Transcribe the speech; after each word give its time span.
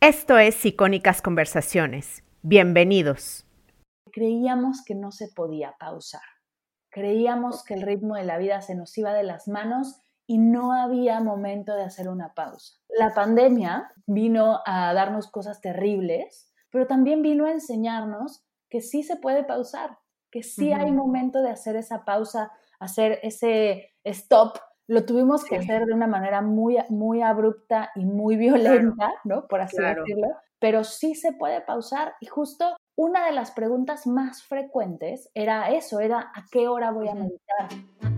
Esto 0.00 0.38
es 0.38 0.64
Icónicas 0.64 1.20
Conversaciones. 1.22 2.22
Bienvenidos. 2.42 3.44
Creíamos 4.12 4.84
que 4.86 4.94
no 4.94 5.10
se 5.10 5.26
podía 5.26 5.74
pausar. 5.80 6.22
Creíamos 6.88 7.64
que 7.64 7.74
el 7.74 7.82
ritmo 7.82 8.14
de 8.14 8.22
la 8.22 8.38
vida 8.38 8.60
se 8.60 8.76
nos 8.76 8.96
iba 8.96 9.12
de 9.12 9.24
las 9.24 9.48
manos 9.48 10.00
y 10.24 10.38
no 10.38 10.72
había 10.72 11.18
momento 11.18 11.74
de 11.74 11.82
hacer 11.82 12.08
una 12.08 12.32
pausa. 12.34 12.74
La 12.96 13.12
pandemia 13.12 13.90
vino 14.06 14.60
a 14.64 14.94
darnos 14.94 15.28
cosas 15.32 15.60
terribles, 15.60 16.54
pero 16.70 16.86
también 16.86 17.20
vino 17.20 17.46
a 17.46 17.50
enseñarnos 17.50 18.44
que 18.70 18.80
sí 18.80 19.02
se 19.02 19.16
puede 19.16 19.42
pausar, 19.42 19.98
que 20.30 20.44
sí 20.44 20.72
hay 20.72 20.92
momento 20.92 21.42
de 21.42 21.50
hacer 21.50 21.74
esa 21.74 22.04
pausa, 22.04 22.52
hacer 22.78 23.18
ese 23.24 23.96
stop 24.04 24.58
lo 24.88 25.04
tuvimos 25.04 25.44
que 25.44 25.56
hacer 25.56 25.84
de 25.84 25.92
una 25.92 26.06
manera 26.06 26.40
muy, 26.40 26.78
muy 26.88 27.22
abrupta 27.22 27.90
y 27.94 28.04
muy 28.04 28.36
violenta, 28.36 29.12
¿no? 29.24 29.46
Por 29.46 29.60
así 29.60 29.76
decirlo, 29.76 30.28
pero 30.58 30.82
sí 30.82 31.14
se 31.14 31.32
puede 31.32 31.60
pausar 31.60 32.14
y 32.20 32.26
justo 32.26 32.76
una 32.96 33.26
de 33.26 33.32
las 33.32 33.52
preguntas 33.52 34.06
más 34.06 34.42
frecuentes 34.42 35.30
era 35.34 35.70
eso, 35.70 36.00
era 36.00 36.32
¿a 36.34 36.44
qué 36.50 36.66
hora 36.68 36.90
voy 36.90 37.08
a 37.08 37.14
meditar? 37.14 38.17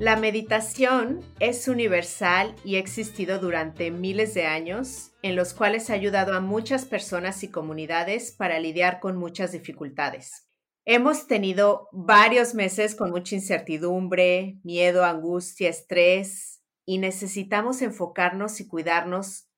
La 0.00 0.14
meditación 0.14 1.24
es 1.40 1.66
universal 1.66 2.54
y 2.64 2.76
ha 2.76 2.78
existido 2.78 3.40
durante 3.40 3.90
miles 3.90 4.32
de 4.32 4.46
años, 4.46 5.10
en 5.22 5.34
los 5.34 5.54
cuales 5.54 5.90
ha 5.90 5.94
ayudado 5.94 6.34
a 6.34 6.40
muchas 6.40 6.84
personas 6.84 7.42
y 7.42 7.50
comunidades 7.50 8.30
para 8.30 8.60
lidiar 8.60 9.00
con 9.00 9.16
muchas 9.16 9.50
dificultades. 9.50 10.48
Hemos 10.84 11.26
tenido 11.26 11.88
varios 11.90 12.54
meses 12.54 12.94
con 12.94 13.10
mucha 13.10 13.34
incertidumbre, 13.34 14.60
miedo, 14.62 15.04
angustia, 15.04 15.68
estrés 15.68 16.62
y 16.86 16.98
necesitamos 16.98 17.82
enfocarnos 17.82 18.60
y 18.60 18.68
cuidarnos 18.68 19.48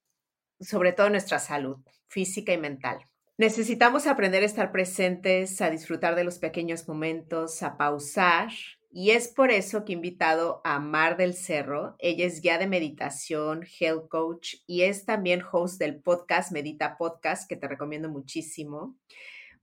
sobre 0.58 0.92
todo 0.92 1.10
nuestra 1.10 1.38
salud 1.38 1.76
física 2.08 2.54
y 2.54 2.58
mental. 2.58 3.04
Necesitamos 3.36 4.06
aprender 4.06 4.42
a 4.42 4.46
estar 4.46 4.72
presentes, 4.72 5.60
a 5.60 5.68
disfrutar 5.68 6.14
de 6.14 6.24
los 6.24 6.38
pequeños 6.38 6.88
momentos, 6.88 7.62
a 7.62 7.76
pausar 7.76 8.48
y 8.92 9.12
es 9.12 9.28
por 9.28 9.52
eso 9.52 9.84
que 9.84 9.92
he 9.92 9.94
invitado 9.94 10.60
a 10.64 10.80
Mar 10.80 11.16
del 11.16 11.34
Cerro. 11.34 11.94
Ella 12.00 12.26
es 12.26 12.40
guía 12.40 12.58
de 12.58 12.66
meditación, 12.66 13.64
health 13.78 14.08
coach 14.08 14.56
y 14.66 14.82
es 14.82 15.06
también 15.06 15.42
host 15.50 15.78
del 15.78 16.02
podcast 16.02 16.50
Medita 16.50 16.96
Podcast, 16.98 17.48
que 17.48 17.54
te 17.54 17.68
recomiendo 17.68 18.08
muchísimo. 18.08 18.96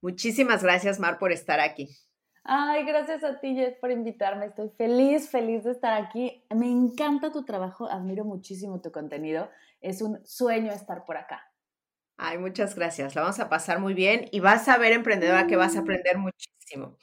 Muchísimas 0.02 0.64
gracias, 0.64 1.00
Mar, 1.00 1.19
por 1.19 1.34
estar 1.34 1.59
aquí. 1.59 1.89
Ay, 2.45 2.86
gracias 2.86 3.25
a 3.25 3.42
ti, 3.42 3.53
Jess, 3.53 3.75
por 3.81 3.92
invitarme. 3.92 4.45
Estoy 4.45 4.69
feliz, 4.78 5.30
feliz 5.30 5.66
de 5.66 5.72
estar 5.72 6.02
aquí. 6.02 6.45
Me 6.56 6.72
encanta 6.72 7.30
tu 7.30 7.44
trabajo, 7.44 7.91
admiro 7.91 8.23
muchísimo 8.23 8.80
tu 8.80 8.94
contenido. 8.94 9.50
Es 9.81 10.02
un 10.02 10.25
sueño 10.25 10.72
estar 10.72 11.03
por 11.03 11.17
acá. 11.17 11.52
Ay, 12.16 12.38
muchas 12.38 12.75
gracias. 12.75 13.14
La 13.14 13.23
vamos 13.23 13.41
a 13.41 13.50
pasar 13.50 13.80
muy 13.80 13.94
bien 13.94 14.30
y 14.31 14.39
vas 14.39 14.69
a 14.69 14.78
ver, 14.78 14.94
emprendedora, 14.94 15.47
que 15.47 15.58
vas 15.58 15.75
a 15.75 15.81
mm. 15.81 15.84
aprender 15.84 16.17
muchísimo 16.17 16.97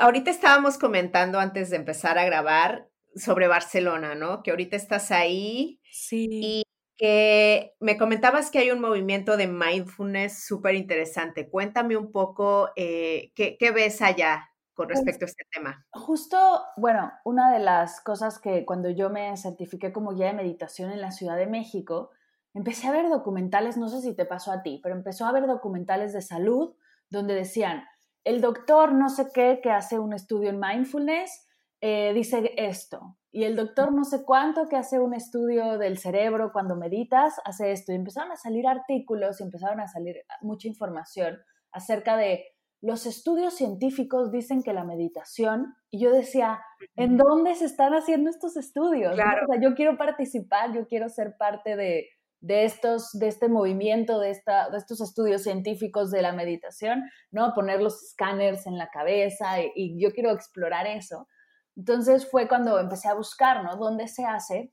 ahorita 0.00 0.30
estábamos 0.30 0.78
comentando 0.78 1.38
antes 1.38 1.70
de 1.70 1.76
empezar 1.76 2.18
a 2.18 2.24
grabar 2.24 2.88
sobre 3.14 3.48
Barcelona, 3.48 4.14
¿no? 4.14 4.42
Que 4.42 4.50
ahorita 4.50 4.76
estás 4.76 5.10
ahí. 5.10 5.80
Sí. 5.90 6.28
Y 6.30 6.62
que 6.96 7.74
me 7.80 7.96
comentabas 7.96 8.50
que 8.50 8.58
hay 8.58 8.70
un 8.70 8.80
movimiento 8.80 9.38
de 9.38 9.46
mindfulness 9.46 10.44
súper 10.44 10.74
interesante. 10.74 11.48
Cuéntame 11.48 11.96
un 11.96 12.12
poco 12.12 12.70
eh, 12.76 13.32
¿qué, 13.34 13.70
ves 13.74 14.02
allá 14.02 14.50
con 14.74 14.86
pues 14.86 14.98
respecto 14.98 15.24
a 15.24 15.28
este 15.28 15.44
tema. 15.50 15.86
Justo, 15.92 16.62
bueno, 16.76 17.10
una 17.24 17.52
de 17.52 17.58
las 17.58 18.02
cosas 18.02 18.38
que 18.38 18.66
cuando 18.66 18.90
yo 18.90 19.08
me 19.08 19.34
certifiqué 19.36 19.92
como 19.92 20.14
guía 20.14 20.26
de 20.26 20.34
meditación 20.34 20.90
en 20.90 21.00
la 21.00 21.10
Ciudad 21.10 21.36
de 21.36 21.46
México, 21.46 22.10
empecé 22.52 22.86
a 22.86 22.92
ver 22.92 23.08
documentales, 23.08 23.76
no 23.78 23.88
sé 23.88 24.02
si 24.02 24.14
te 24.14 24.26
pasó 24.26 24.52
a 24.52 24.62
ti, 24.62 24.80
pero 24.82 24.94
empezó 24.94 25.24
a 25.24 25.32
ver 25.32 25.46
documentales 25.46 26.12
de 26.12 26.22
salud 26.22 26.74
donde 27.08 27.34
decían, 27.34 27.84
el 28.24 28.40
doctor 28.40 28.92
no 28.92 29.08
sé 29.08 29.28
qué 29.32 29.60
que 29.62 29.70
hace 29.70 29.98
un 29.98 30.12
estudio 30.12 30.50
en 30.50 30.60
mindfulness 30.60 31.46
eh, 31.80 32.12
dice 32.14 32.52
esto. 32.56 33.16
Y 33.32 33.44
el 33.44 33.56
doctor 33.56 33.92
no 33.92 34.04
sé 34.04 34.24
cuánto 34.24 34.68
que 34.68 34.76
hace 34.76 34.98
un 34.98 35.14
estudio 35.14 35.78
del 35.78 35.98
cerebro 35.98 36.50
cuando 36.52 36.76
meditas 36.76 37.40
hace 37.44 37.72
esto. 37.72 37.92
Y 37.92 37.96
empezaron 37.96 38.32
a 38.32 38.36
salir 38.36 38.66
artículos 38.66 39.40
y 39.40 39.44
empezaron 39.44 39.80
a 39.80 39.86
salir 39.86 40.16
mucha 40.42 40.68
información 40.68 41.38
acerca 41.72 42.16
de 42.16 42.44
los 42.82 43.04
estudios 43.04 43.54
científicos 43.54 44.32
dicen 44.32 44.62
que 44.62 44.72
la 44.72 44.84
meditación, 44.84 45.74
y 45.90 46.00
yo 46.00 46.12
decía, 46.12 46.60
¿en 46.96 47.18
dónde 47.18 47.54
se 47.54 47.66
están 47.66 47.92
haciendo 47.92 48.30
estos 48.30 48.56
estudios? 48.56 49.14
Claro. 49.14 49.44
O 49.44 49.52
sea, 49.52 49.60
yo 49.60 49.74
quiero 49.74 49.98
participar, 49.98 50.72
yo 50.72 50.86
quiero 50.86 51.10
ser 51.10 51.36
parte 51.38 51.76
de, 51.76 52.08
de, 52.40 52.64
estos, 52.64 53.10
de 53.12 53.28
este 53.28 53.48
movimiento, 53.48 54.18
de, 54.18 54.30
esta, 54.30 54.70
de 54.70 54.78
estos 54.78 55.00
estudios 55.00 55.42
científicos 55.42 56.10
de 56.10 56.22
la 56.22 56.32
meditación, 56.32 57.04
¿no? 57.30 57.52
Poner 57.54 57.82
los 57.82 58.02
escáneres 58.02 58.66
en 58.66 58.78
la 58.78 58.88
cabeza 58.90 59.60
y, 59.74 60.00
yo 60.02 60.12
quiero 60.12 60.30
explorar 60.30 60.86
eso. 60.86 61.28
Entonces 61.76 62.28
fue 62.30 62.48
cuando 62.48 62.78
empecé 62.78 63.08
a 63.08 63.14
buscar, 63.14 63.62
¿no? 63.64 63.76
¿Dónde 63.76 64.08
se 64.08 64.24
hace? 64.24 64.72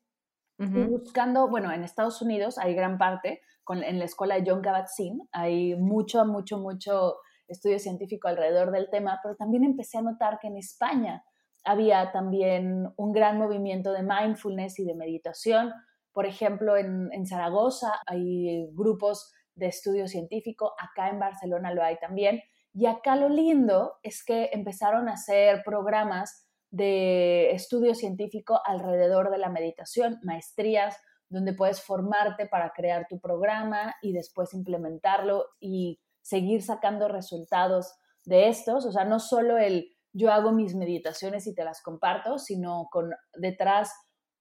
Buscando, 0.59 1.47
bueno, 1.49 1.71
en 1.71 1.83
Estados 1.83 2.19
Unidos 2.23 2.57
hay 2.57 2.73
gran 2.73 2.97
parte, 2.97 3.41
con, 3.63 3.83
en 3.83 3.99
la 3.99 4.05
escuela 4.05 4.35
de 4.35 4.49
John 4.49 4.63
Kabat-Zinn, 4.63 5.27
hay 5.31 5.75
mucho, 5.75 6.25
mucho, 6.25 6.57
mucho 6.57 7.17
estudio 7.47 7.77
científico 7.77 8.27
alrededor 8.27 8.71
del 8.71 8.89
tema, 8.89 9.19
pero 9.21 9.35
también 9.35 9.63
empecé 9.63 9.99
a 9.99 10.01
notar 10.01 10.39
que 10.39 10.47
en 10.47 10.57
España 10.57 11.23
había 11.63 12.11
también 12.11 12.87
un 12.95 13.11
gran 13.11 13.37
movimiento 13.37 13.91
de 13.91 14.01
mindfulness 14.03 14.79
y 14.79 14.85
de 14.85 14.95
meditación, 14.95 15.73
por 16.17 16.25
ejemplo, 16.25 16.75
en, 16.77 17.27
Zaragoza 17.27 18.01
hay 18.07 18.71
grupos 18.73 19.31
de 19.53 19.67
estudio 19.67 20.07
científico, 20.07 20.73
acá 20.79 21.09
en 21.09 21.19
Barcelona 21.19 21.71
lo 21.71 21.83
hay 21.83 21.99
también. 21.99 22.41
Y 22.73 22.87
acá 22.87 23.15
lo 23.15 23.29
lindo 23.29 23.99
es 24.01 24.25
que 24.25 24.49
empezaron 24.51 25.09
a 25.09 25.13
hacer 25.13 25.61
programas 25.63 26.47
de 26.71 27.51
estudio 27.51 27.93
científico 27.93 28.59
alrededor 28.65 29.29
de 29.29 29.37
la 29.37 29.49
meditación, 29.49 30.17
maestrías, 30.23 30.97
donde 31.29 31.53
puedes 31.53 31.83
formarte 31.83 32.47
para 32.47 32.71
crear 32.71 33.05
tu 33.07 33.19
programa 33.19 33.93
y 34.01 34.11
después 34.11 34.55
implementarlo 34.55 35.45
y 35.59 36.01
seguir 36.23 36.63
sacando 36.63 37.09
resultados 37.09 37.93
de 38.25 38.47
estos. 38.47 38.87
O 38.87 38.91
sea, 38.91 39.05
no 39.05 39.19
solo 39.19 39.59
el 39.59 39.95
yo 40.13 40.31
hago 40.31 40.51
mis 40.51 40.73
meditaciones 40.73 41.45
y 41.45 41.53
te 41.53 41.63
las 41.63 41.83
comparto, 41.83 42.39
sino 42.39 42.87
con 42.91 43.11
detrás 43.35 43.91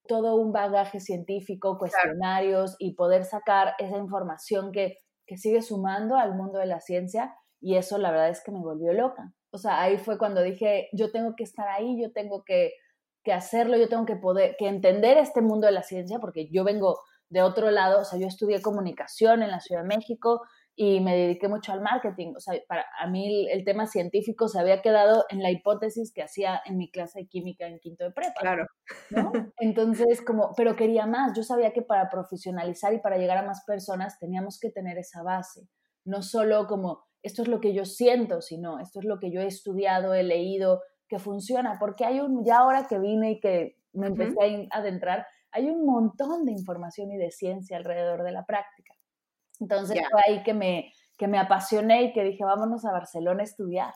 todo 0.07 0.35
un 0.35 0.51
bagaje 0.51 0.99
científico, 0.99 1.77
cuestionarios 1.77 2.75
y 2.79 2.95
poder 2.95 3.25
sacar 3.25 3.73
esa 3.79 3.97
información 3.97 4.71
que, 4.71 4.97
sigue 5.35 5.61
sumando 5.61 6.15
al 6.15 6.35
mundo 6.35 6.57
de 6.57 6.67
la 6.67 6.79
ciencia 6.79 7.35
y 7.59 7.75
eso 7.75 7.97
la 7.97 8.11
verdad 8.11 8.29
es 8.29 8.41
que 8.41 8.51
me 8.51 8.59
volvió 8.59 8.93
loca. 8.93 9.33
O 9.51 9.57
sea, 9.57 9.81
ahí 9.81 9.97
fue 9.97 10.17
cuando 10.17 10.41
dije, 10.41 10.87
yo 10.93 11.11
tengo 11.11 11.35
que 11.35 11.43
estar 11.43 11.67
ahí, 11.67 12.01
yo 12.01 12.13
tengo 12.13 12.43
que, 12.45 12.71
que 13.25 13.33
hacerlo, 13.33 13.75
yo 13.75 13.89
tengo 13.89 14.05
que 14.05 14.15
poder, 14.15 14.55
que 14.57 14.69
entender 14.69 15.17
este 15.17 15.41
mundo 15.41 15.67
de 15.67 15.73
la 15.73 15.83
ciencia, 15.83 16.19
porque 16.19 16.47
yo 16.49 16.63
vengo 16.63 17.01
de 17.29 17.41
otro 17.41 17.71
lado, 17.71 18.01
o 18.01 18.05
sea, 18.05 18.17
yo 18.17 18.27
estudié 18.27 18.61
comunicación 18.61 19.43
en 19.43 19.51
la 19.51 19.59
Ciudad 19.59 19.81
de 19.81 19.87
México, 19.89 20.43
y 20.79 20.99
me 21.01 21.17
dediqué 21.17 21.47
mucho 21.47 21.73
al 21.73 21.81
marketing. 21.81 22.33
O 22.37 22.39
sea, 22.39 22.53
para 22.67 22.85
a 22.99 23.07
mí 23.07 23.49
el, 23.49 23.65
tema 23.65 23.87
científico 23.87 24.47
se 24.47 24.59
había 24.59 24.83
quedado 24.83 25.25
en 25.29 25.41
la 25.41 25.49
hipótesis 25.49 26.13
que 26.13 26.21
hacía 26.21 26.61
en 26.65 26.77
mi 26.77 26.91
clase 26.91 27.21
de 27.21 27.27
química 27.27 27.65
en 27.65 27.79
quinto 27.79 28.03
de 28.03 28.11
prepa. 28.11 28.39
Claro. 28.39 28.67
¿no? 29.09 29.31
Entonces, 29.57 30.21
como, 30.21 30.53
pero 30.55 30.75
quería 30.75 31.07
más. 31.07 31.35
Yo 31.35 31.41
sabía 31.41 31.73
que 31.73 31.81
para 31.81 32.09
profesionalizar 32.09 32.93
y 32.93 32.99
para 32.99 33.17
llegar 33.17 33.39
a 33.39 33.47
más 33.47 33.63
personas 33.65 34.19
teníamos 34.19 34.59
que 34.59 34.69
tener 34.69 34.99
esa 34.99 35.23
base. 35.23 35.67
No 36.05 36.21
solo 36.21 36.67
como, 36.67 37.07
esto 37.23 37.41
es 37.41 37.47
lo 37.47 37.59
que 37.59 37.73
yo 37.73 37.83
siento, 37.83 38.41
sino 38.41 38.79
esto 38.79 38.99
es 38.99 39.05
lo 39.05 39.17
que 39.17 39.31
yo 39.31 39.41
he 39.41 39.47
estudiado, 39.47 40.13
he 40.13 40.21
leído, 40.21 40.83
que 41.09 41.17
funciona. 41.17 41.77
Porque 41.79 42.05
hay 42.05 42.19
un, 42.19 42.45
ya 42.45 42.59
ahora 42.59 42.85
que 42.87 42.99
vine 42.99 43.31
y 43.31 43.39
que 43.39 43.77
me 43.93 44.07
empecé 44.07 44.67
a 44.71 44.77
adentrar, 44.77 45.25
hay 45.51 45.71
un 45.71 45.87
montón 45.87 46.45
de 46.45 46.51
información 46.51 47.11
y 47.11 47.17
de 47.17 47.31
ciencia 47.31 47.77
alrededor 47.77 48.21
de 48.21 48.31
la 48.31 48.45
práctica. 48.45 48.93
Entonces 49.59 49.99
fue 50.11 50.21
ahí 50.27 50.43
que 50.43 50.53
me, 50.53 50.93
que 51.17 51.27
me 51.27 51.39
apasioné 51.39 52.03
y 52.03 52.13
que 52.13 52.23
dije, 52.23 52.43
vámonos 52.43 52.85
a 52.85 52.91
Barcelona 52.91 53.41
a 53.41 53.45
estudiar. 53.45 53.93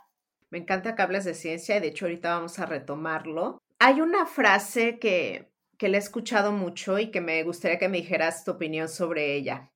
Me 0.49 0.57
encanta 0.57 0.95
que 0.95 1.01
hables 1.01 1.25
de 1.25 1.33
ciencia 1.33 1.77
y 1.77 1.79
de 1.79 1.87
hecho 1.87 2.05
ahorita 2.05 2.35
vamos 2.35 2.59
a 2.59 2.65
retomarlo. 2.65 3.61
Hay 3.79 4.01
una 4.01 4.25
frase 4.25 4.99
que, 4.99 5.51
que 5.77 5.87
le 5.87 5.97
he 5.97 5.99
escuchado 5.99 6.51
mucho 6.51 6.99
y 6.99 7.09
que 7.09 7.21
me 7.21 7.41
gustaría 7.43 7.79
que 7.79 7.89
me 7.89 7.97
dijeras 7.97 8.43
tu 8.43 8.51
opinión 8.51 8.89
sobre 8.89 9.35
ella. 9.35 9.71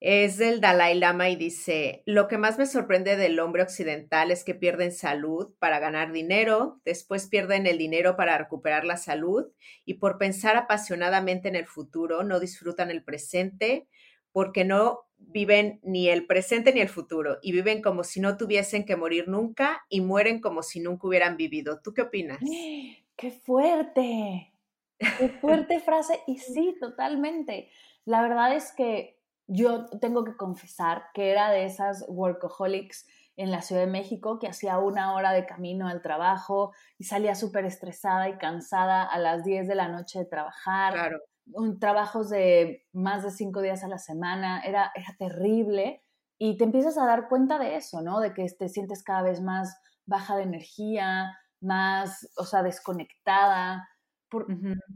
Es 0.00 0.36
del 0.38 0.60
Dalai 0.60 0.96
Lama 0.96 1.28
y 1.28 1.34
dice, 1.34 2.04
lo 2.06 2.28
que 2.28 2.38
más 2.38 2.56
me 2.56 2.66
sorprende 2.66 3.16
del 3.16 3.40
hombre 3.40 3.64
occidental 3.64 4.30
es 4.30 4.44
que 4.44 4.54
pierden 4.54 4.92
salud 4.92 5.52
para 5.58 5.80
ganar 5.80 6.12
dinero, 6.12 6.80
después 6.84 7.26
pierden 7.26 7.66
el 7.66 7.78
dinero 7.78 8.16
para 8.16 8.38
recuperar 8.38 8.84
la 8.84 8.96
salud 8.96 9.46
y 9.84 9.94
por 9.94 10.16
pensar 10.16 10.56
apasionadamente 10.56 11.48
en 11.48 11.56
el 11.56 11.66
futuro 11.66 12.22
no 12.22 12.38
disfrutan 12.38 12.92
el 12.92 13.02
presente 13.02 13.88
porque 14.30 14.64
no 14.64 15.07
viven 15.18 15.80
ni 15.82 16.08
el 16.08 16.26
presente 16.26 16.72
ni 16.72 16.80
el 16.80 16.88
futuro 16.88 17.38
y 17.42 17.52
viven 17.52 17.82
como 17.82 18.04
si 18.04 18.20
no 18.20 18.36
tuviesen 18.36 18.84
que 18.84 18.96
morir 18.96 19.28
nunca 19.28 19.84
y 19.88 20.00
mueren 20.00 20.40
como 20.40 20.62
si 20.62 20.80
nunca 20.80 21.06
hubieran 21.06 21.36
vivido. 21.36 21.80
¿Tú 21.82 21.92
qué 21.92 22.02
opinas? 22.02 22.38
¡Qué 23.16 23.30
fuerte! 23.30 24.52
¡Qué 24.98 25.28
fuerte 25.40 25.80
frase! 25.80 26.20
Y 26.26 26.38
sí, 26.38 26.76
totalmente. 26.80 27.68
La 28.04 28.22
verdad 28.22 28.54
es 28.54 28.72
que 28.72 29.18
yo 29.46 29.86
tengo 30.00 30.24
que 30.24 30.36
confesar 30.36 31.06
que 31.14 31.30
era 31.30 31.50
de 31.50 31.64
esas 31.64 32.04
workaholics 32.08 33.06
en 33.36 33.50
la 33.50 33.62
Ciudad 33.62 33.82
de 33.82 33.90
México 33.90 34.38
que 34.38 34.48
hacía 34.48 34.78
una 34.78 35.14
hora 35.14 35.32
de 35.32 35.46
camino 35.46 35.88
al 35.88 36.02
trabajo 36.02 36.72
y 36.98 37.04
salía 37.04 37.34
súper 37.34 37.64
estresada 37.64 38.28
y 38.28 38.36
cansada 38.36 39.04
a 39.04 39.18
las 39.18 39.44
10 39.44 39.68
de 39.68 39.74
la 39.74 39.88
noche 39.88 40.20
de 40.20 40.24
trabajar. 40.26 40.92
Claro. 40.92 41.20
Un, 41.52 41.78
trabajos 41.78 42.30
de 42.30 42.86
más 42.92 43.22
de 43.22 43.30
cinco 43.30 43.60
días 43.60 43.84
a 43.84 43.88
la 43.88 43.98
semana, 43.98 44.60
era, 44.60 44.92
era 44.94 45.14
terrible. 45.18 46.02
Y 46.38 46.56
te 46.56 46.64
empiezas 46.64 46.98
a 46.98 47.06
dar 47.06 47.28
cuenta 47.28 47.58
de 47.58 47.76
eso, 47.76 48.00
¿no? 48.02 48.20
De 48.20 48.32
que 48.32 48.46
te 48.46 48.68
sientes 48.68 49.02
cada 49.02 49.22
vez 49.22 49.40
más 49.40 49.76
baja 50.06 50.36
de 50.36 50.44
energía, 50.44 51.32
más, 51.60 52.30
o 52.36 52.44
sea, 52.44 52.62
desconectada 52.62 53.88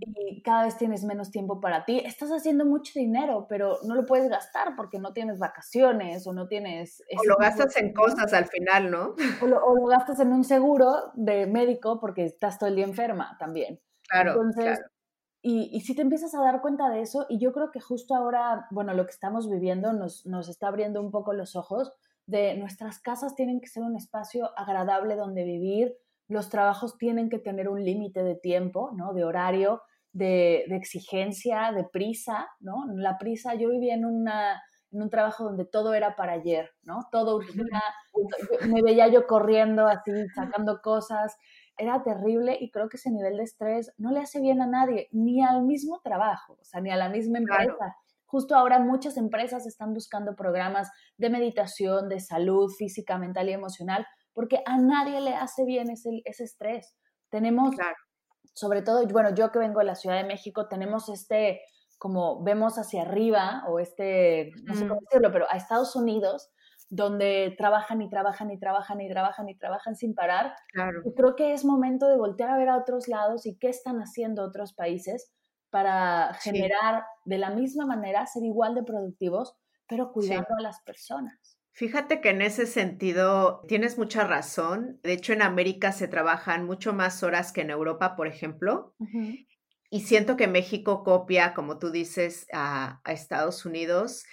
y 0.01 0.43
cada 0.43 0.65
vez 0.65 0.77
tienes 0.77 1.05
menos 1.05 1.31
tiempo 1.31 1.61
para 1.61 1.85
ti. 1.85 2.03
Estás 2.05 2.31
haciendo 2.31 2.65
mucho 2.67 2.93
dinero, 2.95 3.47
pero 3.49 3.79
no 3.85 3.95
lo 3.95 4.05
puedes 4.05 4.29
gastar 4.29 4.77
porque 4.77 4.99
no 4.99 5.13
tienes 5.13 5.39
vacaciones 5.39 6.27
o 6.27 6.33
no 6.33 6.49
tienes... 6.49 7.03
O 7.19 7.27
lo 7.27 7.37
gastas 7.37 7.77
en 7.77 7.93
cosas 7.95 8.33
al 8.33 8.47
final, 8.47 8.91
¿no? 8.91 9.15
O 9.41 9.47
lo, 9.47 9.87
gastas 9.87 10.21
en 10.21 10.33
un 10.33 10.45
seguro 10.45 11.13
de 11.15 11.47
médico 11.47 11.99
porque 11.99 12.25
estás 12.25 12.59
todo 12.59 12.69
el 12.69 12.77
día 12.77 12.85
enferma 12.85 13.37
también. 13.39 13.81
Claro, 14.09 14.33
Entonces, 14.33 14.81
Y, 15.43 15.71
y 15.73 15.81
si 15.81 15.95
te 15.95 16.03
empiezas 16.03 16.35
a 16.35 16.41
dar 16.41 16.63
cuenta 16.63 16.89
de 16.89 17.03
eso, 17.03 17.27
y 17.29 17.39
yo 17.39 17.53
creo 17.53 17.71
que 17.71 17.81
justo 17.81 18.15
ahora, 18.15 18.67
bueno, 18.71 18.95
lo 18.95 19.05
que 19.05 19.11
estamos 19.11 19.51
viviendo 19.51 19.93
nos, 19.93 20.25
nos 20.25 20.49
está 20.49 20.69
abriendo 20.69 21.01
un 21.01 21.11
poco 21.11 21.33
los 21.33 21.57
ojos 21.57 21.93
de 22.27 22.57
nuestras 22.57 23.01
casas 23.01 23.35
tienen 23.35 23.61
que 23.61 23.67
ser 23.67 23.83
un 23.83 23.97
espacio 23.97 24.51
agradable 24.57 25.17
donde 25.17 25.45
vivir, 25.45 25.97
los 26.29 26.49
trabajos 26.49 26.97
tienen 26.97 27.29
que 27.29 27.39
tener 27.39 27.69
un 27.69 27.85
límite 27.85 28.23
de 28.23 28.37
tiempo, 28.37 28.93
¿no? 28.95 29.13
De 29.13 29.25
horario, 29.25 29.83
de, 30.13 30.65
exigencia, 30.71 31.73
de 31.73 31.85
prisa, 31.85 32.49
¿no? 32.61 32.85
La 32.95 33.19
prisa, 33.19 33.55
yo 33.55 33.69
vivía 33.71 33.95
en, 33.95 34.05
una, 34.05 34.63
en 34.93 35.03
un 35.03 35.11
trabajo 35.11 35.45
donde 35.45 35.65
todo 35.65 35.95
era 35.95 36.17
para 36.17 36.33
ayer, 36.33 36.71
¿no? 36.83 37.09
Todo 37.11 37.37
urgía, 37.37 37.65
me 38.69 38.83
veía 38.83 39.09
yo 39.09 39.27
corriendo 39.27 39.87
así, 39.87 40.11
sacando 40.35 40.81
cosas, 40.81 41.37
era 41.83 42.03
terrible 42.05 42.57
y 42.61 42.71
creo 42.71 42.89
que 42.89 42.97
ese 42.97 43.11
nivel 43.11 43.37
de 43.37 43.43
estrés 43.43 43.93
no 43.99 44.13
le 44.13 44.21
hace 44.21 44.41
bien 44.41 44.63
a 44.63 44.67
nadie, 44.67 45.09
ni 45.11 45.43
al 45.43 45.65
mismo 45.65 46.01
trabajo, 46.01 46.57
o 46.61 46.65
sea, 46.65 46.81
ni 46.81 46.91
a 46.91 46.97
la 46.97 47.09
misma 47.09 47.39
empresa. 47.39 47.97
Justo 48.25 48.55
ahora 48.55 48.79
muchas 48.79 49.17
empresas 49.17 49.67
están 49.67 49.93
buscando 49.93 50.37
programas 50.37 50.89
de 51.19 51.29
meditación, 51.29 52.09
de 52.09 52.21
salud 52.21 52.71
física, 52.71 53.19
mental 53.19 53.49
y 53.49 53.53
emocional, 53.53 54.07
porque 54.33 54.63
a 54.65 54.79
nadie 54.79 55.21
le 55.21 55.35
hace 55.35 55.65
bien 55.65 55.91
ese, 55.91 56.23
ese 56.25 56.45
estrés. 56.45 56.95
Tenemos, 57.31 57.75
sobre 58.55 58.83
todo, 58.83 59.05
bueno, 59.09 59.35
yo 59.35 59.51
que 59.51 59.59
vengo 59.59 59.81
de 59.81 59.87
la 59.87 59.97
Ciudad 59.97 60.17
de 60.17 60.29
México, 60.29 60.69
tenemos 60.69 61.09
este, 61.09 61.63
como 61.99 62.45
vemos 62.45 62.79
hacia 62.79 63.03
arriba, 63.03 63.65
o 63.69 63.81
este, 63.81 64.53
no 64.63 64.75
sé 64.75 64.87
cómo 64.87 65.01
decirlo, 65.01 65.33
pero 65.33 65.47
a 65.51 65.57
Estados 65.57 65.97
Unidos, 65.97 66.49
donde 66.95 67.55
trabajan 67.57 68.03
y 68.03 68.11
trabajan 68.11 68.51
y 68.51 68.59
trabajan 68.59 69.01
y 69.01 69.09
trabajan 69.09 69.49
y 69.49 69.57
trabajan 69.57 69.97
sin 69.97 70.15
parar. 70.15 70.55
Y 71.07 71.15
creo 71.15 71.35
que 71.37 71.55
es 71.55 71.65
momento 71.65 72.07
de 72.07 72.19
voltear 72.19 72.51
a 72.51 72.59
ver 72.59 72.69
a 72.69 72.77
otros 72.77 73.09
lados 73.09 73.47
y 73.47 73.57
qué 73.57 73.71
están 73.71 74.01
haciendo 74.01 74.45
otros 74.45 74.75
países 74.75 75.33
para 75.71 76.35
generar 76.43 77.05
de 77.25 77.39
la 77.39 77.49
misma 77.49 77.87
manera, 77.87 78.27
ser 78.27 78.45
igual 78.45 78.75
de 78.75 78.83
productivos, 78.83 79.57
pero 79.89 80.13
cuidando 80.13 80.55
a 80.59 80.61
las 80.61 80.83
personas. 80.83 81.57
Fíjate 81.71 82.21
que 82.21 82.29
en 82.29 82.43
ese 82.43 82.67
sentido 82.67 83.63
tienes 83.67 83.97
mucha 83.97 84.25
razón. 84.25 85.01
De 85.03 85.15
hecho, 85.15 85.33
en 85.33 85.41
América 85.41 85.93
se 85.93 86.09
trabajan 86.09 86.67
mucho 86.67 86.93
más 86.93 87.23
horas 87.23 87.53
que 87.53 87.63
en 87.63 87.71
Europa, 87.71 88.17
por 88.17 88.27
ejemplo. 88.27 88.95
Y 89.89 90.01
siento 90.01 90.37
que 90.37 90.47
México 90.47 91.05
copia, 91.05 91.55
como 91.55 91.79
tú 91.79 91.91
dices, 91.91 92.47
a, 92.53 93.01
Estados 93.07 93.65
Unidos. 93.65 94.25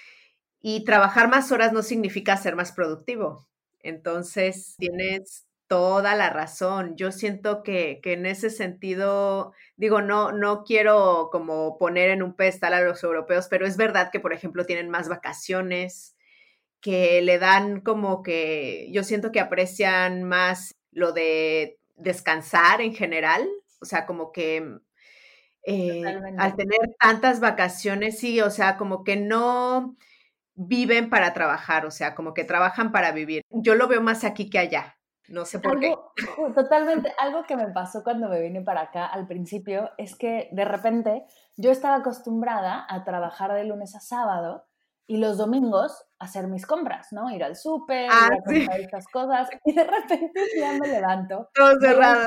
Y 0.61 0.83
trabajar 0.83 1.29
más 1.29 1.51
horas 1.51 1.73
no 1.73 1.83
significa 1.83 2.35
ser 2.37 2.55
más 2.55 2.71
productivo. 2.71 3.47
Entonces, 3.79 4.75
tienes 4.77 5.45
toda 5.67 6.15
la 6.15 6.29
razón. 6.31 6.95
Yo 6.97 7.11
siento 7.11 7.63
que, 7.63 7.99
que, 8.01 8.13
en 8.13 8.25
ese 8.25 8.49
sentido, 8.49 9.53
digo, 9.77 10.01
no, 10.01 10.31
no 10.31 10.63
quiero 10.63 11.29
como 11.31 11.77
poner 11.77 12.09
en 12.09 12.23
un 12.23 12.35
pedestal 12.35 12.73
a 12.73 12.81
los 12.81 13.03
europeos, 13.03 13.47
pero 13.49 13.65
es 13.65 13.77
verdad 13.77 14.09
que, 14.11 14.19
por 14.19 14.33
ejemplo, 14.33 14.65
tienen 14.65 14.89
más 14.89 15.07
vacaciones, 15.07 16.15
que 16.81 17.21
le 17.21 17.39
dan 17.39 17.81
como 17.81 18.23
que 18.23 18.89
yo 18.91 19.03
siento 19.03 19.31
que 19.31 19.39
aprecian 19.39 20.23
más 20.23 20.75
lo 20.91 21.11
de 21.11 21.77
descansar 21.95 22.81
en 22.81 22.95
general, 22.95 23.47
o 23.81 23.85
sea, 23.85 24.05
como 24.05 24.31
que 24.31 24.79
eh, 25.63 26.03
al 26.37 26.55
tener 26.55 26.79
tantas 26.99 27.39
vacaciones, 27.39 28.17
sí, 28.17 28.41
o 28.41 28.49
sea, 28.49 28.77
como 28.77 29.03
que 29.03 29.17
no 29.17 29.97
viven 30.59 31.09
para 31.09 31.33
trabajar, 31.33 31.85
o 31.85 31.91
sea, 31.91 32.15
como 32.15 32.33
que 32.33 32.43
trabajan 32.43 32.91
para 32.91 33.13
vivir. 33.13 33.43
Yo 33.49 33.75
lo 33.75 33.87
veo 33.87 34.01
más 34.01 34.25
aquí 34.25 34.49
que 34.49 34.59
allá, 34.59 34.97
no 35.29 35.45
sé 35.45 35.59
por 35.59 35.79
qué. 35.79 35.95
Totalmente, 36.53 37.13
algo 37.17 37.43
que 37.43 37.55
me 37.55 37.67
pasó 37.69 38.03
cuando 38.03 38.27
me 38.27 38.41
vine 38.41 38.61
para 38.61 38.81
acá 38.81 39.05
al 39.05 39.25
principio 39.25 39.91
es 39.97 40.17
que 40.17 40.49
de 40.51 40.65
repente 40.65 41.23
yo 41.55 41.71
estaba 41.71 41.95
acostumbrada 41.95 42.85
a 42.89 43.05
trabajar 43.05 43.53
de 43.53 43.63
lunes 43.63 43.95
a 43.95 44.01
sábado 44.01 44.65
y 45.07 45.17
los 45.17 45.37
domingos 45.37 46.05
hacer 46.19 46.47
mis 46.47 46.65
compras, 46.65 47.07
¿no? 47.13 47.31
Ir 47.31 47.43
al 47.43 47.55
súper, 47.55 48.09
ah, 48.11 48.29
ir 48.49 48.69
a 48.69 48.75
estas 48.75 49.07
cosas 49.07 49.49
y 49.63 49.73
de 49.73 49.83
repente 49.85 50.41
ya 50.59 50.73
me 50.73 50.87
levanto. 50.89 51.49
Todo 51.55 51.79
cerrado. 51.79 52.25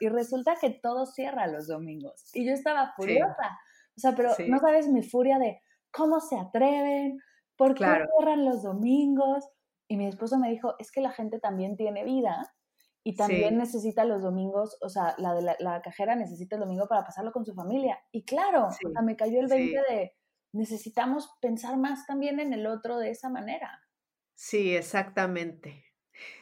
y 0.00 0.08
resulta 0.08 0.54
que 0.58 0.70
todo 0.70 1.04
cierra 1.04 1.46
los 1.46 1.68
domingos. 1.68 2.30
Y 2.32 2.46
yo 2.46 2.52
estaba 2.52 2.94
furiosa. 2.96 3.58
O 3.96 4.00
sea, 4.00 4.14
pero 4.16 4.30
no 4.48 4.58
sabes 4.60 4.88
mi 4.88 5.02
furia 5.02 5.38
de 5.38 5.60
cómo 5.92 6.20
se 6.20 6.38
atreven, 6.38 7.18
por 7.56 7.74
qué 7.74 7.84
cierran 7.84 8.44
los 8.44 8.62
domingos. 8.62 9.44
Y 9.88 9.96
mi 9.96 10.06
esposo 10.06 10.38
me 10.38 10.50
dijo, 10.50 10.74
es 10.78 10.90
que 10.90 11.00
la 11.00 11.12
gente 11.12 11.38
también 11.38 11.76
tiene 11.76 12.04
vida 12.04 12.52
y 13.04 13.14
también 13.14 13.56
necesita 13.56 14.04
los 14.04 14.22
domingos, 14.22 14.76
o 14.82 14.88
sea, 14.88 15.14
la 15.18 15.32
de 15.32 15.42
la, 15.42 15.56
la, 15.60 15.80
cajera 15.80 16.16
necesita 16.16 16.56
el 16.56 16.62
domingo 16.62 16.88
para 16.88 17.04
pasarlo 17.04 17.30
con 17.30 17.44
su 17.44 17.54
familia. 17.54 18.00
Y 18.10 18.24
claro, 18.24 18.66
o 18.66 18.72
sea, 18.72 19.02
me 19.02 19.14
cayó 19.14 19.38
el 19.38 19.46
20 19.46 19.80
de 19.88 20.12
necesitamos 20.52 21.30
pensar 21.40 21.76
más 21.76 22.06
también 22.06 22.40
en 22.40 22.52
el 22.52 22.66
otro 22.66 22.98
de 22.98 23.10
esa 23.10 23.28
manera. 23.28 23.80
Sí, 24.34 24.74
exactamente. 24.74 25.85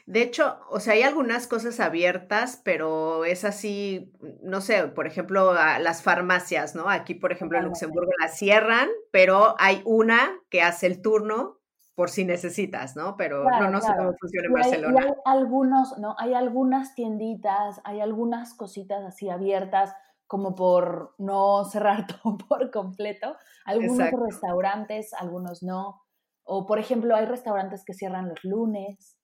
De 0.05 0.21
hecho, 0.21 0.59
o 0.69 0.79
sea, 0.79 0.93
hay 0.93 1.01
algunas 1.01 1.47
cosas 1.47 1.79
abiertas, 1.79 2.61
pero 2.63 3.25
es 3.25 3.43
así, 3.43 4.13
no 4.43 4.61
sé, 4.61 4.87
por 4.87 5.07
ejemplo, 5.07 5.53
las 5.53 6.03
farmacias, 6.03 6.75
¿no? 6.75 6.89
Aquí, 6.89 7.15
por 7.15 7.31
ejemplo, 7.31 7.57
en 7.57 7.65
Luxemburgo 7.65 8.11
las 8.19 8.37
cierran, 8.37 8.89
pero 9.11 9.55
hay 9.57 9.81
una 9.85 10.39
que 10.49 10.61
hace 10.61 10.87
el 10.87 11.01
turno 11.01 11.59
por 11.95 12.09
si 12.09 12.25
necesitas, 12.25 12.95
¿no? 12.95 13.15
Pero 13.17 13.43
no, 13.43 13.71
no 13.71 13.81
sé 13.81 13.93
cómo 13.97 14.13
funciona 14.19 14.47
en 14.47 14.53
Barcelona. 14.53 15.01
hay 15.01 15.13
algunos, 15.25 15.97
¿no? 15.97 16.15
Hay 16.19 16.33
algunas 16.33 16.93
tienditas, 16.93 17.81
hay 17.85 18.01
algunas 18.01 18.53
cositas 18.53 19.03
así 19.05 19.29
abiertas 19.29 19.95
como 20.27 20.55
por 20.55 21.15
no 21.17 21.63
cerrar 21.65 22.05
todo 22.23 22.37
por 22.37 22.71
completo. 22.71 23.35
Algunos 23.65 24.11
restaurantes, 24.11 25.13
algunos 25.13 25.63
no. 25.63 26.01
O, 26.43 26.65
por 26.65 26.79
ejemplo, 26.79 27.15
hay 27.15 27.25
restaurantes 27.25 27.83
que 27.85 27.93
cierran 27.93 28.29
los 28.29 28.43
lunes. 28.43 29.14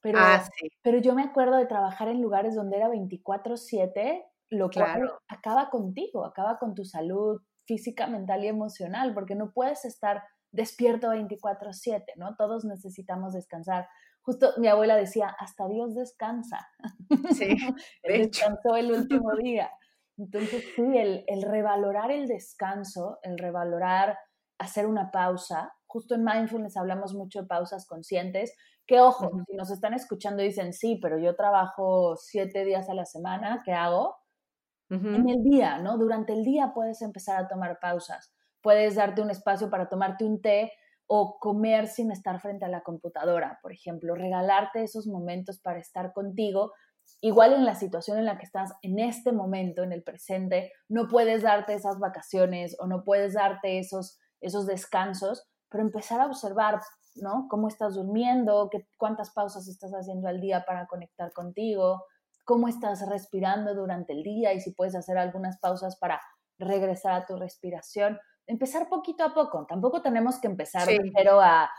Pero, 0.00 0.18
ah, 0.20 0.42
pero 0.82 0.98
yo 0.98 1.14
me 1.14 1.22
acuerdo 1.22 1.56
de 1.56 1.66
trabajar 1.66 2.08
en 2.08 2.22
lugares 2.22 2.54
donde 2.54 2.76
era 2.76 2.88
24/7, 2.88 4.24
lo 4.50 4.70
cual 4.70 5.12
acaba 5.28 5.70
contigo, 5.70 6.24
acaba 6.24 6.58
con 6.58 6.74
tu 6.74 6.84
salud 6.84 7.40
física, 7.66 8.06
mental 8.06 8.44
y 8.44 8.48
emocional, 8.48 9.12
porque 9.12 9.34
no 9.34 9.52
puedes 9.52 9.84
estar 9.84 10.22
despierto 10.52 11.10
24/7, 11.10 12.14
¿no? 12.16 12.36
Todos 12.36 12.64
necesitamos 12.64 13.34
descansar. 13.34 13.88
Justo 14.22 14.52
mi 14.58 14.68
abuela 14.68 14.96
decía, 14.96 15.34
hasta 15.38 15.66
Dios 15.68 15.94
descansa. 15.94 16.68
Sí, 17.34 17.48
Descansó 18.04 18.76
el 18.76 18.92
último 19.22 19.34
día. 19.36 19.70
Entonces, 20.18 20.64
sí, 20.74 20.82
el, 20.82 21.42
revalorar 21.42 22.10
el 22.10 22.26
descanso, 22.26 23.18
el 23.22 23.38
revalorar 23.38 24.18
hacer 24.58 24.86
una 24.86 25.10
pausa. 25.12 25.72
Justo 25.86 26.16
en 26.16 26.24
mindfulness 26.24 26.76
hablamos 26.76 27.14
mucho 27.14 27.42
de 27.42 27.46
pausas 27.46 27.86
conscientes, 27.86 28.54
que 28.88 29.00
ojo, 29.00 29.30
si 29.46 29.54
nos 29.54 29.70
están 29.70 29.92
escuchando 29.92 30.42
y 30.42 30.46
dicen, 30.46 30.72
sí, 30.72 30.98
pero 31.00 31.18
yo 31.18 31.36
trabajo 31.36 32.16
siete 32.16 32.64
días 32.64 32.88
a 32.88 32.94
la 32.94 33.04
semana, 33.04 33.62
¿qué 33.64 33.72
hago? 33.72 34.16
En 34.88 35.28
el 35.28 35.44
día, 35.44 35.78
¿no? 35.78 35.98
Durante 35.98 36.32
el 36.32 36.42
día 36.42 36.72
puedes 36.74 37.02
empezar 37.02 37.38
a 37.38 37.46
tomar 37.46 37.78
pausas. 37.78 38.32
Puedes 38.62 38.94
darte 38.94 39.20
un 39.20 39.30
espacio 39.30 39.68
para 39.68 39.90
tomarte 39.90 40.24
un 40.24 40.40
té 40.40 40.72
o 41.06 41.38
comer 41.38 41.88
sin 41.88 42.10
estar 42.10 42.40
frente 42.40 42.64
a 42.64 42.68
la 42.68 42.82
computadora, 42.82 43.58
por 43.60 43.72
ejemplo, 43.72 44.14
regalarte 44.14 44.82
esos 44.82 45.06
momentos 45.06 45.60
para 45.60 45.78
estar 45.78 46.14
contigo. 46.14 46.72
Igual 47.20 47.52
en 47.52 47.66
la 47.66 47.74
situación 47.74 48.18
en 48.18 48.24
la 48.24 48.38
que 48.38 48.46
estás 48.46 48.72
en 48.80 48.98
este 48.98 49.32
momento, 49.32 49.82
en 49.82 49.92
el 49.92 50.02
presente, 50.02 50.72
no 50.88 51.08
puedes 51.08 51.42
darte 51.42 51.74
esas 51.74 51.98
vacaciones 51.98 52.74
o 52.80 52.86
no 52.86 53.04
puedes 53.04 53.34
darte 53.34 53.78
esos, 53.78 54.18
esos 54.40 54.66
descansos, 54.66 55.46
pero 55.68 55.84
empezar 55.84 56.22
a 56.22 56.26
observar, 56.26 56.80
¿no? 57.16 57.46
Cómo 57.48 57.68
estás 57.68 57.94
durmiendo, 57.94 58.68
qué, 58.70 58.86
cuántas 58.96 59.30
pausas 59.30 59.68
estás 59.68 59.92
haciendo 59.92 60.28
al 60.28 60.40
día 60.40 60.64
para 60.66 60.86
conectar 60.86 61.32
contigo, 61.32 62.04
cómo 62.44 62.68
estás 62.68 63.08
respirando 63.08 63.74
durante 63.74 64.12
el 64.12 64.22
día 64.22 64.52
y 64.54 64.60
si 64.60 64.72
puedes 64.72 64.94
hacer 64.94 65.18
algunas 65.18 65.58
pausas 65.58 65.96
para 65.98 66.20
regresar 66.58 67.12
a 67.12 67.26
tu 67.26 67.36
respiración 67.36 68.18
empezar 68.48 68.88
poquito 68.88 69.22
a 69.22 69.32
poco. 69.32 69.64
Tampoco 69.66 70.02
tenemos 70.02 70.40
que 70.40 70.48
empezar 70.48 70.86
primero 70.86 71.40
a, 71.40 71.70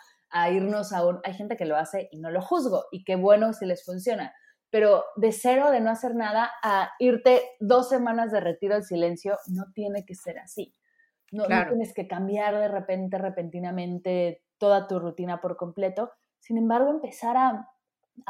irnos 0.51 0.93
a 0.93 1.05
un... 1.05 1.19
Hay 1.25 1.33
gente 1.33 1.57
que 1.57 1.65
lo 1.65 1.75
hace 1.75 2.07
y 2.11 2.19
no 2.19 2.31
lo 2.31 2.41
juzgo, 2.41 2.85
y 2.91 3.03
qué 3.03 3.17
bueno 3.17 3.51
si 3.51 3.65
les 3.65 3.83
funciona. 3.83 4.33
Pero 4.69 5.03
de 5.15 5.31
cero, 5.31 5.71
de 5.71 5.81
no 5.81 5.89
hacer 5.89 6.15
nada, 6.15 6.51
a 6.63 6.91
irte 6.99 7.41
dos 7.59 7.89
semanas 7.89 8.31
de 8.31 8.39
retiro 8.39 8.75
al 8.75 8.83
silencio, 8.83 9.37
no 9.47 9.65
tiene 9.73 10.05
que 10.05 10.13
ser 10.13 10.37
así. 10.39 10.73
No, 11.31 11.45
tienes 11.45 11.93
que 11.93 12.07
cambiar 12.07 12.55
de 12.55 12.67
repente, 12.67 13.17
repentinamente, 13.17 14.43
toda 14.59 14.87
tu 14.87 14.99
rutina 14.99 15.41
por 15.41 15.57
completo. 15.57 16.11
Sin 16.39 16.57
embargo, 16.57 16.91
empezar 16.91 17.37
a, 17.37 17.69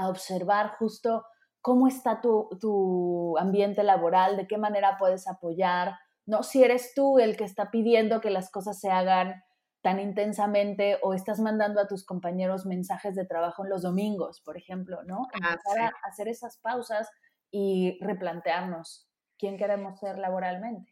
observar 0.07 0.75
justo 0.77 1.25
cómo 1.61 1.87
está 1.87 2.21
tu, 2.21 2.47
tu 2.61 3.35
ambiente 3.39 3.83
laboral, 3.83 4.37
de 4.37 4.47
qué 4.47 4.57
manera 4.57 4.97
puedes 4.99 5.27
apoyar, 5.27 5.95
¿no? 6.27 6.43
Si 6.43 6.63
eres 6.63 6.93
tú 6.93 7.17
el 7.17 7.35
que 7.35 7.43
está 7.43 7.71
pidiendo 7.71 8.21
que 8.21 8.29
las 8.29 8.51
cosas 8.51 8.79
se 8.79 8.91
hagan 8.91 9.43
tan 9.81 9.99
intensamente 9.99 10.99
o 11.01 11.13
estás 11.13 11.39
mandando 11.39 11.79
a 11.79 11.87
tus 11.87 12.05
compañeros 12.05 12.65
mensajes 12.65 13.15
de 13.15 13.25
trabajo 13.25 13.63
en 13.63 13.71
los 13.71 13.81
domingos, 13.81 14.41
por 14.41 14.57
ejemplo, 14.57 15.03
¿no? 15.03 15.27
Ah, 15.41 15.57
Para 15.63 15.93
hacer 16.03 16.27
esas 16.27 16.57
pausas 16.57 17.09
y 17.49 17.97
replantearnos 18.01 19.09
quién 19.37 19.57
queremos 19.57 19.99
ser 19.99 20.17
laboralmente. 20.17 20.91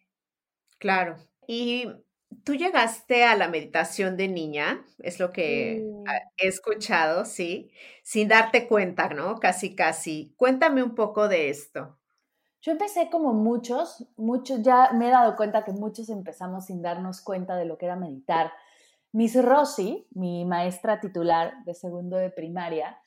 Claro. 0.79 1.17
Y 1.47 1.85
tú 2.43 2.55
llegaste 2.55 3.23
a 3.23 3.35
la 3.35 3.47
meditación 3.47 4.17
de 4.17 4.27
niña, 4.27 4.85
es 4.99 5.19
lo 5.19 5.31
que 5.31 5.85
he 6.37 6.47
escuchado, 6.47 7.25
sí, 7.25 7.71
sin 8.03 8.27
darte 8.27 8.67
cuenta, 8.67 9.09
¿no? 9.09 9.35
Casi, 9.35 9.75
casi. 9.75 10.33
Cuéntame 10.37 10.83
un 10.83 10.95
poco 10.95 11.27
de 11.27 11.49
esto. 11.49 11.97
Yo 12.61 12.71
empecé 12.71 13.09
como 13.09 13.33
muchos, 13.33 14.07
muchos, 14.17 14.61
ya 14.61 14.91
me 14.93 15.07
he 15.07 15.11
dado 15.11 15.35
cuenta 15.35 15.63
que 15.63 15.71
muchos 15.71 16.09
empezamos 16.09 16.65
sin 16.65 16.81
darnos 16.81 17.21
cuenta 17.21 17.55
de 17.55 17.65
lo 17.65 17.77
que 17.77 17.85
era 17.85 17.95
meditar. 17.95 18.51
Miss 19.11 19.41
Rossi, 19.41 20.07
mi 20.11 20.45
maestra 20.45 20.99
titular 20.99 21.53
de 21.65 21.73
segundo 21.73 22.17
de 22.17 22.29
primaria, 22.29 22.99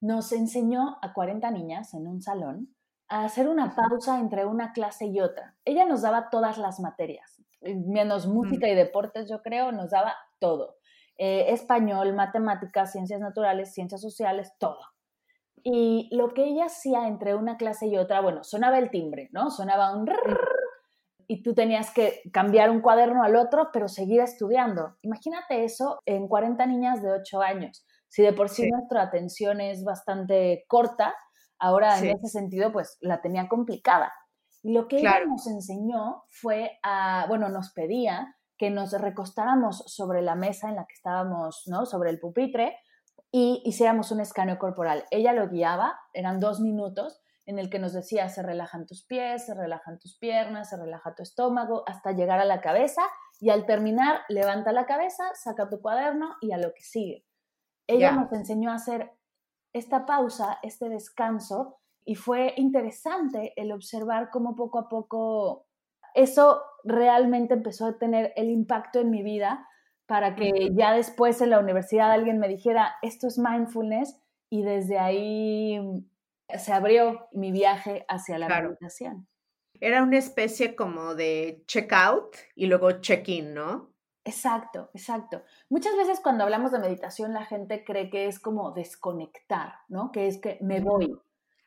nos 0.00 0.32
enseñó 0.32 0.98
a 1.00 1.12
40 1.12 1.50
niñas 1.50 1.94
en 1.94 2.06
un 2.06 2.22
salón 2.22 2.74
a 3.08 3.24
hacer 3.24 3.48
una 3.48 3.74
pausa 3.74 4.18
entre 4.18 4.46
una 4.46 4.72
clase 4.72 5.06
y 5.06 5.20
otra. 5.20 5.54
Ella 5.64 5.84
nos 5.84 6.02
daba 6.02 6.30
todas 6.30 6.58
las 6.58 6.80
materias, 6.80 7.33
menos 7.64 8.26
música 8.26 8.68
y 8.68 8.74
deportes, 8.74 9.28
yo 9.28 9.42
creo, 9.42 9.72
nos 9.72 9.90
daba 9.90 10.14
todo. 10.38 10.76
Eh, 11.16 11.52
español, 11.52 12.12
matemáticas, 12.12 12.92
ciencias 12.92 13.20
naturales, 13.20 13.72
ciencias 13.72 14.00
sociales, 14.00 14.52
todo. 14.58 14.80
Y 15.62 16.08
lo 16.14 16.34
que 16.34 16.44
ella 16.44 16.66
hacía 16.66 17.06
entre 17.06 17.34
una 17.34 17.56
clase 17.56 17.86
y 17.86 17.96
otra, 17.96 18.20
bueno, 18.20 18.44
sonaba 18.44 18.78
el 18.78 18.90
timbre, 18.90 19.30
¿no? 19.32 19.50
Sonaba 19.50 19.96
un... 19.96 20.06
y 21.26 21.42
tú 21.42 21.54
tenías 21.54 21.90
que 21.92 22.20
cambiar 22.32 22.70
un 22.70 22.80
cuaderno 22.80 23.22
al 23.22 23.36
otro, 23.36 23.70
pero 23.72 23.88
seguir 23.88 24.20
estudiando. 24.20 24.96
Imagínate 25.02 25.64
eso 25.64 26.00
en 26.04 26.28
40 26.28 26.66
niñas 26.66 27.02
de 27.02 27.12
8 27.12 27.40
años. 27.40 27.86
Si 28.08 28.22
de 28.22 28.32
por 28.32 28.48
sí, 28.48 28.68
nuestra 28.68 29.02
atención 29.02 29.60
es 29.60 29.84
bastante 29.84 30.64
corta, 30.68 31.14
ahora 31.58 31.98
en 31.98 32.16
ese 32.16 32.28
sentido, 32.28 32.72
pues 32.72 32.98
la 33.00 33.22
tenía 33.22 33.48
complicada. 33.48 34.12
Lo 34.64 34.88
que 34.88 34.96
ella 34.96 35.24
nos 35.26 35.46
enseñó 35.46 36.24
fue 36.30 36.78
a, 36.82 37.26
bueno, 37.28 37.50
nos 37.50 37.70
pedía 37.72 38.34
que 38.56 38.70
nos 38.70 38.92
recostáramos 38.92 39.84
sobre 39.86 40.22
la 40.22 40.36
mesa 40.36 40.70
en 40.70 40.76
la 40.76 40.86
que 40.86 40.94
estábamos, 40.94 41.64
¿no? 41.66 41.84
Sobre 41.84 42.08
el 42.08 42.18
pupitre 42.18 42.78
y 43.30 43.60
hiciéramos 43.66 44.10
un 44.10 44.20
escaneo 44.20 44.58
corporal. 44.58 45.04
Ella 45.10 45.34
lo 45.34 45.50
guiaba, 45.50 46.00
eran 46.14 46.40
dos 46.40 46.60
minutos 46.60 47.20
en 47.44 47.58
el 47.58 47.68
que 47.68 47.78
nos 47.78 47.92
decía 47.92 48.30
se 48.30 48.42
relajan 48.42 48.86
tus 48.86 49.04
pies, 49.04 49.44
se 49.44 49.52
relajan 49.52 49.98
tus 49.98 50.16
piernas, 50.16 50.70
se 50.70 50.78
relaja 50.78 51.14
tu 51.14 51.22
estómago, 51.22 51.84
hasta 51.86 52.12
llegar 52.12 52.40
a 52.40 52.46
la 52.46 52.62
cabeza 52.62 53.02
y 53.40 53.50
al 53.50 53.66
terminar 53.66 54.22
levanta 54.30 54.72
la 54.72 54.86
cabeza, 54.86 55.24
saca 55.34 55.68
tu 55.68 55.82
cuaderno 55.82 56.36
y 56.40 56.52
a 56.52 56.56
lo 56.56 56.72
que 56.72 56.84
sigue. 56.84 57.26
Ella 57.86 58.12
nos 58.12 58.32
enseñó 58.32 58.70
a 58.70 58.76
hacer 58.76 59.12
esta 59.74 60.06
pausa, 60.06 60.58
este 60.62 60.88
descanso 60.88 61.80
y 62.04 62.14
fue 62.16 62.54
interesante 62.56 63.52
el 63.56 63.72
observar 63.72 64.30
cómo 64.30 64.54
poco 64.54 64.78
a 64.78 64.88
poco 64.88 65.66
eso 66.14 66.62
realmente 66.84 67.54
empezó 67.54 67.86
a 67.86 67.98
tener 67.98 68.32
el 68.36 68.50
impacto 68.50 69.00
en 69.00 69.10
mi 69.10 69.22
vida 69.22 69.66
para 70.06 70.36
que 70.36 70.70
ya 70.74 70.92
después 70.92 71.40
en 71.40 71.50
la 71.50 71.58
universidad 71.58 72.12
alguien 72.12 72.38
me 72.38 72.48
dijera, 72.48 72.94
esto 73.02 73.26
es 73.26 73.38
mindfulness, 73.38 74.20
y 74.50 74.62
desde 74.62 74.98
ahí 74.98 75.80
se 76.56 76.72
abrió 76.72 77.26
mi 77.32 77.50
viaje 77.50 78.04
hacia 78.08 78.38
la 78.38 78.48
meditación. 78.48 79.26
Era 79.80 80.02
una 80.02 80.18
especie 80.18 80.76
como 80.76 81.14
de 81.14 81.64
check-out 81.66 82.36
y 82.54 82.66
luego 82.66 83.00
check-in, 83.00 83.54
¿no? 83.54 83.90
Exacto, 84.24 84.90
exacto. 84.94 85.42
Muchas 85.68 85.96
veces 85.96 86.20
cuando 86.20 86.44
hablamos 86.44 86.70
de 86.70 86.78
meditación 86.78 87.34
la 87.34 87.44
gente 87.44 87.84
cree 87.84 88.10
que 88.10 88.26
es 88.26 88.38
como 88.38 88.70
desconectar, 88.70 89.74
¿no? 89.88 90.12
Que 90.12 90.28
es 90.28 90.40
que 90.40 90.58
me 90.60 90.80
voy. 90.80 91.12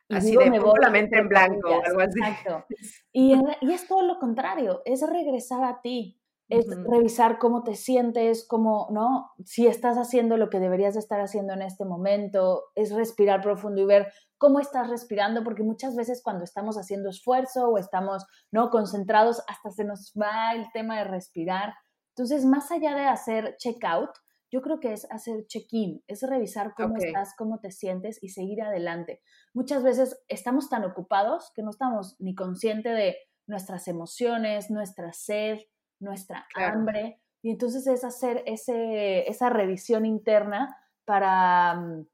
Así 0.08 0.36
de 0.36 0.50
me 0.50 0.58
la 0.58 0.90
mente 0.90 1.18
en 1.18 1.28
blanco, 1.28 1.68
algo 1.84 2.00
así. 2.00 2.18
Exacto. 2.20 2.64
Y, 3.12 3.34
y 3.62 3.72
es 3.72 3.88
todo 3.88 4.02
lo 4.02 4.20
contrario, 4.20 4.80
es 4.84 5.02
regresar 5.04 5.64
a 5.64 5.80
ti, 5.80 6.20
es 6.48 6.66
revisar 6.84 7.38
cómo 7.38 7.62
te 7.62 7.74
sientes, 7.74 8.46
cómo, 8.46 8.88
¿no? 8.90 9.32
Si 9.44 9.66
estás 9.66 9.98
haciendo 9.98 10.36
lo 10.36 10.48
que 10.48 10.60
deberías 10.60 10.94
de 10.94 11.00
estar 11.00 11.20
haciendo 11.20 11.52
en 11.52 11.62
este 11.62 11.84
momento, 11.84 12.64
es 12.74 12.92
respirar 12.92 13.42
profundo 13.42 13.82
y 13.82 13.86
ver 13.86 14.12
cómo 14.38 14.60
estás 14.60 14.88
respirando, 14.88 15.44
porque 15.44 15.62
muchas 15.62 15.94
veces 15.94 16.22
cuando 16.22 16.44
estamos 16.44 16.76
haciendo 16.76 17.10
esfuerzo 17.10 17.68
o 17.68 17.78
estamos, 17.78 18.24
¿no? 18.50 18.70
Concentrados, 18.70 19.42
hasta 19.46 19.70
se 19.70 19.84
nos 19.84 20.12
va 20.18 20.52
el 20.54 20.66
tema 20.72 20.96
de 20.98 21.04
respirar. 21.04 21.74
Entonces, 22.16 22.46
más 22.46 22.70
allá 22.70 22.94
de 22.94 23.04
hacer 23.04 23.56
check-out, 23.58 24.10
yo 24.50 24.62
creo 24.62 24.80
que 24.80 24.92
es 24.92 25.06
hacer 25.10 25.46
check-in, 25.46 26.02
es 26.06 26.22
revisar 26.22 26.74
cómo 26.74 26.96
estás, 26.96 27.34
cómo 27.36 27.60
te 27.60 27.70
sientes 27.70 28.22
y 28.22 28.30
seguir 28.30 28.62
adelante. 28.62 29.20
Muchas 29.52 29.82
veces 29.82 30.22
estamos 30.28 30.70
tan 30.70 30.84
ocupados 30.84 31.52
que 31.54 31.62
no 31.62 31.70
estamos 31.70 32.16
ni 32.18 32.34
conscientes 32.34 32.96
de 32.96 33.16
nuestras 33.46 33.88
emociones, 33.88 34.70
nuestra 34.70 35.12
sed, 35.12 35.58
nuestra 36.00 36.46
hambre. 36.54 37.20
Y 37.42 37.50
entonces 37.50 37.86
es 37.86 38.04
hacer 38.04 38.42
ese, 38.46 39.28
esa 39.28 39.50
revisión 39.50 40.06
interna 40.06 40.76
para, 41.04 41.74
mm, 41.74 42.06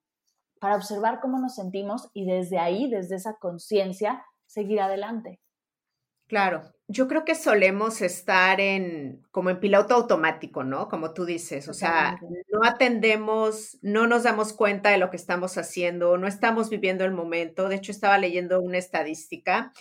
para 0.60 0.76
observar 0.76 1.20
cómo 1.20 1.38
nos 1.38 1.54
sentimos 1.54 2.10
y 2.14 2.26
desde 2.26 2.58
ahí, 2.58 2.90
desde 2.90 3.16
esa 3.16 3.34
conciencia, 3.34 4.24
seguir 4.46 4.80
adelante. 4.80 5.40
Claro, 6.26 6.74
yo 6.88 7.08
creo 7.08 7.24
que 7.24 7.34
solemos 7.34 8.00
estar 8.02 8.60
en 8.60 9.22
como 9.30 9.50
en 9.50 9.60
piloto 9.60 9.94
automático, 9.94 10.64
¿no? 10.64 10.88
Como 10.88 11.12
tú 11.14 11.24
dices, 11.24 11.68
o 11.68 11.74
sea, 11.74 12.18
no 12.50 12.64
atendemos, 12.64 13.78
no 13.82 14.06
nos 14.06 14.22
damos 14.22 14.52
cuenta 14.52 14.90
de 14.90 14.98
lo 14.98 15.10
que 15.10 15.16
estamos 15.16 15.56
haciendo, 15.58 16.16
no 16.18 16.26
estamos 16.26 16.70
viviendo 16.70 17.04
el 17.04 17.12
momento. 17.12 17.68
De 17.68 17.76
hecho, 17.76 17.92
estaba 17.92 18.18
leyendo 18.18 18.60
una 18.60 18.78
estadística 18.78 19.72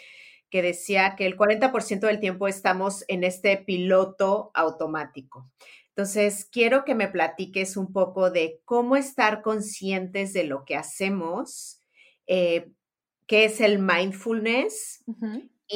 que 0.50 0.62
decía 0.62 1.16
que 1.18 1.26
el 1.26 1.36
40% 1.36 2.02
del 2.02 2.20
tiempo 2.20 2.48
estamos 2.48 3.04
en 3.08 3.24
este 3.24 3.58
piloto 3.58 4.52
automático. 4.54 5.50
Entonces, 5.90 6.46
quiero 6.46 6.86
que 6.86 6.96
me 6.96 7.08
platiques 7.08 7.78
un 7.78 7.92
poco 7.92 8.32
de 8.32 8.62
cómo 8.66 8.96
estar 8.96 9.42
conscientes 9.42 10.34
de 10.34 10.44
lo 10.44 10.66
que 10.66 10.76
hacemos, 10.76 11.82
eh, 12.28 12.72
qué 13.28 13.46
es 13.46 13.62
el 13.62 13.80
mindfulness. 13.80 15.04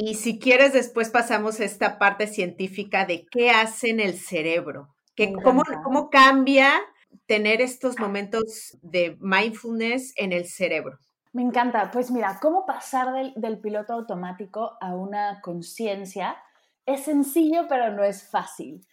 Y 0.00 0.14
si 0.14 0.38
quieres, 0.38 0.72
después 0.72 1.10
pasamos 1.10 1.58
a 1.58 1.64
esta 1.64 1.98
parte 1.98 2.28
científica 2.28 3.04
de 3.04 3.26
qué 3.30 3.50
hace 3.50 3.90
en 3.90 3.98
el 3.98 4.14
cerebro, 4.14 4.94
que, 5.16 5.32
cómo, 5.42 5.62
cómo 5.82 6.08
cambia 6.08 6.72
tener 7.26 7.60
estos 7.60 7.98
momentos 7.98 8.78
de 8.82 9.16
mindfulness 9.20 10.12
en 10.16 10.32
el 10.32 10.46
cerebro. 10.46 10.98
Me 11.32 11.42
encanta. 11.42 11.90
Pues 11.90 12.10
mira, 12.10 12.38
cómo 12.40 12.64
pasar 12.64 13.34
del, 13.34 13.60
piloto 13.60 13.92
automático 13.92 14.76
a 14.80 14.94
una 14.94 15.40
conciencia 15.40 16.36
es 16.86 17.04
sencillo, 17.04 17.66
pero 17.68 17.92
no 17.92 18.04
es 18.04 18.22
fácil. 18.22 18.86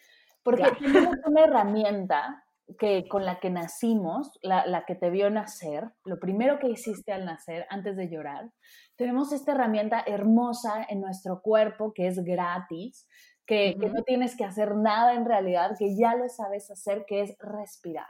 Porque 0.44 0.64
tenemos 0.80 1.16
una 1.26 1.44
herramienta 1.44 2.45
que, 2.80 3.08
con 3.08 3.26
la 3.26 3.40
que 3.40 3.50
nacimos, 3.50 4.38
la, 4.42 4.66
la, 4.66 4.86
que 4.86 4.96
te 4.96 5.10
vio 5.10 5.30
nacer, 5.30 5.92
lo 6.04 6.20
primero 6.20 6.60
que 6.60 6.70
hiciste 6.70 7.12
al 7.14 7.26
nacer, 7.26 7.66
antes 7.70 7.96
de 7.96 8.10
llorar, 8.10 8.52
tenemos 8.96 9.32
esta 9.32 9.52
herramienta 9.52 10.04
hermosa 10.06 10.86
en 10.90 11.02
nuestro 11.02 11.42
cuerpo 11.42 11.94
que 11.94 12.08
es 12.08 12.24
gratis, 12.24 13.08
que, 13.46 13.76
que 13.80 13.90
no 13.90 14.04
tienes 14.04 14.36
que 14.36 14.46
hacer 14.46 14.76
nada 14.76 15.14
en 15.14 15.26
realidad, 15.26 15.76
que 15.78 15.96
ya 15.96 16.16
lo 16.16 16.28
sabes 16.30 16.72
hacer, 16.72 17.06
que 17.08 17.22
es 17.22 17.36
respirar. 17.40 18.08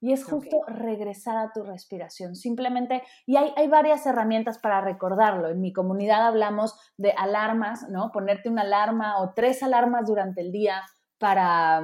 Y 0.00 0.12
es 0.12 0.24
justo 0.24 0.62
regresar 0.66 1.36
a 1.36 1.52
tu 1.52 1.62
respiración. 1.62 2.34
Simplemente, 2.34 3.04
y 3.24 3.36
hay, 3.36 3.52
hay, 3.56 3.68
varias 3.68 4.04
herramientas 4.04 4.58
para 4.58 4.80
recordarlo. 4.80 5.48
En 5.48 5.60
mi 5.60 5.72
comunidad 5.72 6.26
hablamos 6.26 6.76
de 6.96 7.12
alarmas, 7.12 7.88
¿no? 7.88 8.10
Ponerte 8.10 8.48
una 8.48 8.62
alarma 8.62 9.22
o 9.22 9.32
tres 9.32 9.62
alarmas 9.62 10.08
durante 10.08 10.40
el 10.40 10.50
día 10.50 10.82
para, 11.18 11.82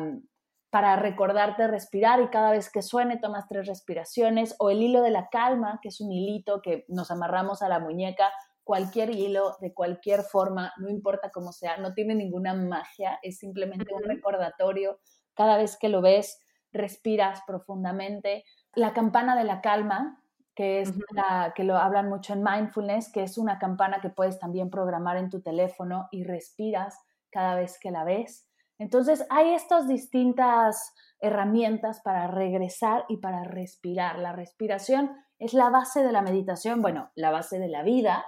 para 0.71 0.97
recordarte 0.97 1.67
respirar 1.67 2.21
y 2.21 2.29
cada 2.29 2.51
vez 2.51 2.71
que 2.71 2.83
suene 2.83 3.19
tomas 3.19 3.47
tres 3.49 3.67
respiraciones. 3.67 4.55
O 4.59 4.71
el 4.71 4.83
hilo 4.83 5.03
de 5.03 5.11
la 5.11 5.29
calma, 5.29 5.79
que 5.83 5.89
es 5.89 6.01
un 6.01 6.13
hilito 6.13 6.61
que 6.63 6.85
nos 6.89 7.11
amarramos 7.11 7.63
a 7.63 7.69
la 7.69 7.79
muñeca. 7.79 8.31
Cualquier 8.65 9.11
hilo, 9.11 9.57
de 9.61 9.73
cualquier 9.73 10.23
forma, 10.23 10.73
no 10.77 10.91
importa 10.91 11.31
cómo 11.31 11.53
sea, 11.53 11.79
no 11.79 11.95
tiene 11.95 12.15
ninguna 12.15 12.53
magia, 12.53 13.19
es 13.23 13.39
simplemente 13.39 13.95
un 13.95 14.03
recordatorio. 14.03 14.99
Cada 15.35 15.57
vez 15.57 15.79
que 15.79 15.89
lo 15.89 16.03
ves, 16.03 16.39
respiras 16.73 17.41
profundamente. 17.47 18.45
La 18.75 18.93
campana 18.93 19.37
de 19.37 19.45
la 19.45 19.63
calma, 19.63 20.23
que 20.55 20.81
es 20.81 20.93
la 21.15 21.53
que 21.55 21.65
lo 21.65 21.77
hablan 21.77 22.09
mucho 22.09 22.33
en 22.35 22.43
mindfulness, 22.43 23.11
que 23.11 23.23
es 23.23 23.39
una 23.39 23.59
campana 23.59 24.01
que 24.03 24.11
puedes 24.11 24.39
también 24.39 24.71
programar 24.71 25.17
en 25.17 25.31
tu 25.31 25.41
teléfono 25.41 26.09
y 26.11 26.25
respiras 26.25 26.99
cada 27.31 27.55
vez 27.55 27.79
que 27.81 27.91
la 27.91 28.05
ves. 28.05 28.48
Entonces, 28.79 29.27
hay 29.31 29.55
estas 29.55 29.89
distintas 29.89 30.95
herramientas 31.21 32.01
para 32.01 32.29
regresar 32.29 33.05
y 33.09 33.19
para 33.19 33.45
respirar. 33.45 34.19
La 34.19 34.33
respiración 34.33 35.11
es 35.39 35.55
la 35.55 35.71
base 35.71 36.03
de 36.03 36.13
la 36.13 36.23
meditación, 36.23 36.81
bueno, 36.81 37.11
la 37.15 37.31
base 37.31 37.59
de 37.59 37.69
la 37.69 37.83
vida, 37.83 38.25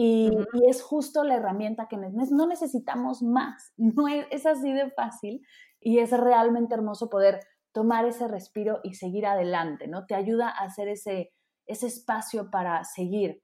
y, 0.00 0.30
es 0.68 0.80
justo 0.80 1.24
la 1.24 1.34
herramienta 1.34 1.88
que 1.88 1.96
no 1.96 2.46
necesitamos 2.46 3.20
más. 3.20 3.72
No 3.78 4.06
es 4.06 4.46
así 4.46 4.72
de 4.72 4.92
fácil 4.92 5.42
y 5.80 5.98
es 5.98 6.12
realmente 6.12 6.74
hermoso 6.74 7.10
poder 7.10 7.40
tomar 7.72 8.06
ese 8.06 8.28
respiro 8.28 8.78
y 8.84 8.94
seguir 8.94 9.26
adelante, 9.26 9.88
¿no? 9.88 10.06
Te 10.06 10.14
ayuda 10.14 10.50
a 10.50 10.64
hacer 10.64 10.88
ese, 10.88 11.32
ese 11.66 11.88
espacio 11.88 12.48
para 12.50 12.84
seguir. 12.84 13.42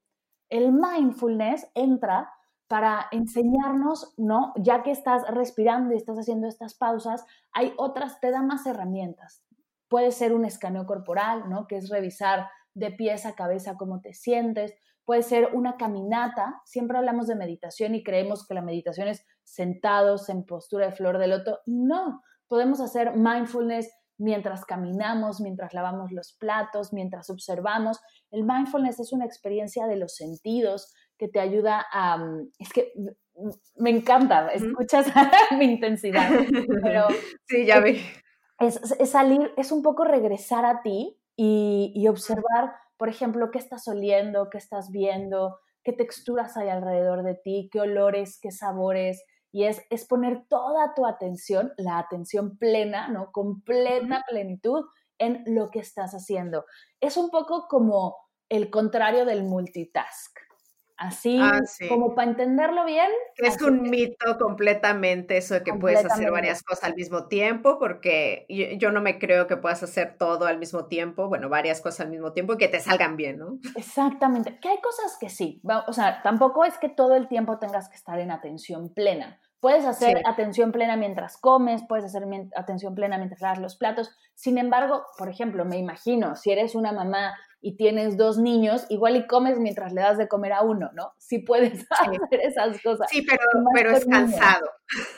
El 0.49 0.73
mindfulness 0.73 1.68
entra 1.75 2.30
para 2.68 3.06
enseñarnos, 3.12 4.14
¿no? 4.16 4.52
Ya 4.56 4.83
que 4.83 4.90
estás 4.90 5.23
respirando 5.28 5.92
y 5.92 5.97
estás 5.97 6.18
haciendo 6.18 6.49
estas 6.49 6.75
pausas, 6.75 7.25
hay 7.52 7.73
otras, 7.76 8.21
te 8.21 8.30
da 8.30 8.42
más 8.42 8.66
herramientas. 8.66 9.42
Puede 9.88 10.12
ser 10.12 10.33
un 10.33 10.44
escaneo 10.44 10.87
corporal, 10.87 11.49
¿no? 11.49 11.66
Que 11.66 11.76
es 11.76 11.90
revisar 11.90 12.49
de 12.75 12.90
pies 12.90 13.26
a 13.26 13.35
cabeza 13.35 13.76
cómo 13.76 14.00
te 14.00 14.14
sientes. 14.14 14.75
Puede 15.04 15.23
ser 15.23 15.50
una 15.52 15.76
caminata. 15.76 16.62
Siempre 16.64 16.97
hablamos 16.97 17.26
de 17.26 17.37
meditación 17.37 17.94
y 17.94 18.02
creemos 18.02 18.47
que 18.47 18.54
la 18.54 18.62
meditación 18.62 19.09
es 19.09 19.25
sentados 19.42 20.28
en 20.30 20.44
postura 20.44 20.87
de 20.87 20.92
flor 20.92 21.18
de 21.18 21.28
loto. 21.28 21.61
No, 21.66 22.23
podemos 22.49 22.80
hacer 22.80 23.14
mindfulness 23.14 23.90
mientras 24.16 24.64
caminamos, 24.64 25.40
mientras 25.40 25.75
lavamos 25.75 26.12
los 26.12 26.33
platos, 26.35 26.92
mientras 26.92 27.28
observamos. 27.30 28.00
El 28.30 28.44
mindfulness 28.44 29.00
es 29.00 29.12
una 29.12 29.26
experiencia 29.26 29.87
de 29.87 29.97
los 29.97 30.14
sentidos 30.14 30.94
que 31.25 31.33
te 31.33 31.40
ayuda 31.40 31.87
a... 31.90 32.19
Mm, 32.19 32.50
es 32.59 32.73
que 32.73 32.93
me 33.76 33.90
encanta, 33.90 34.49
escuchas 34.49 35.07
mi 35.59 35.64
intensidad, 35.64 36.31
pero... 36.83 37.09
Sí, 37.49 37.64
ya 37.64 37.81
vi. 37.81 38.00
Es, 38.61 38.81
salir, 39.11 39.52
es 39.57 39.73
un 39.73 39.83
poco 39.83 40.04
regresar 40.04 40.66
a 40.66 40.83
ti 40.83 41.19
y, 41.35 41.93
y 41.95 42.09
observar, 42.09 42.75
por 42.97 43.09
ejemplo, 43.09 43.50
qué 43.50 43.59
estás 43.59 43.88
oliendo, 43.88 44.50
qué 44.50 44.59
estás 44.59 44.90
viendo, 44.90 45.59
qué 45.83 45.93
texturas 45.93 46.57
hay 46.57 46.69
alrededor 46.69 47.23
de 47.23 47.35
ti, 47.35 47.71
qué 47.73 47.81
olores, 47.81 48.38
qué 48.40 48.50
sabores, 48.50 49.25
y 49.50 49.64
es, 49.64 49.83
es 49.88 50.04
poner 50.04 50.45
toda 50.49 50.95
tu 50.95 51.07
atención, 51.07 51.73
la 51.76 51.99
atención 51.99 52.59
plena, 52.59 53.09
¿no? 53.09 53.33
Completa 53.33 54.25
plenitud 54.28 54.85
en 55.19 55.43
lo 55.47 55.71
que 55.71 55.78
estás 55.78 56.12
haciendo. 56.12 56.66
Es 57.00 57.16
un 57.16 57.31
poco 57.31 57.66
como 57.69 58.16
el 58.49 58.71
contrario 58.71 59.25
del 59.25 59.45
multitask. 59.45 60.38
Así, 60.96 61.38
ah, 61.40 61.60
como 61.88 62.14
para 62.14 62.30
entenderlo 62.30 62.84
bien. 62.84 63.10
Es 63.36 63.60
un 63.60 63.83
mito 63.83 64.38
completamente 64.38 65.37
eso 65.37 65.54
de 65.54 65.62
que 65.64 65.74
puedes 65.74 66.04
hacer 66.04 66.30
varias 66.30 66.62
cosas 66.62 66.85
al 66.85 66.94
mismo 66.94 67.26
tiempo, 67.26 67.78
porque 67.80 68.46
yo, 68.78 68.92
no 68.92 69.00
me 69.00 69.18
creo 69.18 69.48
que 69.48 69.57
puedas 69.57 69.83
hacer 69.83 70.16
todo 70.16 70.46
al 70.46 70.59
mismo 70.59 70.87
tiempo, 70.87 71.28
bueno, 71.28 71.48
varias 71.48 71.80
cosas 71.80 72.02
al 72.02 72.11
mismo 72.11 72.33
tiempo 72.33 72.54
y 72.54 72.59
que 72.59 72.68
te 72.68 72.78
salgan 72.78 73.16
bien, 73.16 73.38
¿no? 73.38 73.59
Exactamente, 73.74 74.59
que 74.61 74.68
hay 74.68 74.80
cosas 74.80 75.16
que 75.18 75.28
sí, 75.28 75.61
o 75.87 75.92
sea, 75.92 76.22
tampoco 76.22 76.64
es 76.64 76.78
que 76.78 76.88
todo 76.88 77.16
el 77.16 77.26
tiempo 77.26 77.59
tengas 77.59 77.88
que 77.88 77.96
estar 77.96 78.20
en 78.20 78.30
atención 78.30 78.88
plena. 78.88 79.40
Puedes 79.64 79.87
hacer 79.87 80.20
atención 80.27 80.72
plena 80.72 80.94
mientras 80.94 81.38
comes, 81.38 81.83
puedes 81.88 82.05
hacer 82.05 82.22
atención 82.55 82.94
plena 82.94 83.16
mientras 83.16 83.40
lavas 83.40 83.61
los 83.61 83.77
platos. 83.77 84.14
Sin 84.35 84.59
embargo, 84.59 85.07
por 85.16 85.31
ejemplo, 85.31 85.64
me 85.64 85.79
imagino, 85.79 86.37
si 86.37 86.50
eres 86.50 86.74
una 86.74 86.92
mamá 86.92 87.33
y 87.62 87.79
tienes 87.79 88.18
dos 88.18 88.37
niños, 88.37 88.85
igual 88.90 89.16
y 89.16 89.27
comes 89.27 89.59
mientras 89.59 89.94
le 89.94 90.03
das 90.03 90.18
de 90.18 90.29
comer 90.29 90.53
a 90.53 90.61
uno, 90.61 90.90
¿no? 90.92 91.14
Sí 91.16 91.38
puedes 91.38 91.87
hacer 91.90 92.40
esas 92.42 92.83
cosas. 92.83 93.09
Sí, 93.09 93.22
pero, 93.22 93.42
pero 93.72 93.92
es 93.92 94.05
cansado. 94.05 94.68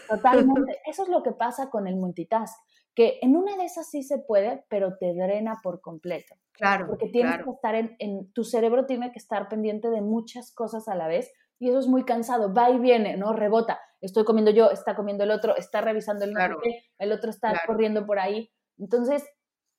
Totalmente. 0.09 0.79
Eso 0.87 1.03
es 1.03 1.09
lo 1.09 1.25
que 1.25 1.33
pasa 1.33 1.69
con 1.69 1.89
el 1.89 1.97
multitask, 1.97 2.57
que 2.95 3.19
en 3.23 3.35
una 3.35 3.57
de 3.57 3.65
esas 3.65 3.91
sí 3.91 4.05
se 4.05 4.19
puede, 4.19 4.65
pero 4.69 4.97
te 4.97 5.13
drena 5.13 5.59
por 5.61 5.81
completo. 5.81 6.37
Claro. 6.53 6.87
Porque 6.87 7.09
tienes 7.09 7.43
que 7.43 7.51
estar 7.51 7.75
en, 7.75 7.97
en, 7.99 8.33
tu 8.33 8.45
cerebro 8.45 8.87
tiene 8.87 9.11
que 9.11 9.19
estar 9.19 9.49
pendiente 9.49 9.91
de 9.91 10.03
muchas 10.03 10.55
cosas 10.55 10.87
a 10.87 10.95
la 10.95 11.09
vez 11.09 11.33
y 11.59 11.71
eso 11.71 11.79
es 11.79 11.87
muy 11.87 12.05
cansado, 12.05 12.53
va 12.53 12.71
y 12.71 12.79
viene, 12.79 13.17
¿no? 13.17 13.33
Rebota. 13.33 13.81
Estoy 14.01 14.25
comiendo 14.25 14.51
yo, 14.51 14.71
está 14.71 14.95
comiendo 14.95 15.25
el 15.25 15.31
otro, 15.31 15.57
está 15.57 15.81
revisando 15.81 16.25
el 16.25 16.33
claro. 16.33 16.61
el 16.99 17.13
otro 17.13 17.31
está 17.31 17.53
corriendo 17.67 18.07
por 18.07 18.19
ahí. 18.19 18.51
Entonces, 18.79 19.25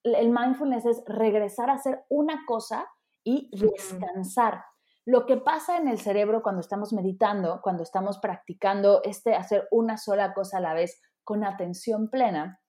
el 0.03 0.29
mindfulness 0.29 0.85
es 0.85 1.03
regresar 1.05 1.69
a 1.69 1.73
hacer 1.73 2.03
una 2.09 2.43
cosa 2.47 2.87
y 3.23 3.49
descansar. 3.51 4.63
Lo 5.05 5.25
que 5.25 5.37
pasa 5.37 5.77
en 5.77 5.87
el 5.87 5.99
cerebro 5.99 6.41
cuando 6.41 6.61
estamos 6.61 6.93
meditando, 6.93 7.61
cuando 7.61 7.83
estamos 7.83 8.17
practicando 8.19 9.01
este 9.03 9.35
hacer 9.35 9.67
una 9.71 9.97
sola 9.97 10.33
cosa 10.33 10.57
a 10.57 10.61
la 10.61 10.73
vez 10.73 10.99
con 11.23 11.43
atención 11.43 12.09
plena, 12.09 12.61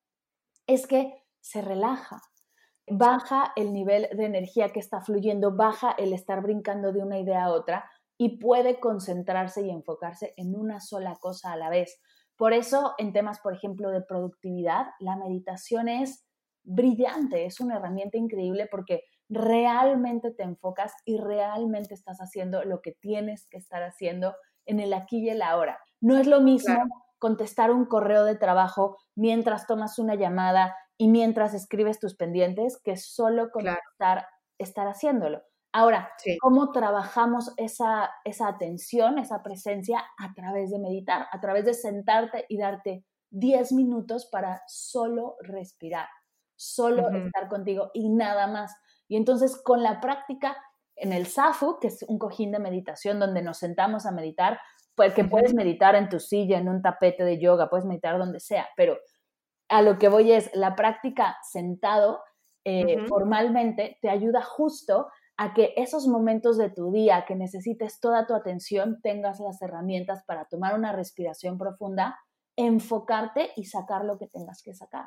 es 0.67 0.87
que 0.87 1.25
se 1.41 1.63
relaja, 1.63 2.21
baja 2.87 3.53
el 3.57 3.73
nivel 3.73 4.09
de 4.13 4.25
energía 4.25 4.69
que 4.69 4.81
está 4.81 5.01
fluyendo, 5.01 5.57
baja 5.57 5.93
el 5.93 6.13
estar 6.13 6.43
brincando 6.43 6.93
de 6.93 7.03
una 7.03 7.19
idea 7.19 7.45
a 7.45 7.53
otra 7.53 7.91
y 8.19 8.39
puede 8.39 8.81
concentrarse 8.81 9.63
y 9.63 9.71
enfocarse 9.71 10.35
en 10.37 10.55
una 10.55 10.81
sola 10.81 11.17
cosa 11.21 11.53
a 11.53 11.57
la 11.57 11.71
vez. 11.71 12.01
Por 12.37 12.53
eso, 12.53 12.95
en 12.99 13.13
temas, 13.13 13.41
por 13.41 13.55
ejemplo, 13.55 13.91
de 13.91 14.03
productividad, 14.03 14.87
la 14.99 15.17
meditación 15.17 15.89
es 15.89 16.27
brillante, 16.65 17.47
es 17.47 17.61
una 17.61 17.77
herramienta 17.77 18.19
increíble 18.19 18.69
porque 18.71 19.05
realmente 19.29 20.33
te 20.33 20.43
enfocas 20.43 20.93
y 21.05 21.19
realmente 21.19 21.95
estás 21.95 22.19
haciendo 22.19 22.65
lo 22.65 22.83
que 22.83 22.93
tienes 22.93 23.47
que 23.49 23.59
estar 23.59 23.83
haciendo 23.83 24.35
en 24.67 24.81
el 24.81 24.93
aquí 24.93 25.19
y 25.19 25.31
el 25.31 25.43
ahora. 25.43 25.79
No 26.01 26.17
es 26.19 26.27
lo 26.27 26.41
mismo 26.41 26.77
contestar 27.19 27.71
un 27.71 27.87
correo 27.87 28.25
de 28.25 28.37
trabajo 28.37 28.97
mientras 29.15 29.67
tomas 29.67 29.99
una 29.99 30.15
llamada 30.15 30.77
y 30.97 31.09
mientras 31.09 31.55
escribes 31.55 31.99
tus 31.99 32.17
pendientes 32.17 32.81
que 32.83 32.97
solo 32.97 33.51
contestar, 33.51 34.27
estar 34.59 34.87
haciéndolo. 34.89 35.43
Ahora, 35.73 36.11
¿cómo 36.41 36.73
trabajamos 36.73 37.53
esa, 37.57 38.11
esa 38.25 38.49
atención, 38.49 39.19
esa 39.19 39.43
presencia 39.43 40.05
a 40.19 40.33
través 40.35 40.71
de 40.71 40.79
meditar, 40.79 41.27
a 41.31 41.41
través 41.41 41.65
de 41.67 41.75
sentarte 41.75 42.47
y 42.49 42.59
darte 42.59 43.05
10 43.31 43.73
minutos 43.73 44.27
para 44.27 44.63
solo 44.67 45.37
respirar? 45.41 46.09
solo 46.59 47.09
estar 47.11 47.49
contigo 47.49 47.91
y 47.95 48.11
nada 48.11 48.47
más. 48.49 48.77
Y 49.07 49.17
entonces 49.17 49.57
con 49.63 49.83
la 49.83 50.01
práctica 50.01 50.57
en 50.97 51.13
el 51.13 51.27
SAFU, 51.27 51.79
que 51.81 51.87
es 51.87 52.05
un 52.09 52.19
cojín 52.19 52.51
de 52.51 52.59
meditación 52.59 53.21
donde 53.21 53.41
nos 53.41 53.59
sentamos 53.59 54.05
a 54.05 54.11
meditar, 54.11 54.61
pues 54.97 55.15
que 55.15 55.25
puedes 55.25 55.55
meditar 55.55 55.95
en 55.95 56.09
tu 56.09 56.19
silla, 56.19 56.59
en 56.59 56.69
un 56.69 56.83
tapete 56.83 57.25
de 57.25 57.39
yoga, 57.39 57.71
puedes 57.71 57.87
meditar 57.87 58.19
donde 58.19 58.41
sea, 58.41 58.69
pero 58.77 58.99
a 59.69 59.83
lo 59.83 59.99
que 59.99 60.09
voy 60.09 60.33
es 60.33 60.51
la 60.55 60.75
práctica 60.75 61.39
sentado 61.49 62.21
eh, 62.65 63.07
formalmente 63.07 63.99
te 64.03 64.11
ayuda 64.11 64.43
justo 64.43 65.09
a 65.39 65.55
que 65.55 65.73
esos 65.77 66.09
momentos 66.09 66.59
de 66.59 66.69
tu 66.69 66.91
día 66.91 67.25
que 67.27 67.37
necesites 67.37 68.01
toda 68.01 68.27
tu 68.27 68.35
atención 68.35 69.01
tengas 69.01 69.39
las 69.39 69.63
herramientas 69.63 70.25
para 70.27 70.47
tomar 70.47 70.75
una 70.75 70.93
respiración 70.93 71.57
profunda, 71.59 72.19
enfocarte 72.57 73.51
y 73.55 73.67
sacar 73.67 74.05
lo 74.05 74.19
que 74.19 74.27
tengas 74.27 74.63
que 74.63 74.75
sacar. 74.75 75.07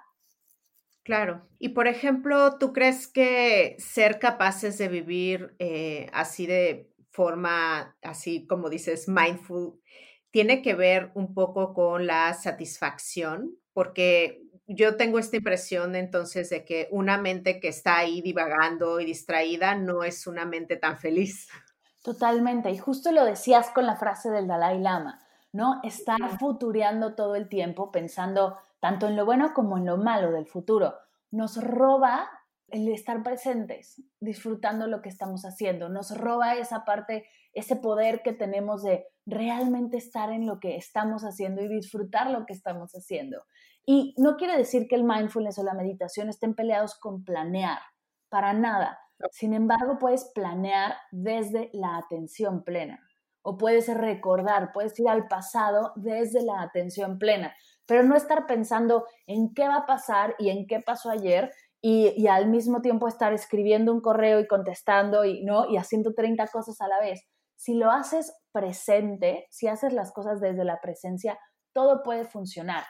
Claro. 1.04 1.50
Y 1.60 1.70
por 1.70 1.88
ejemplo, 1.88 2.58
¿tú 2.60 2.72
crees 2.72 3.10
que 3.10 3.76
ser 3.78 4.20
capaces 4.20 4.78
de 4.78 4.88
vivir 4.88 5.54
eh, 5.60 6.08
así 6.14 6.48
de 6.48 6.90
forma, 7.12 7.98
así 8.02 8.48
como 8.48 8.70
dices, 8.70 9.10
mindful, 9.10 9.82
tiene 10.32 10.62
que 10.62 10.76
ver 10.76 11.12
un 11.14 11.34
poco 11.34 11.74
con 11.74 12.08
la 12.08 12.34
satisfacción? 12.36 13.58
Porque 13.74 14.44
yo 14.76 14.98
tengo 14.98 15.20
esta 15.20 15.38
impresión 15.38 15.96
entonces 15.96 16.50
de 16.50 16.66
que 16.66 16.88
una 16.92 17.18
mente 17.18 17.60
que 17.60 17.68
está 17.68 17.98
ahí 17.98 18.22
divagando 18.22 19.00
y 19.00 19.06
distraída 19.06 19.76
no 19.76 20.04
es 20.04 20.28
una 20.28 20.46
mente 20.46 20.78
tan 20.78 20.98
feliz. 20.98 21.48
Totalmente. 22.04 22.72
Y 22.72 22.78
justo 22.78 23.12
lo 23.12 23.26
decías 23.26 23.70
con 23.70 23.86
la 23.86 23.96
frase 23.96 24.32
del 24.32 24.48
Dalai 24.48 24.80
Lama, 24.80 25.20
¿no? 25.52 25.80
Estar 25.84 26.40
futureando 26.40 27.16
todo 27.16 27.36
el 27.36 27.48
tiempo 27.48 27.92
pensando 27.92 28.58
tanto 28.80 29.08
en 29.08 29.16
lo 29.16 29.26
bueno 29.26 29.54
como 29.54 29.78
en 29.78 29.86
lo 29.86 29.98
malo 29.98 30.32
del 30.32 30.48
futuro. 30.48 30.96
Nos 31.30 31.62
roba 31.64 32.30
el 32.70 32.88
estar 32.88 33.22
presentes, 33.22 34.02
disfrutando 34.20 34.88
lo 34.88 35.02
que 35.02 35.10
estamos 35.10 35.44
haciendo. 35.44 35.90
Nos 35.90 36.18
roba 36.18 36.56
esa 36.56 36.86
parte, 36.86 37.26
ese 37.54 37.76
poder 37.76 38.22
que 38.24 38.34
tenemos 38.34 38.82
de 38.82 39.06
realmente 39.26 39.98
estar 39.98 40.32
en 40.32 40.48
lo 40.48 40.60
que 40.60 40.78
estamos 40.78 41.24
haciendo 41.24 41.62
y 41.62 41.68
disfrutar 41.68 42.32
lo 42.32 42.46
que 42.46 42.54
estamos 42.54 42.94
haciendo. 42.94 43.44
Y 43.86 44.14
no 44.18 44.38
quiere 44.38 44.58
decir 44.58 44.88
que 44.88 44.96
el 44.96 45.04
mindfulness 45.04 45.58
o 45.60 45.64
la 45.64 45.74
meditación 45.74 46.30
estén 46.30 46.54
peleados 46.54 46.98
con 47.00 47.24
planear, 47.24 47.80
para 48.30 48.54
nada. 48.54 49.00
Sin 49.32 49.54
embargo, 49.54 49.98
puedes 50.00 50.32
planear 50.34 50.96
desde 51.12 51.70
la 51.74 51.98
atención 51.98 52.64
plena 52.64 53.00
o 53.44 53.58
puedes 53.58 53.88
recordar, 53.94 54.72
puedes 54.72 55.00
ir 55.00 55.10
al 55.10 55.28
pasado 55.28 55.94
desde 55.96 56.44
la 56.44 56.62
atención 56.62 57.18
plena, 57.18 57.56
pero 57.86 58.04
no 58.04 58.16
estar 58.16 58.46
pensando 58.46 59.06
en 59.26 59.54
qué 59.54 59.68
va 59.68 59.78
a 59.78 59.86
pasar 59.86 60.36
y 60.38 60.50
en 60.50 60.68
qué 60.68 60.80
pasó 60.80 61.10
ayer 61.10 61.52
y, 61.84 62.28
al 62.28 62.48
mismo 62.48 62.82
tiempo 62.82 63.08
estar 63.08 63.34
escribiendo 63.34 63.92
un 63.92 64.02
correo 64.02 64.40
y 64.40 64.48
contestando 64.48 65.26
y, 65.26 65.44
¿no? 65.44 65.68
y 65.68 65.78
haciendo 65.78 66.14
30 66.14 66.48
cosas 66.48 66.80
a 66.80 66.88
la 66.88 67.00
vez. 67.00 67.28
Si 67.56 67.74
lo 67.74 67.90
haces 67.90 68.34
presente, 68.52 69.48
si 69.50 69.68
haces 69.68 69.92
las 69.92 70.12
cosas 70.12 70.40
desde 70.40 70.64
la 70.64 70.80
presencia, 70.80 71.40
todo 71.74 72.04
puede 72.04 72.26
funcionar. 72.26 72.84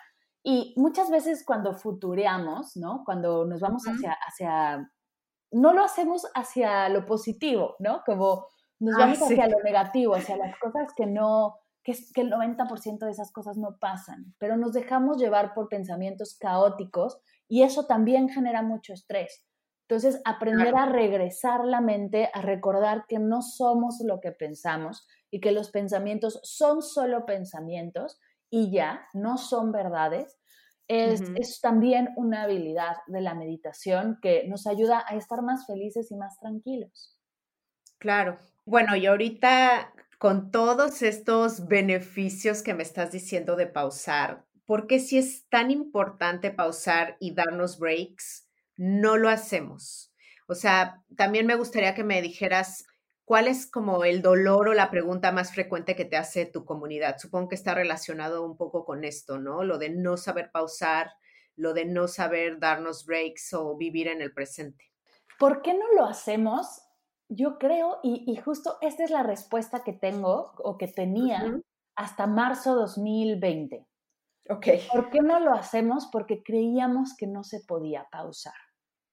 Y 0.44 0.74
muchas 0.78 1.10
veces 1.12 1.44
cuando 1.46 1.74
futureamos, 1.74 2.76
¿no? 2.76 3.04
Cuando 3.06 3.46
nos 3.46 3.62
vamos 3.62 3.84
hacia, 3.86 4.18
hacia, 4.28 4.92
no 5.52 5.74
lo 5.74 5.84
hacemos 5.84 6.26
hacia 6.34 6.90
lo 6.90 7.06
positivo, 7.06 7.76
¿no? 7.80 8.02
Como 8.06 8.48
nos 8.80 8.98
vamos 8.98 9.22
hacia 9.22 9.48
lo 9.48 9.60
negativo, 9.64 10.16
hacia 10.16 10.38
las 10.38 10.56
cosas 10.60 10.94
que 10.96 11.06
no, 11.06 11.58
que, 11.84 11.94
que 12.14 12.22
el 12.22 12.32
90% 12.32 13.06
de 13.06 13.12
esas 13.12 13.32
cosas 13.32 13.58
no 13.58 13.78
pasan, 13.80 14.34
pero 14.40 14.58
nos 14.58 14.74
dejamos 14.74 15.18
llevar 15.18 15.54
por 15.54 15.70
pensamientos 15.70 16.36
caóticos 16.40 17.20
y 17.48 17.62
eso 17.64 17.86
también 17.86 18.30
genera 18.30 18.64
mucho 18.64 18.94
estrés. 18.94 19.46
Entonces, 19.92 20.22
aprender 20.24 20.74
a 20.78 20.86
regresar 20.86 21.66
la 21.66 21.82
mente, 21.82 22.30
a 22.34 22.42
recordar 22.42 23.04
que 23.10 23.20
no 23.20 23.42
somos 23.42 24.00
lo 24.06 24.22
que 24.22 24.32
pensamos 24.32 25.06
y 25.30 25.42
que 25.42 25.52
los 25.52 25.70
pensamientos 25.70 26.40
son 26.44 26.82
solo 26.82 27.26
pensamientos 27.26 28.18
y 28.52 28.70
ya, 28.70 29.08
no 29.14 29.40
son 29.40 29.72
verdades, 29.72 30.38
es, 30.88 31.24
es, 31.36 31.62
también 31.62 32.10
una 32.18 32.44
habilidad 32.44 32.98
de 33.08 33.22
la 33.22 33.34
meditación 33.34 34.20
que 34.22 34.46
nos 34.48 34.68
ayuda 34.68 35.06
a 35.08 35.16
estar 35.16 35.42
más 35.42 35.66
felices 35.66 36.12
y 36.12 36.16
más 36.18 36.38
tranquilos. 36.38 37.18
Claro. 37.98 38.38
Bueno, 38.66 38.96
y 38.98 39.06
ahorita 39.06 39.94
con 40.20 40.52
todos 40.52 41.02
estos 41.02 41.68
beneficios 41.68 42.62
que 42.62 42.74
me 42.74 42.84
estás 42.84 43.12
diciendo 43.12 43.56
de 43.56 43.68
pausar, 43.68 44.46
¿por 44.66 44.86
qué 44.86 45.00
si 45.00 45.18
es 45.18 45.48
tan 45.50 45.72
importante 45.72 46.52
pausar 46.52 47.16
y 47.20 47.34
darnos 47.34 47.80
breaks, 47.80 48.48
no 48.76 49.18
lo 49.18 49.30
hacemos? 49.30 50.14
O 50.48 50.56
sea, 50.56 51.04
también 51.16 51.46
me 51.46 51.56
gustaría 51.56 51.96
que 51.96 52.04
me 52.04 52.22
dijeras 52.22 52.86
cuál 53.26 53.48
es 53.48 53.70
como 53.70 54.04
el 54.04 54.22
dolor 54.22 54.70
o 54.70 54.74
la 54.74 54.92
pregunta 54.92 55.32
más 55.32 55.54
frecuente 55.54 55.96
que 55.96 56.06
te 56.06 56.18
hace 56.18 56.46
tu 56.46 56.66
comunidad. 56.66 57.18
Supongo 57.18 57.50
que 57.50 57.56
está 57.56 57.74
relacionado 57.74 58.44
un 58.46 58.58
poco 58.58 58.86
con 58.86 59.04
esto, 59.04 59.40
¿no? 59.40 59.64
Lo 59.64 59.78
de 59.78 59.90
no 59.90 60.18
saber 60.18 60.52
pausar, 60.52 61.12
lo 61.56 61.74
de 61.74 61.86
no 61.86 62.08
saber 62.08 62.60
darnos 62.60 63.06
breaks 63.06 63.54
o 63.54 63.78
vivir 63.78 64.08
en 64.08 64.22
el 64.22 64.34
presente. 64.34 64.92
¿Por 65.40 65.62
qué 65.62 65.74
no 65.74 65.86
lo 65.96 66.06
hacemos? 66.06 66.82
Yo 67.30 67.58
creo, 67.58 68.00
y, 68.04 68.36
justo 68.36 68.78
esta 68.82 69.04
es 69.04 69.12
la 69.12 69.24
respuesta 69.24 69.84
que 69.84 69.94
tengo 69.94 70.52
o 70.58 70.78
que 70.78 70.88
tenía 70.88 71.62
hasta 71.96 72.28
marzo 72.28 72.76
2020. 72.76 73.88
¿Por 74.46 75.10
qué 75.10 75.22
no 75.22 75.40
lo 75.40 75.54
hacemos? 75.54 76.10
Porque 76.12 76.44
creíamos 76.44 77.16
que 77.16 77.28
no 77.28 77.44
se 77.44 77.62
podía 77.62 78.08
pausar. 78.12 78.54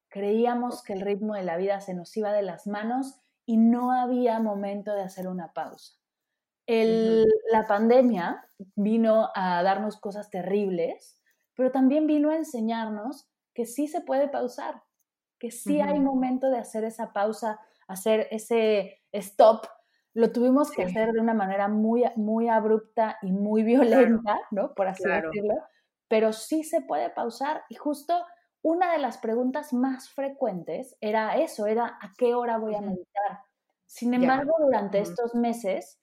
Creíamos 0.08 0.82
que 0.82 0.94
el 0.94 1.02
ritmo 1.02 1.34
de 1.34 1.44
la 1.44 1.56
vida 1.56 1.80
se 1.80 1.94
nos 1.94 2.16
iba 2.16 2.32
de 2.32 2.42
las 2.42 2.66
manos 2.66 3.20
y 3.48 3.56
no 3.56 3.92
había 3.92 4.40
momento 4.40 4.92
de 4.92 5.00
hacer 5.00 5.26
una 5.26 5.54
pausa. 5.54 5.94
La 6.66 7.66
pandemia 7.66 8.46
vino 8.76 9.30
a 9.34 9.62
darnos 9.62 9.98
cosas 9.98 10.28
terribles, 10.28 11.18
pero 11.54 11.72
también 11.72 12.06
vino 12.06 12.28
a 12.28 12.36
enseñarnos 12.36 13.26
que 13.54 13.64
sí 13.64 13.88
se 13.88 14.02
puede 14.02 14.28
pausar, 14.28 14.82
que 15.38 15.50
sí 15.50 15.80
hay 15.80 15.98
momento 15.98 16.50
de 16.50 16.58
hacer 16.58 16.84
esa 16.84 17.14
pausa, 17.14 17.58
hacer 17.86 18.28
ese 18.30 19.00
stop. 19.12 19.64
Lo 20.12 20.30
tuvimos 20.30 20.70
que 20.70 20.82
hacer 20.82 21.12
de 21.12 21.20
una 21.20 21.32
manera 21.32 21.68
muy, 21.68 22.04
muy 22.16 22.50
abrupta 22.50 23.16
y 23.22 23.32
muy 23.32 23.62
violenta, 23.62 24.38
¿no? 24.50 24.74
Por 24.74 24.88
así 24.88 25.04
decirlo, 25.04 25.54
pero 26.06 26.34
sí 26.34 26.64
se 26.64 26.82
puede 26.82 27.08
pausar 27.08 27.62
y 27.70 27.76
justo 27.76 28.14
una 28.62 28.92
de 28.92 28.98
las 28.98 29.18
preguntas 29.18 29.72
más 29.72 30.10
frecuentes 30.10 30.96
era 31.00 31.36
eso, 31.36 31.66
era 31.66 31.98
¿a 32.00 32.12
qué 32.16 32.34
hora 32.34 32.58
voy 32.58 32.74
a 32.74 32.80
meditar? 32.80 33.40
Sin 33.86 34.12
embargo, 34.14 34.52
durante 34.58 35.00
estos 35.00 35.34
meses, 35.34 36.00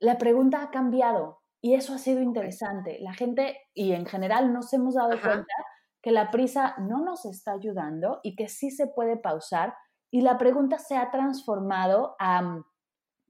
la 0.00 0.18
pregunta 0.18 0.62
ha 0.62 0.70
cambiado 0.70 1.40
y 1.60 1.74
eso 1.74 1.94
ha 1.94 1.98
sido 1.98 2.20
interesante. 2.22 2.98
La 3.00 3.12
gente 3.12 3.58
y 3.74 3.92
en 3.92 4.06
general 4.06 4.52
nos 4.52 4.72
hemos 4.72 4.94
dado 4.94 5.20
cuenta 5.20 5.54
que 6.02 6.10
la 6.10 6.30
prisa 6.30 6.74
no 6.78 7.04
nos 7.04 7.26
está 7.26 7.52
ayudando 7.52 8.20
y 8.22 8.34
que 8.34 8.48
sí 8.48 8.70
se 8.70 8.86
puede 8.86 9.16
pausar 9.16 9.74
y 10.10 10.22
la 10.22 10.38
pregunta 10.38 10.78
se 10.78 10.96
ha 10.96 11.10
transformado 11.10 12.16
a 12.18 12.62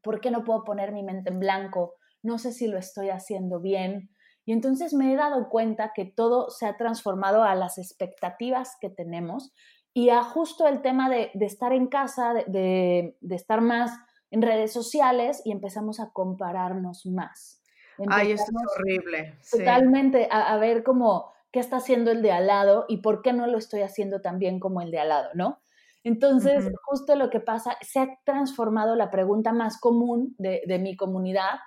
¿por 0.02 0.20
qué 0.20 0.30
no 0.30 0.44
puedo 0.44 0.64
poner 0.64 0.92
mi 0.92 1.02
mente 1.02 1.30
en 1.30 1.40
blanco? 1.40 1.94
No 2.22 2.38
sé 2.38 2.52
si 2.52 2.66
lo 2.68 2.78
estoy 2.78 3.10
haciendo 3.10 3.60
bien. 3.60 4.10
Y 4.44 4.52
entonces 4.52 4.94
me 4.94 5.12
he 5.12 5.16
dado 5.16 5.48
cuenta 5.48 5.92
que 5.94 6.04
todo 6.04 6.50
se 6.50 6.66
ha 6.66 6.76
transformado 6.76 7.44
a 7.44 7.54
las 7.54 7.78
expectativas 7.78 8.76
que 8.80 8.90
tenemos 8.90 9.52
y 9.92 10.10
a 10.10 10.22
justo 10.22 10.66
el 10.66 10.82
tema 10.82 11.10
de, 11.10 11.30
estar 11.40 11.72
en 11.72 11.86
casa, 11.88 12.34
de, 12.46 13.16
estar 13.28 13.60
más 13.60 13.92
en 14.30 14.42
redes 14.42 14.72
sociales 14.72 15.42
y 15.44 15.52
empezamos 15.52 16.00
a 16.00 16.10
compararnos 16.10 17.06
más. 17.06 17.62
Ay, 18.08 18.32
eso 18.32 18.44
es 18.44 18.78
horrible. 18.78 19.38
Totalmente, 19.50 20.28
a, 20.30 20.54
a, 20.54 20.56
ver 20.58 20.82
cómo, 20.82 21.32
qué 21.52 21.60
está 21.60 21.76
haciendo 21.76 22.10
el 22.10 22.22
de 22.22 22.32
al 22.32 22.46
lado 22.46 22.86
y 22.88 22.98
por 22.98 23.22
qué 23.22 23.32
no 23.32 23.46
lo 23.46 23.58
estoy 23.58 23.82
haciendo 23.82 24.20
tan 24.20 24.38
bien 24.38 24.58
como 24.58 24.80
el 24.80 24.90
de 24.90 25.00
al 25.00 25.10
lado, 25.10 25.28
¿no? 25.34 25.60
Entonces, 26.02 26.70
justo 26.84 27.14
lo 27.14 27.28
que 27.28 27.40
pasa, 27.40 27.76
se 27.82 28.00
ha 28.00 28.18
transformado 28.24 28.96
la 28.96 29.10
pregunta 29.10 29.52
más 29.52 29.78
común 29.78 30.34
de, 30.38 30.78
mi 30.80 30.96
comunidad 30.96 31.60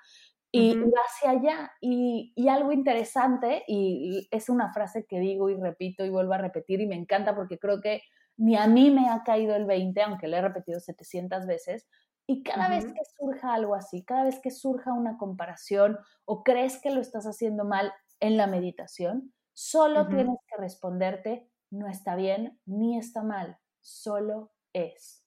y 0.56 0.76
va 0.78 1.02
hacia 1.08 1.32
allá. 1.32 1.72
Y, 1.82 2.34
algo 2.48 2.72
interesante, 2.72 3.64
y 3.68 4.28
es 4.32 4.50
una 4.50 4.72
frase 4.72 5.06
que 5.06 5.20
digo 5.20 5.50
y 5.50 5.56
repito 5.56 6.06
y 6.06 6.10
vuelvo 6.10 6.34
a 6.34 6.38
repetir 6.38 6.80
y 6.80 6.88
me 6.88 6.96
encanta 6.96 7.36
porque 7.36 7.58
creo 7.58 7.82
que 7.82 8.04
ni 8.38 8.56
a 8.56 8.68
mí 8.68 8.92
me 8.92 9.10
ha 9.10 9.24
caído 9.24 9.56
el 9.56 9.66
20, 9.66 10.02
aunque 10.04 10.28
le 10.28 10.38
he 10.38 10.42
repetido 10.42 10.80
700 10.80 11.48
veces. 11.48 11.88
Y 12.28 12.44
cada 12.44 12.70
vez 12.70 12.86
que 12.86 13.02
surja 13.18 13.54
algo 13.54 13.76
así, 13.76 14.06
cada 14.06 14.24
vez 14.24 14.40
que 14.40 14.52
surja 14.52 14.94
una 14.94 15.18
comparación 15.18 15.98
o 16.26 16.44
crees 16.44 16.80
que 16.80 16.92
lo 16.92 17.02
estás 17.02 17.26
haciendo 17.26 17.66
mal 17.66 17.92
en 18.20 18.38
la 18.38 18.48
meditación, 18.48 19.34
solo 19.54 20.08
tienes 20.08 20.38
que 20.48 20.62
responderte, 20.62 21.50
no 21.70 21.88
está 21.88 22.16
bien 22.16 22.60
ni 22.66 22.98
está 22.98 23.24
mal 23.24 23.58
solo 23.84 24.52
es. 24.72 25.23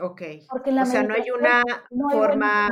Ok. 0.00 0.22
o 0.50 0.86
sea, 0.86 1.02
no 1.02 1.14
hay 1.14 1.30
una 1.30 1.62
forma... 2.10 2.68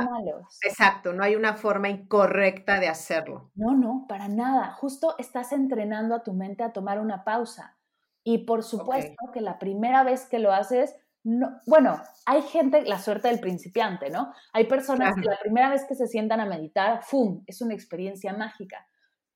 exacto, 0.63 1.13
no 1.13 1.23
hay 1.23 1.35
una 1.35 1.53
forma 1.53 1.89
incorrecta 1.89 2.79
de 2.79 2.87
hacerlo. 2.87 3.51
No, 3.55 3.75
no, 3.75 4.05
para 4.07 4.27
nada. 4.27 4.71
Justo 4.73 5.15
estás 5.19 5.51
entrenando 5.51 6.15
a 6.15 6.23
tu 6.23 6.33
mente 6.33 6.63
a 6.63 6.73
tomar 6.73 6.99
una 6.99 7.23
pausa. 7.23 7.77
Y 8.23 8.45
por 8.45 8.63
supuesto 8.63 9.31
que 9.33 9.41
la 9.41 9.59
primera 9.59 10.03
vez 10.03 10.25
que 10.25 10.39
lo 10.39 10.51
haces, 10.51 10.95
no, 11.23 11.59
bueno, 11.67 12.01
hay 12.25 12.41
gente, 12.41 12.83
la 12.83 12.99
suerte 12.99 13.27
del 13.27 13.39
principiante, 13.39 14.09
¿no? 14.09 14.33
Hay 14.53 14.65
personas 14.65 15.15
que 15.15 15.29
la 15.29 15.39
primera 15.39 15.69
vez 15.69 15.85
que 15.87 15.95
se 15.95 16.07
sientan 16.07 16.39
a 16.39 16.45
meditar, 16.45 17.03
¡fum!, 17.03 17.43
es 17.45 17.61
una 17.61 17.73
experiencia 17.73 18.33
mágica. 18.33 18.87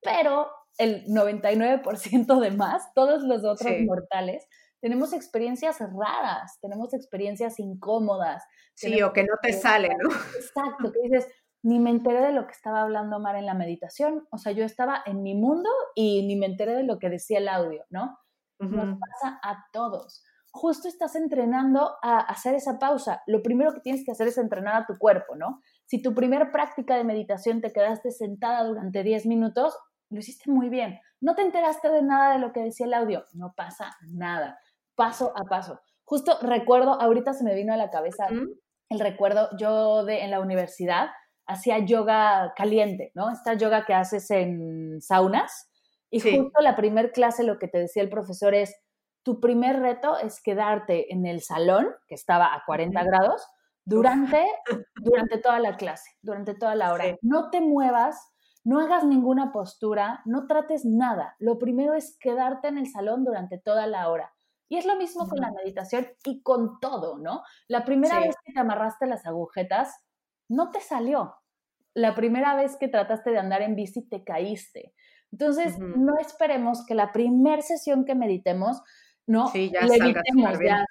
Pero 0.01 0.49
el 0.77 1.05
99% 1.05 2.39
de 2.39 2.51
más, 2.51 2.93
todos 2.93 3.23
los 3.23 3.43
otros 3.43 3.71
mortales, 3.85 4.47
tenemos 4.81 5.13
experiencias 5.13 5.79
raras, 5.79 6.59
tenemos 6.61 6.93
experiencias 6.93 7.59
incómodas. 7.59 8.43
Sí, 8.73 9.01
o 9.01 9.13
que 9.13 9.23
no 9.23 9.35
te 9.41 9.53
sale, 9.53 9.89
¿no? 9.89 10.09
Exacto, 10.37 10.91
que 10.91 11.01
dices, 11.03 11.27
ni 11.63 11.79
me 11.79 11.89
enteré 11.89 12.21
de 12.21 12.31
lo 12.31 12.45
que 12.45 12.53
estaba 12.53 12.83
hablando 12.83 13.19
Mar 13.19 13.35
en 13.35 13.47
la 13.47 13.55
meditación, 13.55 14.27
o 14.31 14.37
sea, 14.37 14.51
yo 14.51 14.63
estaba 14.63 15.01
en 15.05 15.23
mi 15.23 15.33
mundo 15.33 15.69
y 15.95 16.25
ni 16.27 16.35
me 16.35 16.45
enteré 16.45 16.73
de 16.75 16.83
lo 16.83 16.99
que 16.99 17.09
decía 17.09 17.39
el 17.39 17.47
audio, 17.47 17.85
¿no? 17.89 18.19
Nos 18.59 18.99
pasa 18.99 19.39
a 19.43 19.65
todos. 19.73 20.23
Justo 20.51 20.87
estás 20.87 21.15
entrenando 21.15 21.97
a 22.01 22.19
hacer 22.19 22.55
esa 22.55 22.79
pausa. 22.79 23.21
Lo 23.25 23.41
primero 23.41 23.73
que 23.73 23.81
tienes 23.81 24.05
que 24.05 24.11
hacer 24.11 24.27
es 24.27 24.37
entrenar 24.37 24.75
a 24.75 24.85
tu 24.85 24.97
cuerpo, 24.97 25.35
¿no? 25.35 25.61
Si 25.85 26.01
tu 26.01 26.13
primera 26.13 26.51
práctica 26.51 26.95
de 26.95 27.03
meditación 27.03 27.61
te 27.61 27.73
quedaste 27.73 28.11
sentada 28.11 28.63
durante 28.63 29.03
10 29.03 29.25
minutos, 29.25 29.77
lo 30.15 30.21
hiciste 30.21 30.49
muy 30.49 30.69
bien. 30.69 30.99
No 31.21 31.35
te 31.35 31.43
enteraste 31.43 31.89
de 31.89 32.01
nada 32.01 32.33
de 32.33 32.39
lo 32.39 32.51
que 32.51 32.61
decía 32.61 32.87
el 32.87 32.93
audio, 32.95 33.25
no 33.33 33.53
pasa 33.55 33.95
nada 34.01 34.57
paso 34.95 35.33
a 35.35 35.43
paso. 35.43 35.79
Justo 36.03 36.37
recuerdo, 36.41 36.99
ahorita 36.99 37.33
se 37.33 37.43
me 37.43 37.55
vino 37.55 37.73
a 37.73 37.77
la 37.77 37.89
cabeza 37.89 38.27
el 38.89 38.99
recuerdo, 38.99 39.49
yo 39.57 40.05
de, 40.05 40.21
en 40.21 40.31
la 40.31 40.39
universidad 40.39 41.09
hacía 41.47 41.79
yoga 41.79 42.53
caliente, 42.55 43.11
¿no? 43.13 43.29
Esta 43.31 43.53
yoga 43.53 43.85
que 43.85 43.93
haces 43.93 44.29
en 44.31 45.01
saunas. 45.01 45.69
Y 46.09 46.19
justo 46.19 46.61
la 46.61 46.75
primer 46.75 47.11
clase 47.11 47.43
lo 47.43 47.59
que 47.59 47.67
te 47.67 47.79
decía 47.79 48.01
el 48.01 48.09
profesor 48.09 48.53
es, 48.53 48.75
tu 49.23 49.39
primer 49.39 49.79
reto 49.79 50.17
es 50.19 50.41
quedarte 50.41 51.11
en 51.11 51.25
el 51.25 51.41
salón, 51.41 51.87
que 52.07 52.15
estaba 52.15 52.53
a 52.53 52.63
40 52.65 53.03
grados, 53.03 53.45
durante, 53.83 54.45
durante 54.95 55.39
toda 55.39 55.59
la 55.59 55.77
clase, 55.77 56.11
durante 56.21 56.53
toda 56.53 56.75
la 56.75 56.93
hora. 56.93 57.17
No 57.21 57.49
te 57.49 57.59
muevas, 57.59 58.31
no 58.65 58.79
hagas 58.79 59.05
ninguna 59.05 59.51
postura, 59.51 60.21
no 60.25 60.47
trates 60.47 60.85
nada. 60.85 61.35
Lo 61.37 61.59
primero 61.59 61.93
es 61.93 62.17
quedarte 62.19 62.67
en 62.67 62.79
el 62.79 62.87
salón 62.87 63.23
durante 63.23 63.59
toda 63.59 63.85
la 63.85 64.09
hora. 64.09 64.33
Y 64.67 64.77
es 64.77 64.87
lo 64.87 64.95
mismo 64.95 65.27
con 65.29 65.39
la 65.39 65.51
meditación 65.51 66.07
y 66.25 66.41
con 66.41 66.79
todo, 66.79 67.19
¿no? 67.19 67.43
La 67.67 67.85
primera 67.85 68.19
vez 68.19 68.35
que 68.43 68.51
te 68.51 68.59
amarraste 68.59 69.05
las 69.05 69.27
agujetas, 69.27 69.95
no 70.49 70.71
te 70.71 70.81
salió. 70.81 71.35
La 71.93 72.15
primera 72.15 72.55
vez 72.55 72.75
que 72.75 72.87
trataste 72.87 73.29
de 73.29 73.37
andar 73.37 73.61
en 73.61 73.75
bici, 73.75 74.01
te 74.01 74.23
caíste. 74.23 74.95
Entonces, 75.31 75.77
no 75.77 76.17
esperemos 76.19 76.85
que 76.87 76.95
la 76.95 77.11
primera 77.11 77.61
sesión 77.61 78.03
que 78.03 78.15
meditemos, 78.15 78.81
no 79.27 79.47
sí, 79.47 79.71
ya 79.71 79.81
levitemos, 79.81 80.59
ya 80.59 80.85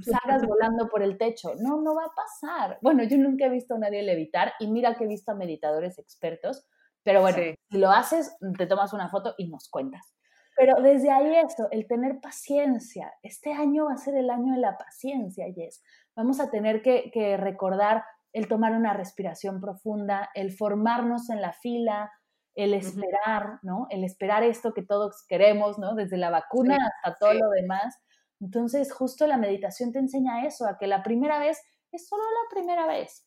salgas 0.00 0.46
volando 0.46 0.88
por 0.88 1.02
el 1.02 1.18
techo. 1.18 1.54
No, 1.58 1.82
no 1.82 1.96
va 1.96 2.04
a 2.04 2.14
pasar. 2.14 2.78
Bueno, 2.82 3.02
yo 3.02 3.18
nunca 3.18 3.46
he 3.46 3.50
visto 3.50 3.74
a 3.74 3.78
nadie 3.78 4.02
levitar 4.02 4.52
y 4.60 4.68
mira 4.68 4.94
que 4.94 5.04
he 5.04 5.08
visto 5.08 5.32
a 5.32 5.34
meditadores 5.34 5.98
expertos, 5.98 6.64
pero 7.06 7.20
bueno, 7.20 7.38
si 7.70 7.78
lo 7.78 7.92
haces, 7.92 8.36
te 8.58 8.66
tomas 8.66 8.92
una 8.92 9.08
foto 9.08 9.36
y 9.38 9.48
nos 9.48 9.68
cuentas. 9.68 10.12
Pero 10.56 10.82
desde 10.82 11.12
ahí 11.12 11.36
esto, 11.36 11.68
el 11.70 11.86
tener 11.86 12.18
paciencia. 12.20 13.14
Este 13.22 13.52
año 13.52 13.84
va 13.84 13.92
a 13.92 13.96
ser 13.96 14.16
el 14.16 14.28
año 14.28 14.54
de 14.54 14.58
la 14.58 14.76
paciencia, 14.76 15.46
Jess. 15.54 15.84
Vamos 16.16 16.40
a 16.40 16.50
tener 16.50 16.82
que, 16.82 17.36
recordar 17.36 18.02
el 18.32 18.48
tomar 18.48 18.72
una 18.72 18.92
respiración 18.92 19.60
profunda, 19.60 20.30
el 20.34 20.50
formarnos 20.50 21.30
en 21.30 21.40
la 21.40 21.52
fila, 21.52 22.10
el 22.56 22.74
esperar, 22.74 23.60
¿no? 23.62 23.86
El 23.90 24.02
esperar 24.02 24.42
esto 24.42 24.74
que 24.74 24.82
todos 24.82 25.24
queremos, 25.28 25.78
¿no? 25.78 25.94
Desde 25.94 26.16
la 26.16 26.30
vacuna 26.30 26.76
hasta 27.04 27.18
todo 27.20 27.34
lo 27.34 27.50
demás. 27.50 27.94
Entonces, 28.40 28.92
justo 28.92 29.28
la 29.28 29.38
meditación 29.38 29.92
te 29.92 30.00
enseña 30.00 30.44
eso, 30.44 30.66
a 30.66 30.76
que 30.76 30.88
la 30.88 31.04
primera 31.04 31.38
vez 31.38 31.62
es 31.92 32.08
solo 32.08 32.24
la 32.24 32.50
primera 32.52 32.88
vez 32.88 33.25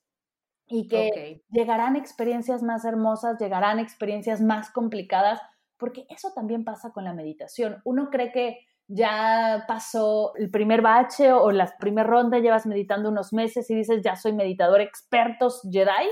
y 0.69 0.87
que 0.87 1.43
llegarán 1.49 1.95
experiencias 1.95 2.63
más 2.63 2.85
hermosas, 2.85 3.39
llegarán 3.39 3.79
experiencias 3.79 4.41
más 4.41 4.69
complicadas, 4.71 5.41
porque 5.77 6.05
eso 6.09 6.31
también 6.33 6.63
pasa 6.63 6.91
con 6.91 7.03
la 7.03 7.13
meditación. 7.13 7.81
Uno 7.83 8.09
cree 8.09 8.31
que 8.31 8.59
ya 8.87 9.65
pasó 9.67 10.33
el 10.35 10.49
primer 10.49 10.81
bache 10.81 11.31
o 11.31 11.51
la 11.51 11.71
primera 11.79 12.07
ronda, 12.07 12.39
llevas 12.39 12.65
meditando 12.65 13.09
unos 13.09 13.33
meses 13.33 13.69
y 13.69 13.75
dices, 13.75 14.01
ya 14.03 14.15
soy 14.15 14.33
meditador 14.33 14.81
expertos 14.81 15.61
Jedi, 15.71 16.09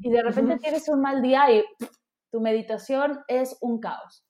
y 0.00 0.10
de 0.10 0.22
repente 0.22 0.58
tienes 0.58 0.88
un 0.88 1.00
mal 1.00 1.22
día 1.22 1.50
y 1.52 1.64
tu 2.30 2.40
meditación 2.40 3.20
es 3.28 3.56
un 3.60 3.80
caos. 3.80 4.24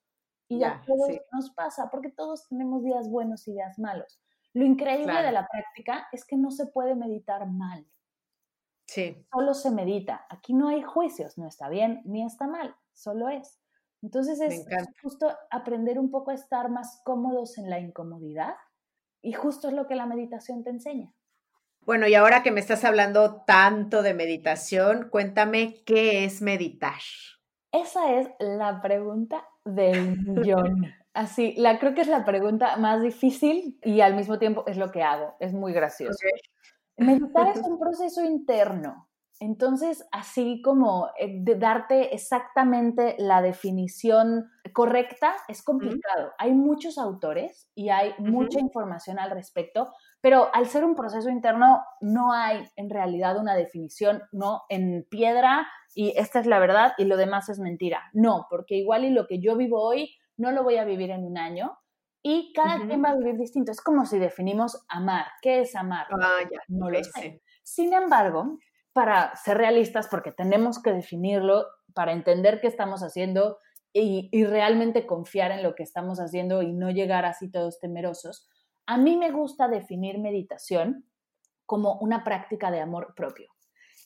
Y 0.49 0.59
ya, 0.59 0.81
todos 0.85 1.09
nos 1.33 1.51
pasa, 1.51 1.89
porque 1.91 2.09
todos 2.09 2.47
tenemos 2.47 2.83
días 2.83 3.09
buenos 3.09 3.47
y 3.47 3.53
días 3.53 3.77
malos. 3.79 4.19
Lo 4.53 4.63
increíble 4.63 5.21
de 5.21 5.31
la 5.31 5.45
práctica 5.47 6.07
es 6.11 6.25
que 6.25 6.37
no 6.37 6.51
se 6.51 6.67
puede 6.67 6.95
meditar 6.95 7.47
mal. 7.47 7.85
Sí. 8.87 9.25
Solo 9.31 9.53
se 9.53 9.69
medita. 9.71 10.25
Aquí 10.29 10.53
no 10.53 10.69
hay 10.69 10.81
juicios, 10.81 11.37
no 11.37 11.47
está 11.47 11.69
bien 11.69 12.01
ni 12.05 12.25
está 12.25 12.47
mal, 12.47 12.75
solo 12.93 13.29
es. 13.29 13.59
Entonces 14.01 14.39
es, 14.39 14.65
justo 15.01 15.35
aprender 15.49 15.99
un 15.99 16.11
poco 16.11 16.31
a 16.31 16.35
estar 16.35 16.69
más 16.69 17.01
cómodos 17.03 17.57
en 17.57 17.69
la 17.69 17.79
incomodidad 17.79 18.55
y 19.21 19.33
justo 19.33 19.67
es 19.67 19.73
lo 19.73 19.87
que 19.87 19.95
la 19.95 20.05
meditación 20.05 20.63
te 20.63 20.69
enseña. 20.69 21.11
Bueno, 21.81 22.07
y 22.07 22.15
ahora 22.15 22.43
que 22.43 22.51
me 22.51 22.59
estás 22.59 22.83
hablando 22.83 23.43
tanto 23.45 24.03
de 24.03 24.13
meditación, 24.13 25.09
cuéntame 25.09 25.83
qué 25.85 26.25
es 26.25 26.41
meditar. 26.41 26.99
Esa 27.71 28.13
es 28.13 28.29
la 28.39 28.81
pregunta 28.81 29.47
del 29.65 30.17
millón. 30.21 30.85
Así, 31.13 31.55
la 31.57 31.79
creo 31.79 31.95
que 31.95 32.01
es 32.01 32.07
la 32.07 32.25
pregunta 32.25 32.77
más 32.77 33.01
difícil 33.01 33.79
y 33.83 34.01
al 34.01 34.15
mismo 34.15 34.37
tiempo 34.37 34.63
es 34.67 34.77
lo 34.77 34.91
que 34.91 35.01
hago. 35.01 35.35
Es 35.39 35.51
muy 35.51 35.73
gracioso. 35.73 36.19
Meditar 36.97 37.49
es 37.49 37.61
un 37.67 37.79
proceso 37.79 38.23
interno. 38.23 39.07
Entonces, 39.39 40.03
así 40.11 40.61
como 40.63 41.09
eh, 41.19 41.43
darte 41.57 42.15
exactamente 42.15 43.15
la 43.19 43.41
definición 43.41 44.49
correcta 44.73 45.35
es 45.47 45.61
complicado. 45.61 46.31
Hay 46.39 46.53
muchos 46.53 46.97
autores 46.97 47.69
y 47.75 47.89
hay 47.89 48.15
mucha 48.17 48.59
información 48.59 49.19
al 49.19 49.29
respecto, 49.29 49.93
pero 50.21 50.49
al 50.53 50.65
ser 50.67 50.83
un 50.83 50.95
proceso 50.95 51.29
interno 51.29 51.83
no 52.01 52.33
hay 52.33 52.67
en 52.75 52.89
realidad 52.89 53.37
una 53.37 53.55
definición, 53.55 54.23
no 54.31 54.63
en 54.69 55.05
piedra 55.09 55.67
y 55.93 56.13
esta 56.17 56.39
es 56.39 56.47
la 56.47 56.59
verdad 56.59 56.93
y 56.97 57.05
lo 57.05 57.15
demás 57.15 57.47
es 57.49 57.59
mentira. 57.59 58.09
No, 58.13 58.47
porque 58.49 58.75
igual 58.75 59.05
y 59.05 59.11
lo 59.11 59.27
que 59.27 59.39
yo 59.39 59.55
vivo 59.55 59.81
hoy 59.83 60.15
no 60.35 60.51
lo 60.51 60.63
voy 60.63 60.77
a 60.77 60.85
vivir 60.85 61.11
en 61.11 61.23
un 61.23 61.37
año 61.37 61.77
y 62.29 62.51
cada 62.51 62.85
quien 62.85 63.01
va 63.01 63.11
a 63.11 63.15
vivir 63.15 63.37
distinto. 63.37 63.71
Es 63.71 63.79
como 63.79 64.05
si 64.05 64.19
definimos 64.19 64.83
amar. 64.89 65.27
¿Qué 65.41 65.61
es 65.61 65.73
amar? 65.77 66.07
Ah, 66.11 66.41
ya, 66.51 66.59
no 66.67 66.89
lo 66.89 67.01
sé. 67.01 67.41
Sin 67.63 67.93
embargo, 67.93 68.59
para 68.91 69.33
ser 69.37 69.57
realistas, 69.57 70.09
porque 70.09 70.33
tenemos 70.33 70.81
que 70.81 70.91
definirlo 70.91 71.65
para 71.93 72.11
entender 72.11 72.59
qué 72.59 72.67
estamos 72.67 73.01
haciendo 73.01 73.59
y, 73.93 74.29
realmente 74.43 75.07
confiar 75.07 75.51
en 75.51 75.63
lo 75.63 75.73
que 75.73 75.83
estamos 75.83 76.19
haciendo 76.19 76.61
y 76.63 76.73
no 76.73 76.91
llegar 76.91 77.23
así 77.23 77.49
todos 77.49 77.79
temerosos. 77.79 78.49
A 78.85 78.97
mí 78.97 79.15
me 79.15 79.31
gusta 79.31 79.69
definir 79.69 80.19
meditación 80.19 81.05
como 81.65 81.97
una 81.99 82.25
práctica 82.25 82.71
de 82.71 82.81
amor 82.81 83.13
propio. 83.15 83.53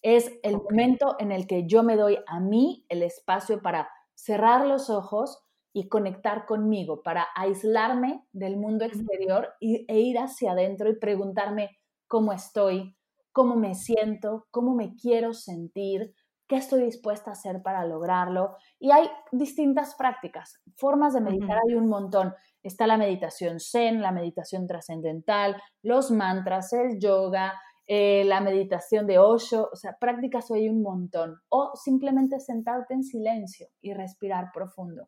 Es 0.04 0.32
el 0.44 0.58
momento 0.58 1.16
en 1.18 1.32
el 1.32 1.48
que 1.48 1.66
yo 1.66 1.82
me 1.82 1.96
doy 1.96 2.20
a 2.28 2.40
mí 2.40 2.86
el 2.88 3.02
espacio 3.02 3.64
para 3.64 3.90
cerrar 4.14 4.68
los 4.68 4.92
ojos 4.92 5.44
y 5.74 5.88
conectar 5.88 6.46
conmigo, 6.46 7.02
para 7.02 7.28
aislarme 7.36 8.26
del 8.34 8.58
mundo 8.58 8.86
exterior 8.86 9.50
e 9.60 10.00
ir 10.00 10.18
hacia 10.18 10.52
adentro 10.52 10.90
y 10.90 11.00
preguntarme 11.00 11.70
cómo 12.08 12.34
estoy, 12.34 12.96
cómo 13.32 13.56
me 13.56 13.74
siento, 13.74 14.48
cómo 14.52 14.76
me 14.76 14.96
quiero 14.96 15.34
sentir, 15.34 16.14
qué 16.48 16.58
estoy 16.58 16.84
dispuesta 16.84 17.30
a 17.30 17.34
hacer 17.34 17.62
para 17.64 17.86
lograrlo. 17.86 18.58
Y 18.78 18.92
hay 18.92 19.10
distintas 19.32 19.96
prácticas, 19.96 20.62
formas 20.76 21.14
de 21.14 21.22
meditar 21.22 21.58
hay 21.66 21.76
un 21.76 21.88
montón. 21.88 22.34
Está 22.62 22.88
la 22.88 22.98
meditación 22.98 23.60
zen, 23.62 24.02
la 24.02 24.12
meditación 24.12 24.68
trascendental, 24.68 25.56
los 25.82 26.12
mantras, 26.12 26.74
el 26.74 27.00
yoga, 27.00 27.54
eh, 27.88 28.24
la 28.26 28.42
meditación 28.42 29.08
de 29.08 29.20
Osho, 29.20 29.70
o 29.72 29.76
sea, 29.76 29.98
prácticas 30.00 30.52
hay 30.52 30.68
un 30.68 30.82
montón. 30.82 31.38
O 31.48 31.72
simplemente 31.76 32.42
sentarte 32.42 32.94
en 32.94 33.04
silencio 33.04 33.68
y 33.82 33.94
respirar 33.94 34.52
profundo. 34.54 35.08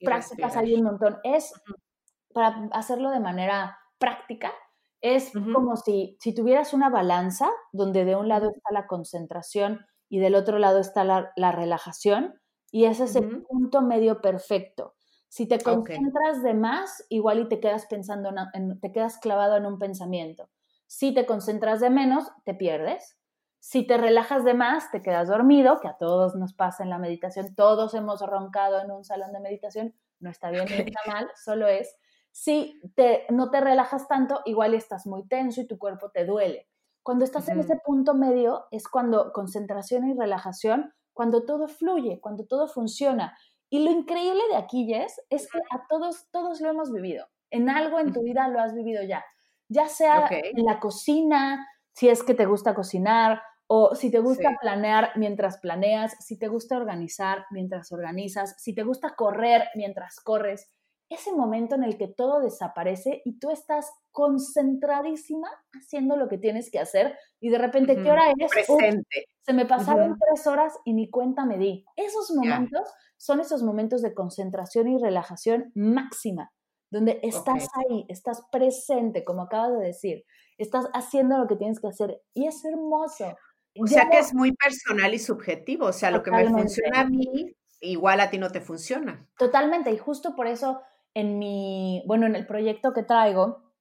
Prácticas 0.00 0.56
hay 0.56 0.74
un 0.74 0.84
montón. 0.84 1.18
Es 1.24 1.52
para 2.32 2.68
hacerlo 2.72 3.10
de 3.10 3.20
manera 3.20 3.78
práctica, 3.98 4.52
es 5.00 5.32
como 5.32 5.76
si, 5.76 6.16
si 6.18 6.34
tuvieras 6.34 6.72
una 6.72 6.88
balanza 6.88 7.50
donde 7.72 8.06
de 8.06 8.16
un 8.16 8.26
lado 8.26 8.48
está 8.48 8.72
la 8.72 8.86
concentración 8.86 9.84
y 10.08 10.18
del 10.18 10.34
otro 10.34 10.58
lado 10.58 10.78
está 10.78 11.04
la, 11.04 11.52
relajación 11.52 12.40
y 12.70 12.86
ese 12.86 13.04
es 13.04 13.14
el 13.16 13.42
punto 13.42 13.82
medio 13.82 14.22
perfecto. 14.22 14.94
Si 15.28 15.46
te 15.46 15.58
concentras 15.58 16.42
de 16.42 16.54
más, 16.54 17.04
igual 17.10 17.40
y 17.40 17.48
te 17.48 17.60
quedas 17.60 17.84
pensando, 17.86 18.30
en, 18.54 18.80
te 18.80 18.92
quedas 18.92 19.18
clavado 19.18 19.56
en 19.56 19.66
un 19.66 19.78
pensamiento. 19.78 20.48
Si 20.86 21.12
te 21.12 21.26
concentras 21.26 21.80
de 21.80 21.90
menos, 21.90 22.30
te 22.44 22.54
pierdes. 22.54 23.18
Si 23.66 23.86
te 23.86 23.96
relajas 23.96 24.44
de 24.44 24.52
más, 24.52 24.90
te 24.90 25.00
quedas 25.00 25.28
dormido, 25.28 25.80
que 25.80 25.88
a 25.88 25.96
todos 25.96 26.34
nos 26.34 26.52
pasa 26.52 26.82
en 26.82 26.90
la 26.90 26.98
meditación. 26.98 27.54
Todos 27.54 27.94
hemos 27.94 28.20
roncado 28.20 28.78
en 28.82 28.90
un 28.90 29.04
salón 29.04 29.32
de 29.32 29.40
meditación. 29.40 29.94
No 30.20 30.28
está 30.28 30.50
bien 30.50 30.66
ni 30.68 30.74
está 30.74 31.00
mal, 31.06 31.30
solo 31.34 31.66
es 31.66 31.96
si 32.30 32.78
te, 32.94 33.24
no 33.30 33.50
te 33.50 33.62
relajas 33.62 34.06
tanto, 34.06 34.42
igual 34.44 34.74
estás 34.74 35.06
muy 35.06 35.26
tenso 35.26 35.62
y 35.62 35.66
tu 35.66 35.78
cuerpo 35.78 36.10
te 36.10 36.26
duele. 36.26 36.68
Cuando 37.02 37.24
estás 37.24 37.48
en 37.48 37.58
ese 37.58 37.76
punto 37.82 38.12
medio 38.12 38.66
es 38.70 38.86
cuando 38.86 39.32
concentración 39.32 40.10
y 40.10 40.14
relajación, 40.14 40.92
cuando 41.14 41.46
todo 41.46 41.66
fluye, 41.66 42.20
cuando 42.20 42.44
todo 42.44 42.68
funciona. 42.68 43.34
Y 43.70 43.82
lo 43.82 43.90
increíble 43.90 44.42
de 44.50 44.56
aquí, 44.56 44.84
Jess, 44.84 45.22
es 45.30 45.50
que 45.50 45.58
a 45.70 45.86
todos, 45.88 46.28
todos 46.30 46.60
lo 46.60 46.68
hemos 46.68 46.92
vivido. 46.92 47.26
En 47.50 47.70
algo 47.70 47.98
en 47.98 48.12
tu 48.12 48.22
vida 48.22 48.46
lo 48.48 48.60
has 48.60 48.74
vivido 48.74 49.02
ya. 49.02 49.24
Ya 49.68 49.88
sea 49.88 50.28
en 50.30 50.66
la 50.66 50.80
cocina, 50.80 51.66
si 51.94 52.10
es 52.10 52.22
que 52.22 52.34
te 52.34 52.44
gusta 52.44 52.74
cocinar, 52.74 53.40
o 53.66 53.94
si 53.94 54.10
te 54.10 54.20
gusta 54.20 54.56
planear 54.60 55.10
mientras 55.16 55.58
planeas, 55.58 56.14
si 56.20 56.38
te 56.38 56.48
gusta 56.48 56.76
organizar 56.76 57.46
mientras 57.50 57.92
organizas, 57.92 58.54
si 58.58 58.74
te 58.74 58.82
gusta 58.82 59.14
correr 59.16 59.64
mientras 59.74 60.20
corres 60.20 60.74
ese 61.08 61.32
momento 61.32 61.74
en 61.74 61.84
el 61.84 61.96
que 61.98 62.08
todo 62.08 62.40
desaparece 62.40 63.22
y 63.24 63.38
tú 63.38 63.50
estás 63.50 63.90
concentradísima 64.10 65.48
haciendo 65.72 66.16
lo 66.16 66.28
que 66.28 66.38
tienes 66.38 66.70
que 66.70 66.78
hacer 66.78 67.16
y 67.40 67.50
de 67.50 67.58
repente, 67.58 67.96
¿qué 67.96 68.10
hora 68.10 68.30
es? 68.30 68.50
Presente. 68.50 69.26
se 69.42 69.52
me 69.52 69.66
pasaron 69.66 70.16
tres 70.18 70.46
horas 70.46 70.74
y 70.84 70.94
ni 70.94 71.10
cuenta 71.10 71.44
me 71.44 71.58
di. 71.58 71.84
Esos 71.96 72.30
momentos 72.34 72.88
son 73.16 73.40
esos 73.40 73.62
momentos 73.62 74.02
de 74.02 74.14
concentración 74.14 74.88
y 74.88 74.98
relajación 74.98 75.72
máxima, 75.74 76.52
donde 76.90 77.20
estás 77.22 77.68
ahí, 77.74 78.06
estás 78.08 78.42
presente, 78.50 79.24
como 79.24 79.42
acabas 79.42 79.78
de 79.78 79.86
decir, 79.86 80.24
estás 80.58 80.86
haciendo 80.94 81.38
lo 81.38 81.46
que 81.46 81.56
tienes 81.56 81.80
que 81.80 81.88
hacer 81.88 82.22
y 82.32 82.46
es 82.46 82.64
hermoso. 82.64 83.36
O 83.78 83.86
sea 83.86 84.08
que 84.08 84.18
es 84.18 84.34
muy 84.34 84.52
personal 84.52 85.14
y 85.14 85.18
subjetivo, 85.18 85.86
o 85.86 85.92
sea, 85.92 86.10
lo 86.10 86.22
que 86.22 86.30
me 86.30 86.48
funciona 86.48 87.00
a 87.00 87.04
mí, 87.04 87.54
igual 87.80 88.20
a 88.20 88.30
ti 88.30 88.38
no 88.38 88.50
te 88.50 88.60
funciona. 88.60 89.28
Totalmente, 89.38 89.90
y 89.90 89.98
justo 89.98 90.34
por 90.36 90.46
eso 90.46 90.80
en 91.14 91.38
mi, 91.38 92.02
bueno, 92.06 92.26
en 92.26 92.36
el 92.36 92.46
proyecto 92.46 92.92
que 92.92 93.02
traigo, 93.02 93.72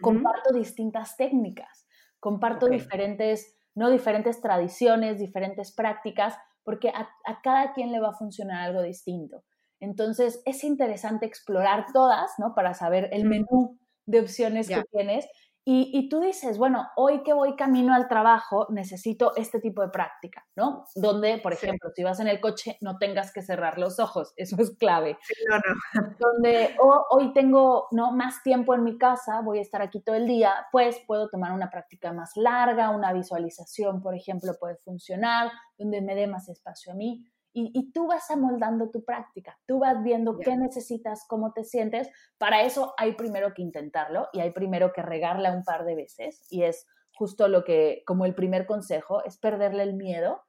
comparto 0.00 0.54
distintas 0.54 1.16
técnicas, 1.16 1.86
comparto 2.20 2.66
diferentes, 2.66 3.56
no 3.74 3.90
diferentes 3.90 4.40
tradiciones, 4.40 5.18
diferentes 5.18 5.72
prácticas, 5.72 6.36
porque 6.62 6.90
a, 6.90 7.08
cada 7.42 7.72
quien 7.72 7.92
le 7.92 8.00
va 8.00 8.10
a 8.10 8.18
funcionar 8.18 8.68
algo 8.68 8.82
distinto. 8.82 9.44
Entonces, 9.80 10.42
es 10.44 10.64
interesante 10.64 11.26
explorar 11.26 11.86
todas, 11.92 12.32
¿no? 12.38 12.54
Para 12.54 12.74
saber 12.74 13.08
el 13.12 13.24
menú 13.24 13.78
de 14.06 14.20
opciones 14.20 14.68
que 14.68 14.82
tienes 14.90 15.28
y, 15.70 16.08
tú 16.08 16.20
dices, 16.20 16.56
bueno, 16.56 16.88
hoy 16.96 17.22
que 17.22 17.34
voy 17.34 17.54
camino 17.54 17.92
al 17.94 18.08
trabajo 18.08 18.68
necesito 18.70 19.36
este 19.36 19.60
tipo 19.60 19.82
de 19.82 19.90
práctica, 19.90 20.46
¿no? 20.56 20.86
Donde, 20.94 21.36
por 21.42 21.52
ejemplo, 21.52 21.90
si 21.94 22.02
vas 22.02 22.20
en 22.20 22.28
el 22.28 22.40
coche 22.40 22.78
no 22.80 22.96
tengas 22.96 23.34
que 23.34 23.42
cerrar 23.42 23.78
los 23.78 23.98
ojos, 23.98 24.32
eso 24.36 24.56
es 24.60 24.74
clave. 24.78 25.18
no, 25.46 25.56
no. 25.56 26.16
Donde 26.18 26.74
hoy 27.10 27.34
tengo 27.34 27.86
¿no? 27.90 28.12
más 28.12 28.42
tiempo 28.42 28.74
en 28.74 28.82
mi 28.82 28.96
casa, 28.96 29.42
voy 29.42 29.58
a 29.58 29.60
estar 29.60 29.82
aquí 29.82 30.00
todo 30.00 30.16
el 30.16 30.26
día, 30.26 30.54
pues 30.72 31.00
puedo 31.06 31.28
tomar 31.28 31.52
una 31.52 31.68
práctica 31.68 32.14
más 32.14 32.34
larga, 32.36 32.88
una 32.88 33.12
visualización, 33.12 34.00
por 34.00 34.14
ejemplo, 34.14 34.54
puede 34.58 34.76
funcionar, 34.76 35.52
donde 35.76 36.00
me 36.00 36.14
dé 36.14 36.28
más 36.28 36.48
espacio 36.48 36.92
a 36.92 36.94
mí 36.94 37.26
y, 37.52 37.92
tú 37.92 38.06
vas 38.06 38.30
amoldando 38.30 38.90
tu 38.90 39.04
práctica, 39.04 39.58
tú 39.66 39.80
vas 39.80 40.02
viendo 40.02 40.38
qué 40.38 40.56
necesitas, 40.56 41.24
cómo 41.28 41.52
te 41.52 41.64
sientes. 41.64 42.08
Para 42.38 42.62
eso 42.62 42.94
hay 42.96 43.14
primero 43.14 43.52
que 43.54 43.62
intentarlo 43.62 44.28
y 44.32 44.40
hay 44.40 44.52
primero 44.52 44.92
que 44.92 45.02
regarla 45.02 45.52
un 45.52 45.64
par 45.64 45.84
de 45.84 45.96
veces 45.96 46.46
y 46.50 46.62
es 46.62 46.86
justo 47.14 47.48
lo 47.48 47.64
que, 47.64 48.02
como 48.06 48.24
el 48.26 48.34
primer 48.34 48.64
consejo, 48.64 49.24
es 49.24 49.38
perderle 49.38 49.82
el 49.82 49.94
miedo, 49.94 50.44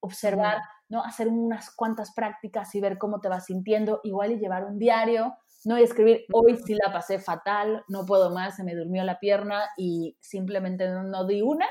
observar, 0.00 0.62
¿no? 0.88 1.02
Hacer 1.04 1.28
unas 1.28 1.70
cuantas 1.74 2.14
prácticas 2.14 2.74
y 2.74 2.80
ver 2.80 2.96
cómo 2.96 3.20
te 3.20 3.28
vas 3.28 3.44
sintiendo, 3.44 4.00
igual 4.04 4.32
y 4.32 4.38
llevar 4.38 4.64
un 4.64 4.78
diario, 4.78 5.36
no 5.64 5.76
escribir, 5.76 6.24
hoy 6.32 6.56
sí 6.64 6.74
la 6.74 6.92
pasé 6.92 7.18
fatal, 7.18 7.84
no 7.88 8.06
puedo 8.06 8.30
más, 8.30 8.56
se 8.56 8.64
me 8.64 8.74
durmió 8.74 9.04
la 9.04 9.18
pierna 9.18 9.64
y 9.76 10.16
simplemente 10.20 10.88
no, 10.88 11.26
di 11.26 11.42
una. 11.42 11.66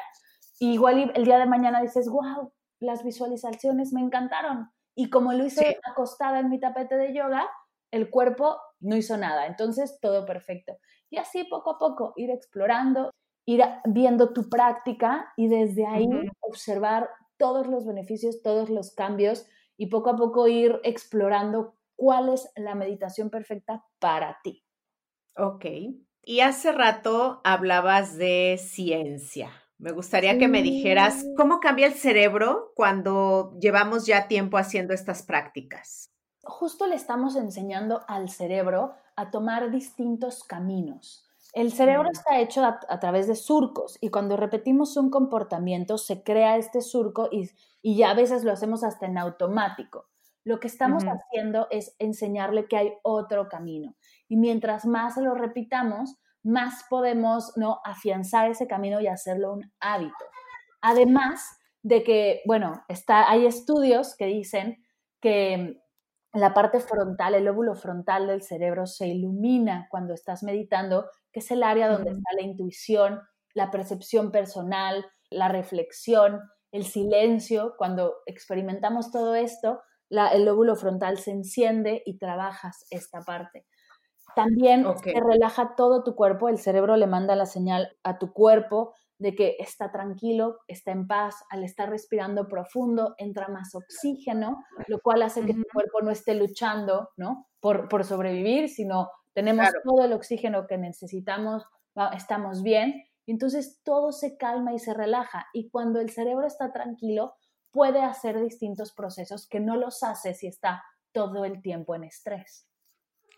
igual 0.59 1.11
el 1.15 1.25
día 1.25 1.39
de 1.39 1.45
mañana 1.47 1.81
dices, 1.81 2.07
wow, 2.07 2.52
las 2.83 3.03
visualizaciones 3.03 3.93
me 3.93 4.01
encantaron. 4.01 4.71
Y 4.95 5.09
como 5.09 5.33
lo 5.33 5.45
hice 5.45 5.79
acostada 5.89 6.39
en 6.39 6.49
mi 6.49 6.59
tapete 6.59 6.95
de 6.97 7.13
yoga, 7.13 7.49
el 7.91 8.09
cuerpo 8.09 8.59
no 8.79 8.95
hizo 8.95 9.17
nada. 9.17 9.47
Entonces, 9.47 9.99
todo 10.01 10.25
perfecto. 10.25 10.77
Y 11.09 11.17
así 11.17 11.43
poco 11.45 11.71
a 11.71 11.79
poco 11.79 12.13
ir 12.15 12.29
explorando, 12.29 13.11
ir 13.45 13.63
viendo 13.85 14.33
tu 14.33 14.49
práctica 14.49 15.31
y 15.37 15.47
desde 15.47 15.85
ahí 15.85 16.07
observar 16.41 17.09
todos 17.37 17.67
los 17.67 17.85
beneficios, 17.85 18.41
todos 18.41 18.69
los 18.69 18.93
cambios 18.93 19.47
y 19.77 19.87
poco 19.87 20.11
a 20.11 20.15
poco 20.15 20.47
ir 20.47 20.79
explorando 20.83 21.75
cuál 21.95 22.29
es 22.29 22.51
la 22.55 22.75
meditación 22.75 23.29
perfecta 23.29 23.85
para 23.99 24.39
ti. 24.43 24.63
Ok. 25.35 25.65
Y 26.23 26.39
hace 26.39 26.71
rato 26.71 27.41
hablabas 27.43 28.17
de 28.17 28.57
ciencia. 28.59 29.51
Me 29.83 29.91
gustaría 29.91 30.37
que 30.37 30.47
me 30.47 30.61
dijeras 30.63 31.25
cómo 31.35 31.59
cambia 31.59 31.87
el 31.87 31.93
cerebro 31.93 32.71
cuando 32.73 33.53
llevamos 33.59 34.05
ya 34.05 34.29
tiempo 34.29 34.57
haciendo 34.57 34.93
estas 34.93 35.23
prácticas. 35.23 36.09
Justo 36.41 36.87
le 36.87 36.95
estamos 36.95 37.35
enseñando 37.35 37.99
al 38.07 38.29
cerebro 38.29 38.93
a 39.17 39.29
tomar 39.29 39.71
distintos 39.71 40.45
caminos. 40.45 41.27
El 41.51 41.73
cerebro 41.73 42.07
está 42.09 42.39
hecho 42.39 42.63
a, 42.63 42.99
través 43.01 43.27
de 43.27 43.35
surcos 43.35 43.97
y 43.99 44.07
cuando 44.07 44.37
repetimos 44.37 44.95
un 44.95 45.09
comportamiento 45.09 45.97
se 45.97 46.23
crea 46.23 46.55
este 46.55 46.81
surco 46.81 47.27
y, 47.29 47.49
ya 47.83 48.11
a 48.11 48.15
veces 48.15 48.45
lo 48.45 48.53
hacemos 48.53 48.85
hasta 48.85 49.07
en 49.07 49.17
automático. 49.17 50.05
Lo 50.45 50.61
que 50.61 50.67
estamos 50.67 51.03
haciendo 51.03 51.67
es 51.71 51.93
enseñarle 51.99 52.69
que 52.69 52.77
hay 52.77 52.93
otro 53.03 53.49
camino 53.49 53.95
y 54.29 54.37
mientras 54.37 54.85
más 54.85 55.17
lo 55.17 55.35
repitamos, 55.35 56.15
más 56.43 56.83
podemos 56.89 57.53
¿no? 57.55 57.79
afianzar 57.83 58.49
ese 58.49 58.67
camino 58.67 59.01
y 59.01 59.07
hacerlo 59.07 59.53
un 59.53 59.71
hábito. 59.79 60.25
Además 60.81 61.57
de 61.81 62.03
que, 62.03 62.41
bueno, 62.45 62.83
está, 62.87 63.29
hay 63.29 63.45
estudios 63.45 64.15
que 64.15 64.25
dicen 64.25 64.85
que 65.21 65.81
la 66.33 66.53
parte 66.53 66.79
frontal, 66.79 67.35
el 67.35 67.45
lóbulo 67.45 67.75
frontal 67.75 68.27
del 68.27 68.41
cerebro 68.41 68.87
se 68.87 69.07
ilumina 69.07 69.87
cuando 69.89 70.13
estás 70.13 70.43
meditando, 70.43 71.09
que 71.31 71.39
es 71.39 71.51
el 71.51 71.63
área 71.63 71.89
donde 71.89 72.11
está 72.11 72.33
la 72.35 72.41
intuición, 72.41 73.21
la 73.53 73.69
percepción 73.69 74.31
personal, 74.31 75.05
la 75.29 75.47
reflexión, 75.47 76.41
el 76.71 76.85
silencio. 76.85 77.75
Cuando 77.77 78.15
experimentamos 78.25 79.11
todo 79.11 79.35
esto, 79.35 79.81
el 80.09 80.45
lóbulo 80.45 80.75
frontal 80.75 81.17
se 81.17 81.31
enciende 81.31 82.01
y 82.05 82.17
trabajas 82.17 82.85
esta 82.89 83.21
parte. 83.21 83.65
También 84.35 84.85
te 85.03 85.19
relaja 85.19 85.75
todo 85.75 86.03
tu 86.03 86.15
cuerpo, 86.15 86.49
el 86.49 86.57
cerebro 86.57 86.97
le 86.97 87.07
manda 87.07 87.35
la 87.35 87.45
señal 87.45 87.95
a 88.03 88.17
tu 88.17 88.33
cuerpo 88.33 88.93
de 89.19 89.35
que 89.35 89.55
está 89.59 89.91
tranquilo, 89.91 90.59
está 90.67 90.91
en 90.91 91.07
paz, 91.07 91.35
al 91.49 91.63
estar 91.63 91.89
respirando 91.89 92.47
profundo, 92.47 93.15
entra 93.17 93.47
más 93.47 93.73
oxígeno, 93.75 94.63
lo 94.87 94.99
cual 94.99 95.21
hace 95.21 95.45
que 95.45 95.53
tu 95.53 95.63
cuerpo 95.71 96.01
no 96.01 96.11
esté 96.11 96.35
luchando, 96.35 97.09
¿no? 97.15 97.47
Por, 97.61 97.87
por 97.87 98.03
sobrevivir, 98.03 98.69
sino 98.69 99.09
tenemos 99.33 99.67
todo 99.83 100.05
el 100.05 100.13
oxígeno 100.13 100.67
que 100.67 100.77
necesitamos, 100.77 101.63
estamos 102.15 102.63
bien, 102.63 103.03
entonces 103.25 103.81
todo 103.83 104.11
se 104.11 104.37
calma 104.37 104.73
y 104.73 104.79
se 104.79 104.93
relaja. 104.93 105.47
Y 105.53 105.69
cuando 105.69 106.01
el 106.01 106.09
cerebro 106.09 106.45
está 106.45 106.73
tranquilo, 106.73 107.35
puede 107.71 108.01
hacer 108.01 108.39
distintos 108.41 108.93
procesos 108.93 109.47
que 109.47 109.59
no 109.59 109.77
los 109.77 110.03
hace 110.03 110.33
si 110.33 110.47
está 110.47 110.83
todo 111.11 111.45
el 111.45 111.61
tiempo 111.61 111.95
en 111.95 112.03
estrés. 112.03 112.67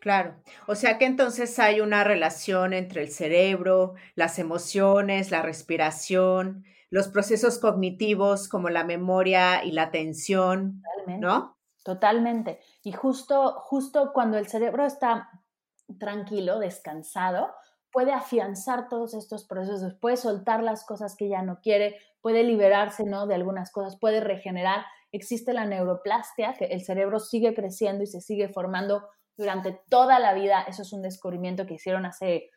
Claro, 0.06 0.36
o 0.68 0.76
sea 0.76 1.00
que 1.00 1.06
entonces 1.06 1.58
hay 1.58 1.82
una 1.82 2.04
relación 2.04 2.74
entre 2.74 3.02
el 3.02 3.10
cerebro, 3.10 3.96
las 4.14 4.38
emociones, 4.38 5.32
la 5.32 5.42
respiración, 5.42 6.64
los 6.92 7.08
procesos 7.08 7.58
cognitivos 7.58 8.48
como 8.48 8.70
la 8.70 8.84
memoria 8.84 9.64
y 9.64 9.72
la 9.72 9.82
atención, 9.82 10.84
¿no? 11.08 11.58
Totalmente. 11.84 12.60
Y 12.84 12.92
justo, 12.92 13.54
justo 13.62 14.12
cuando 14.14 14.38
el 14.38 14.48
cerebro 14.48 14.86
está 14.86 15.28
tranquilo, 15.98 16.60
descansado, 16.60 17.56
puede 17.92 18.14
afianzar 18.14 18.90
todos 18.90 19.16
estos 19.16 19.48
procesos, 19.48 19.96
puede 19.96 20.18
soltar 20.18 20.62
las 20.62 20.86
cosas 20.86 21.16
que 21.16 21.30
ya 21.30 21.42
no 21.42 21.62
quiere, 21.62 21.98
puede 22.22 22.44
liberarse, 22.44 23.06
¿no? 23.06 23.26
De 23.26 23.34
algunas 23.34 23.72
cosas, 23.72 23.98
puede 23.98 24.20
regenerar. 24.20 24.86
Existe 25.12 25.52
la 25.52 25.66
neuroplastia, 25.66 26.54
que 26.54 26.66
el 26.66 26.86
cerebro 26.86 27.20
sigue 27.20 27.56
creciendo 27.56 28.04
y 28.04 28.08
se 28.08 28.22
sigue 28.22 28.50
formando 28.50 29.02
durante 29.38 29.82
toda 29.90 30.20
la 30.20 30.34
vida. 30.34 30.64
Eso 30.64 30.82
es 30.82 30.94
un 30.94 31.02
descubrimiento 31.02 31.66
que 31.66 31.76
hicieron 31.76 32.06
hace, 32.06 32.50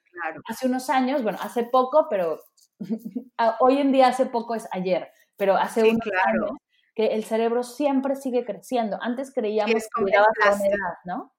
hace 0.49 0.67
unos 0.67 0.91
años, 0.91 1.23
bueno, 1.23 1.39
hace 1.41 1.65
poco, 1.65 2.07
pero 2.09 2.41
hoy 3.61 3.79
en 3.79 3.93
día 3.93 4.09
hace 4.09 4.27
poco 4.27 4.55
es 4.55 4.69
ayer, 4.73 5.11
pero 5.37 5.57
hace 5.57 5.83
unos 5.83 6.07
años 6.27 6.51
que 6.95 7.15
el 7.15 7.25
cerebro 7.25 7.63
siempre 7.63 8.17
sigue 8.17 8.45
creciendo. 8.45 8.99
Antes 9.01 9.33
creíamos 9.33 9.73
que 9.73 10.05
llegaba 10.05 10.27
a 10.45 10.51
la 10.51 10.57
edad, 10.57 10.95
¿no? 11.05 11.33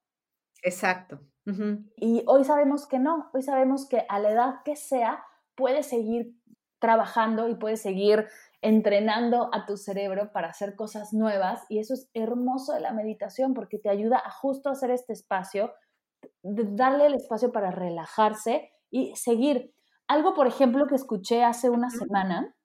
Exacto. 0.63 1.19
Y 1.95 2.23
hoy 2.27 2.43
sabemos 2.43 2.87
que 2.87 2.99
no, 2.99 3.29
hoy 3.33 3.41
sabemos 3.41 3.87
que 3.87 4.05
a 4.07 4.19
la 4.19 4.29
edad 4.29 4.55
que 4.63 4.75
sea 4.75 5.23
puede 5.55 5.81
seguir 5.81 6.35
trabajando 6.79 7.49
y 7.49 7.55
puede 7.55 7.75
seguir 7.75 8.27
entrenando 8.61 9.49
a 9.53 9.65
tu 9.65 9.77
cerebro 9.77 10.31
para 10.31 10.49
hacer 10.49 10.75
cosas 10.75 11.13
nuevas 11.13 11.65
y 11.69 11.79
eso 11.79 11.93
es 11.93 12.09
hermoso 12.13 12.73
de 12.73 12.81
la 12.81 12.91
meditación 12.91 13.53
porque 13.53 13.79
te 13.79 13.89
ayuda 13.89 14.21
a 14.23 14.31
justo 14.31 14.69
hacer 14.69 14.91
este 14.91 15.13
espacio, 15.13 15.73
darle 16.43 17.05
el 17.05 17.13
espacio 17.13 17.51
para 17.51 17.71
relajarse 17.71 18.73
y 18.91 19.15
seguir. 19.15 19.73
Algo, 20.07 20.33
por 20.33 20.47
ejemplo, 20.47 20.87
que 20.87 20.95
escuché 20.95 21.43
hace 21.43 21.69
una 21.69 21.89
semana 21.89 22.55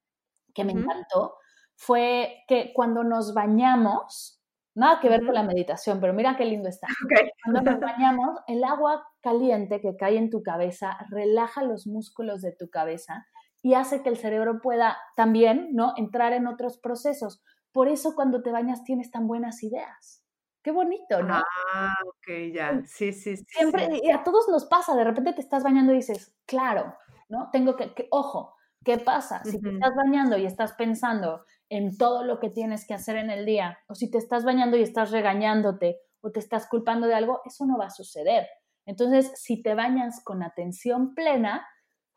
que 0.52 0.64
me 0.64 0.72
encantó 0.72 1.36
fue 1.76 2.44
que 2.48 2.72
cuando 2.74 3.04
nos 3.04 3.34
bañamos, 3.34 4.40
nada 4.74 5.00
que 5.00 5.08
ver 5.08 5.24
con 5.24 5.34
la 5.34 5.42
meditación, 5.42 6.00
pero 6.00 6.12
mira 6.12 6.36
qué 6.36 6.44
lindo 6.44 6.68
está. 6.68 6.86
Cuando 7.44 7.70
nos 7.70 7.80
bañamos, 7.80 8.40
el 8.46 8.64
agua 8.64 9.06
caliente 9.20 9.80
que 9.80 9.96
cae 9.96 10.16
en 10.16 10.30
tu 10.30 10.42
cabeza 10.42 10.96
relaja 11.10 11.62
los 11.62 11.86
músculos 11.86 12.42
de 12.42 12.52
tu 12.52 12.70
cabeza 12.70 13.26
y 13.64 13.72
hace 13.72 14.02
que 14.02 14.10
el 14.10 14.18
cerebro 14.18 14.60
pueda 14.60 14.98
también, 15.16 15.70
¿no? 15.72 15.94
Entrar 15.96 16.34
en 16.34 16.46
otros 16.46 16.76
procesos. 16.76 17.42
Por 17.72 17.88
eso 17.88 18.14
cuando 18.14 18.42
te 18.42 18.52
bañas 18.52 18.84
tienes 18.84 19.10
tan 19.10 19.26
buenas 19.26 19.62
ideas. 19.62 20.22
Qué 20.62 20.70
bonito, 20.70 21.22
¿no? 21.22 21.42
Ah, 21.72 21.94
ok, 22.06 22.52
ya. 22.52 22.82
Sí, 22.84 23.14
sí, 23.14 23.38
sí. 23.38 23.44
Siempre, 23.48 23.88
y 24.02 24.10
a 24.10 24.22
todos 24.22 24.50
nos 24.50 24.66
pasa, 24.66 24.94
de 24.94 25.04
repente 25.04 25.32
te 25.32 25.40
estás 25.40 25.62
bañando 25.62 25.94
y 25.94 25.96
dices, 25.96 26.36
claro, 26.44 26.94
¿no? 27.30 27.48
Tengo 27.52 27.74
que, 27.74 28.06
ojo, 28.10 28.54
¿qué 28.84 28.98
pasa? 28.98 29.42
Si 29.44 29.58
te 29.58 29.70
estás 29.70 29.94
bañando 29.96 30.36
y 30.36 30.44
estás 30.44 30.74
pensando 30.74 31.46
en 31.70 31.96
todo 31.96 32.22
lo 32.22 32.40
que 32.40 32.50
tienes 32.50 32.86
que 32.86 32.92
hacer 32.92 33.16
en 33.16 33.30
el 33.30 33.46
día, 33.46 33.78
o 33.88 33.94
si 33.94 34.10
te 34.10 34.18
estás 34.18 34.44
bañando 34.44 34.76
y 34.76 34.82
estás 34.82 35.10
regañándote 35.10 36.00
o 36.20 36.30
te 36.30 36.38
estás 36.38 36.68
culpando 36.68 37.06
de 37.06 37.14
algo, 37.14 37.40
eso 37.46 37.64
no 37.64 37.78
va 37.78 37.86
a 37.86 37.90
suceder. 37.90 38.46
Entonces, 38.84 39.32
si 39.36 39.62
te 39.62 39.74
bañas 39.74 40.22
con 40.22 40.42
atención 40.42 41.14
plena, 41.14 41.66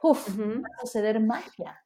uf, 0.01 0.39
va 0.39 0.67
a 0.77 0.81
suceder 0.81 1.19
magia. 1.19 1.83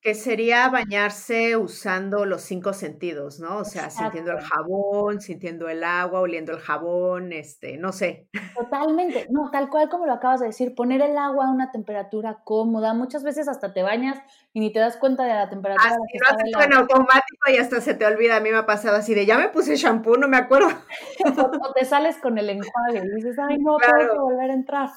Que 0.00 0.14
sería 0.14 0.68
bañarse 0.68 1.56
usando 1.56 2.26
los 2.26 2.42
cinco 2.42 2.72
sentidos, 2.72 3.40
¿no? 3.40 3.58
O 3.58 3.64
sea, 3.64 3.90
sintiendo 3.90 4.30
el 4.30 4.40
jabón, 4.40 5.20
sintiendo 5.20 5.68
el 5.68 5.82
agua, 5.82 6.20
oliendo 6.20 6.52
el 6.52 6.60
jabón, 6.60 7.32
este, 7.32 7.76
no 7.76 7.90
sé. 7.90 8.28
Totalmente, 8.54 9.26
no, 9.30 9.50
tal 9.50 9.68
cual 9.68 9.88
como 9.88 10.06
lo 10.06 10.12
acabas 10.12 10.38
de 10.38 10.46
decir, 10.46 10.76
poner 10.76 11.02
el 11.02 11.18
agua 11.18 11.46
a 11.46 11.50
una 11.50 11.72
temperatura 11.72 12.42
cómoda. 12.44 12.94
Muchas 12.94 13.24
veces 13.24 13.48
hasta 13.48 13.72
te 13.72 13.82
bañas 13.82 14.16
y 14.52 14.60
ni 14.60 14.72
te 14.72 14.78
das 14.78 14.96
cuenta 14.96 15.24
de 15.24 15.34
la 15.34 15.50
temperatura. 15.50 15.90
Así 15.90 16.18
lo 16.18 16.28
haces 16.28 16.66
en 16.66 16.72
automático 16.74 17.50
y 17.52 17.56
hasta 17.56 17.80
se 17.80 17.94
te 17.94 18.06
olvida. 18.06 18.36
A 18.36 18.40
mí 18.40 18.50
me 18.50 18.58
ha 18.58 18.66
pasado 18.66 18.96
así 18.96 19.12
de 19.12 19.26
ya 19.26 19.38
me 19.38 19.48
puse 19.48 19.74
shampoo, 19.74 20.16
no 20.16 20.28
me 20.28 20.36
acuerdo. 20.36 20.68
o, 21.64 21.72
te 21.72 21.84
sales 21.84 22.16
con 22.18 22.38
el 22.38 22.50
enjuague 22.50 23.02
y 23.04 23.14
dices, 23.16 23.36
ay, 23.40 23.58
no, 23.58 23.76
tengo 23.78 24.12
que 24.12 24.18
volver 24.20 24.50
a 24.50 24.54
entrar. 24.54 24.90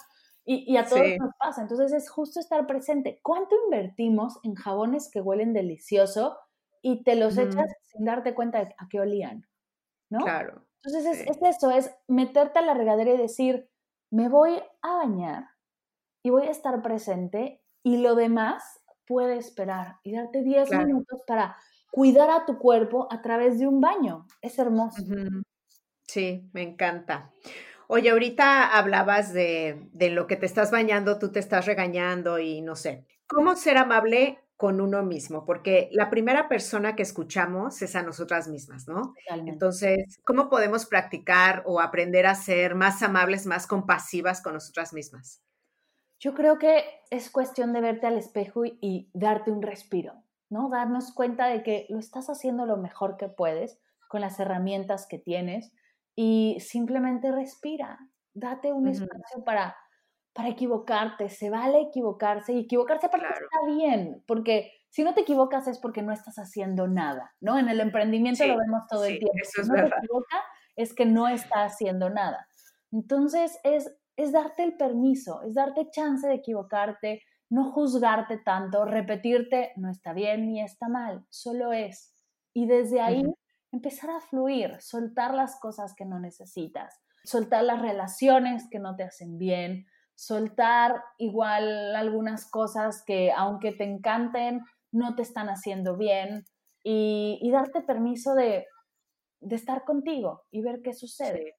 Y, 0.52 0.78
a 0.78 0.86
todos 0.86 1.06
nos 1.20 1.36
pasa. 1.36 1.62
Entonces 1.62 1.94
es 1.94 2.10
justo 2.10 2.40
estar 2.40 2.66
presente. 2.66 3.20
¿Cuánto 3.22 3.56
invertimos 3.66 4.40
en 4.42 4.56
jabones 4.56 5.08
que 5.12 5.22
huelen 5.22 5.54
delicioso 5.54 6.40
y 6.82 7.04
te 7.04 7.16
los 7.16 7.38
echas 7.38 7.72
sin 7.84 8.06
darte 8.06 8.34
cuenta 8.34 8.66
de 8.66 8.74
a 8.80 8.88
qué 8.90 9.00
olían? 9.00 9.48
¿No? 10.10 10.22
Claro. 10.22 10.66
Entonces 10.84 11.28
es, 11.28 11.38
eso, 11.44 11.70
es 11.70 11.92
meterte 12.08 12.58
a 12.58 12.64
la 12.64 12.74
regadera 12.74 13.14
y 13.14 13.18
decir, 13.18 13.70
me 14.10 14.28
voy 14.28 14.60
a 14.82 14.94
bañar 14.96 15.50
y 16.24 16.32
voy 16.32 16.48
a 16.48 16.52
estar 16.52 16.82
presente 16.82 17.62
y 17.84 17.98
lo 17.98 18.16
demás 18.16 18.82
puede 19.06 19.38
esperar 19.38 19.98
y 20.04 20.14
darte 20.14 20.42
10 20.42 20.72
minutos 20.72 21.22
para 21.28 21.58
cuidar 21.92 22.32
a 22.32 22.48
tu 22.48 22.58
cuerpo 22.58 23.08
a 23.12 23.22
través 23.22 23.60
de 23.60 23.68
un 23.68 23.82
baño. 23.82 24.26
Es 24.42 24.58
hermoso. 24.58 25.04
Sí, 26.08 26.50
me 26.54 26.64
encanta. 26.64 27.32
Oye, 27.92 28.12
ahorita 28.12 28.78
hablabas 28.78 29.34
de, 29.34 29.90
de 29.94 30.12
lo 30.12 30.28
que 30.28 30.36
te 30.36 30.46
estás 30.46 30.70
bañando, 30.70 31.18
tú 31.18 31.32
te 31.32 31.40
estás 31.40 31.66
regañando 31.66 32.38
y 32.38 32.62
no 32.62 32.76
sé. 32.76 33.08
¿Cómo 33.26 33.56
ser 33.56 33.78
amable 33.78 34.38
con 34.58 34.80
uno 34.80 35.02
mismo? 35.02 35.44
Porque 35.44 35.90
la 35.92 36.12
primera 36.12 36.48
persona 36.48 36.96
que 36.96 37.02
escuchamos 37.02 37.82
es 37.82 37.96
a 37.96 38.04
nosotras 38.04 38.48
mismas, 38.48 38.88
¿no? 38.88 39.16
Entonces, 39.48 40.20
¿cómo 40.24 40.50
podemos 40.50 40.86
practicar 40.86 41.64
o 41.66 41.82
aprender 41.82 42.28
a 42.28 42.36
ser 42.36 42.76
más 42.76 43.02
amables, 43.02 43.48
más 43.48 43.66
compasivas 43.66 44.44
con 44.44 44.54
nosotras 44.54 44.94
mismas? 44.94 45.42
Yo 46.20 46.36
creo 46.36 46.60
que 46.60 46.84
es 47.10 47.32
cuestión 47.32 47.74
de 47.74 47.82
verte 47.82 48.06
al 48.06 48.20
espejo 48.20 48.66
y, 48.66 48.78
y 48.82 49.10
darte 49.16 49.50
un 49.50 49.64
respiro, 49.64 50.14
¿no? 50.52 50.70
Darnos 50.70 51.12
cuenta 51.12 51.48
de 51.48 51.64
que 51.64 51.88
lo 51.90 51.98
estás 51.98 52.30
haciendo 52.30 52.68
lo 52.68 52.78
mejor 52.78 53.18
que 53.18 53.30
puedes 53.30 53.80
con 54.10 54.22
las 54.22 54.40
herramientas 54.40 55.08
que 55.08 55.18
tienes 55.18 55.72
y 56.22 56.60
simplemente 56.60 57.32
respira, 57.32 57.98
date 58.34 58.74
un 58.74 58.90
espacio 58.90 59.42
para, 59.46 59.74
para 60.34 60.50
equivocarte, 60.50 61.30
se 61.30 61.50
vale 61.50 61.80
equivocarse 61.80 62.52
y 62.52 62.60
equivocarse 62.60 63.08
porque 63.08 63.28
está 63.28 63.66
bien, 63.66 64.22
porque 64.28 64.70
si 64.90 65.06
no 65.06 65.14
te 65.14 65.22
equivocas 65.22 65.70
es 65.70 65.80
porque 65.80 66.02
no 66.02 66.12
estás 66.12 66.36
haciendo 66.36 66.90
nada, 66.90 67.34
¿no? 67.40 67.58
En 67.58 67.70
el 67.70 67.80
emprendimiento 67.80 68.46
lo 68.46 68.58
vemos 68.58 68.82
todo 68.90 69.06
el 69.06 69.18
tiempo. 69.18 69.38
Eso 69.42 69.62
es 69.62 69.68
si 69.68 69.72
no 69.72 69.78
te 69.82 69.96
equivocas 69.98 70.42
es 70.76 70.94
que 70.94 71.06
no 71.06 71.30
está 71.30 71.64
haciendo 71.64 72.10
nada. 72.10 72.46
Entonces 72.92 73.58
es, 73.64 73.90
es 74.18 74.34
darte 74.34 74.64
el 74.64 74.76
permiso, 74.76 75.42
es 75.44 75.54
darte 75.54 75.90
chance 75.90 76.28
de 76.28 76.34
equivocarte, 76.34 77.22
no 77.50 77.72
juzgarte 77.72 78.40
tanto, 78.40 78.84
repetirte, 78.84 79.72
no 79.78 79.90
está 79.90 80.12
bien 80.12 80.48
ni 80.48 80.62
está 80.62 80.90
mal, 80.90 81.26
solo 81.30 81.72
es. 81.72 82.14
Y 82.54 82.68
desde 82.68 83.00
ahí 83.00 83.24
empezar 83.72 84.10
a 84.10 84.22
fluir, 84.22 84.82
soltar 84.82 85.34
las 85.34 85.60
cosas 85.60 85.94
que 85.96 86.06
no 86.06 86.20
necesitas, 86.20 87.00
soltar 87.24 87.64
las 87.64 87.82
relaciones 87.82 88.68
que 88.70 88.80
no 88.80 88.96
te 88.96 89.04
hacen 89.04 89.38
bien, 89.38 89.86
soltar 90.16 91.02
igual 91.18 91.96
algunas 91.96 92.50
cosas 92.50 93.04
que 93.06 93.32
aunque 93.32 93.72
te 93.72 93.84
encanten, 93.84 94.62
no 94.92 95.16
te 95.16 95.22
están 95.22 95.48
haciendo 95.48 95.98
bien 95.98 96.46
y, 96.84 97.50
darte 97.52 97.82
permiso 97.82 98.34
de, 98.34 98.66
estar 99.50 99.86
contigo 99.86 100.44
y 100.52 100.62
ver 100.62 100.82
qué 100.84 100.94
sucede. 100.94 101.56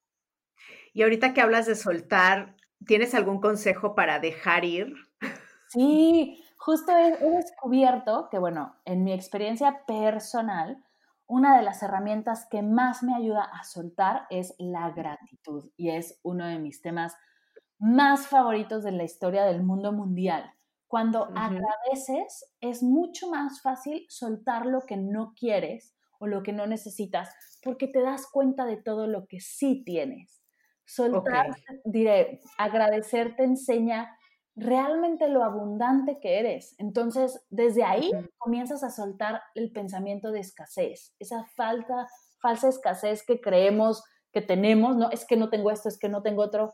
Y 0.93 1.03
ahorita 1.03 1.33
que 1.33 1.41
hablas 1.41 1.65
de 1.65 1.75
soltar, 1.75 2.55
¿tienes 2.85 3.15
algún 3.15 3.39
consejo 3.39 3.95
para 3.95 4.19
dejar 4.19 4.65
ir? 4.65 4.93
Sí, 5.69 6.43
justo 6.57 6.91
he 6.95 7.17
descubierto 7.31 8.27
que, 8.29 8.37
bueno, 8.37 8.75
en 8.85 9.03
mi 9.03 9.13
experiencia 9.13 9.85
personal, 9.87 10.83
una 11.31 11.55
de 11.55 11.63
las 11.63 11.81
herramientas 11.81 12.45
que 12.51 12.61
más 12.61 13.03
me 13.03 13.15
ayuda 13.15 13.43
a 13.43 13.63
soltar 13.63 14.27
es 14.29 14.53
la 14.59 14.91
gratitud 14.91 15.71
y 15.77 15.91
es 15.91 16.19
uno 16.23 16.45
de 16.45 16.59
mis 16.59 16.81
temas 16.81 17.15
más 17.79 18.27
favoritos 18.27 18.83
de 18.83 18.91
la 18.91 19.05
historia 19.05 19.45
del 19.45 19.63
mundo 19.63 19.93
mundial. 19.93 20.51
Cuando 20.87 21.29
agradeces 21.37 22.53
es 22.59 22.83
mucho 22.83 23.29
más 23.29 23.61
fácil 23.61 24.05
soltar 24.09 24.65
lo 24.65 24.81
que 24.81 24.97
no 24.97 25.33
quieres 25.33 25.95
o 26.19 26.27
lo 26.27 26.43
que 26.43 26.51
no 26.51 26.67
necesitas 26.67 27.33
porque 27.63 27.87
te 27.87 28.01
das 28.01 28.27
cuenta 28.29 28.65
de 28.65 28.75
todo 28.75 29.07
lo 29.07 29.25
que 29.27 29.39
sí 29.39 29.83
tienes. 29.85 30.43
Soltar, 30.83 31.55
diré, 31.85 32.41
agradecer 32.57 33.37
te 33.37 33.45
enseña 33.45 34.17
realmente 34.61 35.27
lo 35.27 35.43
abundante 35.43 36.19
que 36.19 36.39
eres. 36.39 36.75
Entonces, 36.77 37.43
desde 37.49 37.83
ahí 37.83 38.11
comienzas 38.37 38.83
a 38.83 38.91
soltar 38.91 39.41
el 39.55 39.71
pensamiento 39.71 40.31
de 40.31 40.39
escasez, 40.39 41.15
esa 41.19 41.45
falta, 41.55 42.07
falsa 42.39 42.69
escasez 42.69 43.25
que 43.25 43.41
creemos 43.41 44.03
que 44.31 44.41
tenemos, 44.41 44.95
no, 44.95 45.09
es 45.09 45.25
que 45.25 45.35
no 45.35 45.49
tengo 45.49 45.71
esto, 45.71 45.89
es 45.89 45.97
que 45.97 46.09
no 46.09 46.21
tengo 46.21 46.43
otro. 46.43 46.73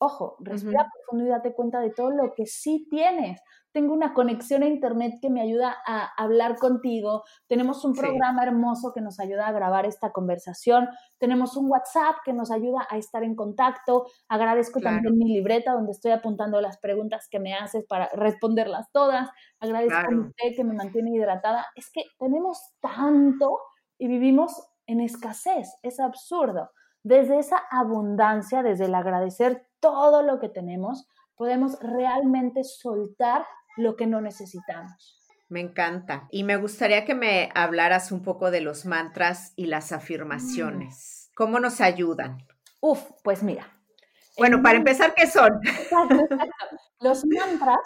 Ojo, 0.00 0.36
respira 0.38 0.86
profundo 0.92 1.26
y 1.26 1.28
date 1.28 1.54
cuenta 1.54 1.80
de 1.80 1.90
todo 1.90 2.10
lo 2.10 2.32
que 2.34 2.46
sí 2.46 2.86
tienes. 2.88 3.40
Tengo 3.72 3.92
una 3.92 4.14
conexión 4.14 4.62
a 4.62 4.66
Internet 4.66 5.14
que 5.20 5.28
me 5.28 5.40
ayuda 5.42 5.76
a 5.86 6.06
hablar 6.16 6.56
contigo, 6.56 7.24
tenemos 7.48 7.84
un 7.84 7.94
programa 7.94 8.42
hermoso 8.42 8.92
que 8.94 9.00
nos 9.00 9.20
ayuda 9.20 9.46
a 9.46 9.52
grabar 9.52 9.86
esta 9.86 10.10
conversación, 10.10 10.88
tenemos 11.18 11.56
un 11.56 11.70
WhatsApp 11.70 12.16
que 12.24 12.32
nos 12.32 12.50
ayuda 12.50 12.86
a 12.88 12.96
estar 12.96 13.22
en 13.24 13.34
contacto, 13.34 14.06
agradezco 14.28 14.80
también 14.80 15.18
mi 15.18 15.34
libreta 15.34 15.72
donde 15.72 15.92
estoy 15.92 16.12
apuntando 16.12 16.60
las 16.60 16.78
preguntas 16.78 17.28
que 17.30 17.40
me 17.40 17.54
haces 17.54 17.84
para 17.86 18.08
responderlas 18.14 18.90
todas, 18.90 19.28
agradezco 19.60 19.98
a 19.98 20.20
usted 20.20 20.56
que 20.56 20.64
me 20.64 20.74
mantiene 20.74 21.10
hidratada, 21.14 21.66
es 21.74 21.90
que 21.92 22.04
tenemos 22.18 22.58
tanto 22.80 23.58
y 23.98 24.08
vivimos 24.08 24.52
en 24.86 25.00
escasez, 25.00 25.68
es 25.82 26.00
absurdo. 26.00 26.70
Desde 27.02 27.38
esa 27.38 27.58
abundancia, 27.70 28.62
desde 28.62 28.86
el 28.86 28.94
agradecer 28.94 29.66
todo 29.80 30.22
lo 30.22 30.38
que 30.40 30.48
tenemos, 30.48 31.08
podemos 31.36 31.78
realmente 31.80 32.64
soltar 32.64 33.46
lo 33.76 33.96
que 33.96 34.06
no 34.06 34.20
necesitamos. 34.20 35.18
Me 35.48 35.60
encanta. 35.60 36.28
Y 36.30 36.44
me 36.44 36.56
gustaría 36.56 37.04
que 37.04 37.14
me 37.14 37.50
hablaras 37.54 38.12
un 38.12 38.22
poco 38.22 38.50
de 38.50 38.60
los 38.60 38.84
mantras 38.84 39.52
y 39.56 39.66
las 39.66 39.92
afirmaciones. 39.92 41.30
¿Cómo 41.34 41.60
nos 41.60 41.80
ayudan? 41.80 42.46
Uf, 42.80 43.02
pues 43.22 43.42
mira. 43.42 43.72
Bueno, 44.36 44.62
para 44.62 44.78
empezar, 44.78 45.14
¿qué 45.14 45.26
son? 45.26 45.60
Los 47.00 47.24
mantras 47.26 47.78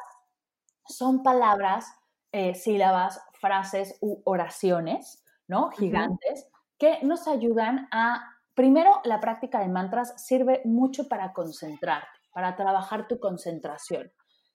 son 0.87 1.23
palabras, 1.23 1.87
eh, 2.33 2.55
sílabas, 2.55 3.21
frases 3.41 3.97
u 4.01 4.21
oraciones, 4.25 5.25
¿no? 5.49 5.71
Gigantes, 5.71 6.49
que 6.79 6.99
nos 7.03 7.27
ayudan 7.27 7.89
a, 7.91 8.32
primero, 8.55 9.01
la 9.05 9.21
práctica 9.21 9.61
de 9.61 9.69
mantras 9.69 10.15
sirve 10.17 10.63
mucho 10.65 11.09
para 11.09 11.33
concentrarte, 11.33 12.19
para 12.33 12.57
trabajar 12.57 13.09
tu 13.09 13.19
concentración 13.19 14.13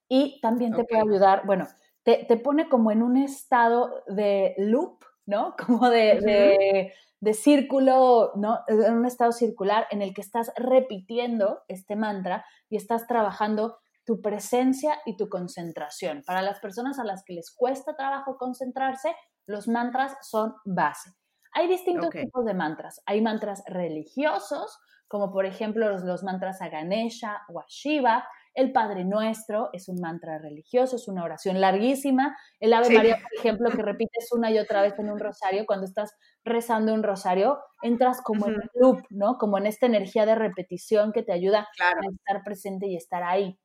y 0.09 0.39
también 0.41 0.73
te 0.73 0.83
puede 0.83 1.01
ayudar, 1.01 1.45
bueno, 1.45 1.67
te, 2.03 2.25
te, 2.25 2.37
pone 2.37 2.69
como 2.69 2.91
en 2.91 3.03
un 3.03 3.17
estado 3.17 4.03
de 4.07 4.55
loop, 4.57 5.03
¿no? 5.25 5.55
Como 5.67 5.89
de, 5.89 6.21
de, 6.21 6.93
de, 7.19 7.33
círculo, 7.33 8.31
¿no? 8.35 8.59
En 8.67 8.93
un 8.93 9.05
estado 9.05 9.33
circular 9.33 9.87
en 9.91 10.01
el 10.01 10.13
que 10.13 10.21
estás 10.21 10.53
repitiendo 10.55 11.63
este 11.67 11.97
mantra 11.97 12.45
y 12.69 12.77
estás 12.77 13.07
trabajando 13.07 13.77
tu 14.05 14.21
presencia 14.21 14.97
y 15.05 15.17
tu 15.17 15.27
concentración. 15.27 16.23
Para 16.25 16.41
las 16.41 16.61
personas 16.61 16.97
a 16.97 17.03
las 17.03 17.25
que 17.25 17.33
les 17.33 17.51
cuesta 17.53 17.97
trabajo 17.97 18.37
concentrarse, 18.37 19.13
los 19.45 19.67
mantras 19.67 20.15
son 20.21 20.55
base. 20.63 21.11
Hay 21.57 21.67
distintos 21.67 22.11
tipos 22.11 22.45
de 22.45 22.53
mantras. 22.53 23.01
Hay 23.07 23.19
mantras 23.19 23.63
religiosos, 23.65 24.79
como 25.07 25.31
por 25.31 25.47
ejemplo 25.47 25.89
los, 25.89 26.03
los 26.03 26.21
mantras 26.21 26.61
a 26.61 26.69
Ganesha 26.69 27.41
o 27.49 27.59
a 27.59 27.65
Shiva, 27.67 28.27
el 28.53 28.71
Padre 28.71 29.05
Nuestro 29.05 29.69
es 29.73 29.89
un 29.89 29.99
mantra 29.99 30.37
religioso, 30.37 30.95
es 30.95 31.07
una 31.07 31.23
oración 31.23 31.59
larguísima. 31.59 32.37
El 32.59 32.73
Ave 32.73 32.89
María, 32.89 33.17
por 33.21 33.31
ejemplo, 33.39 33.69
que 33.71 33.81
repites 33.81 34.31
una 34.31 34.51
y 34.51 34.59
otra 34.59 34.83
vez 34.83 34.97
en 34.99 35.09
un 35.11 35.19
rosario, 35.19 35.65
cuando 35.65 35.85
estás 35.85 36.11
rezando 36.43 36.93
un 36.93 37.01
rosario, 37.01 37.59
entras 37.81 38.21
como 38.21 38.47
en 38.47 38.55
un 38.55 38.69
loop, 38.75 39.03
¿no? 39.09 39.37
Como 39.39 39.57
en 39.57 39.65
esta 39.65 39.87
energía 39.87 40.27
de 40.27 40.35
repetición 40.35 41.11
que 41.11 41.23
te 41.23 41.33
ayuda 41.33 41.67
a 41.79 42.07
estar 42.07 42.43
presente 42.43 42.87
y 42.87 42.95
estar 42.95 43.23
ahí. 43.23 43.59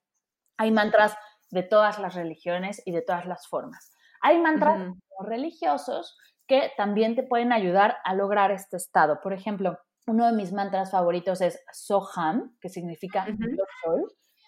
Hay 0.59 0.71
mantras 0.71 1.15
de 1.51 1.63
todas 1.63 1.99
las 1.99 2.15
religiones 2.15 2.81
y 2.87 2.93
de 2.93 3.03
todas 3.03 3.27
las 3.27 3.49
formas. 3.49 3.93
Hay 4.23 4.39
mantras 4.41 4.79
religiosos 5.27 6.17
que 6.47 6.73
también 6.77 7.15
te 7.17 7.23
pueden 7.23 7.53
ayudar 7.53 7.99
a 8.05 8.15
lograr 8.15 8.51
este 8.53 8.77
estado. 8.77 9.21
Por 9.23 9.33
ejemplo, 9.33 9.79
uno 10.07 10.27
de 10.27 10.33
mis 10.33 10.53
mantras 10.53 10.91
favoritos 10.91 11.41
es 11.41 11.61
Soham, 11.73 12.57
que 12.61 12.69
significa 12.69 13.33
yo 13.57 13.65
soy. 13.85 14.03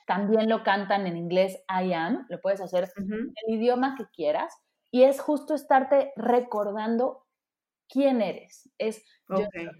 También 0.06 0.48
lo 0.48 0.62
cantan 0.64 1.06
en 1.06 1.16
inglés 1.16 1.56
I 1.68 1.92
am, 1.94 2.26
lo 2.28 2.40
puedes 2.40 2.60
hacer 2.60 2.84
en 2.84 3.34
el 3.46 3.54
idioma 3.60 3.94
que 3.96 4.06
quieras. 4.12 4.54
y 4.90 5.04
es 5.04 5.20
justo 5.20 5.54
estarte 5.54 6.12
recordando 6.16 7.26
quién 7.88 8.22
eres. 8.22 8.70
Es, 8.78 9.04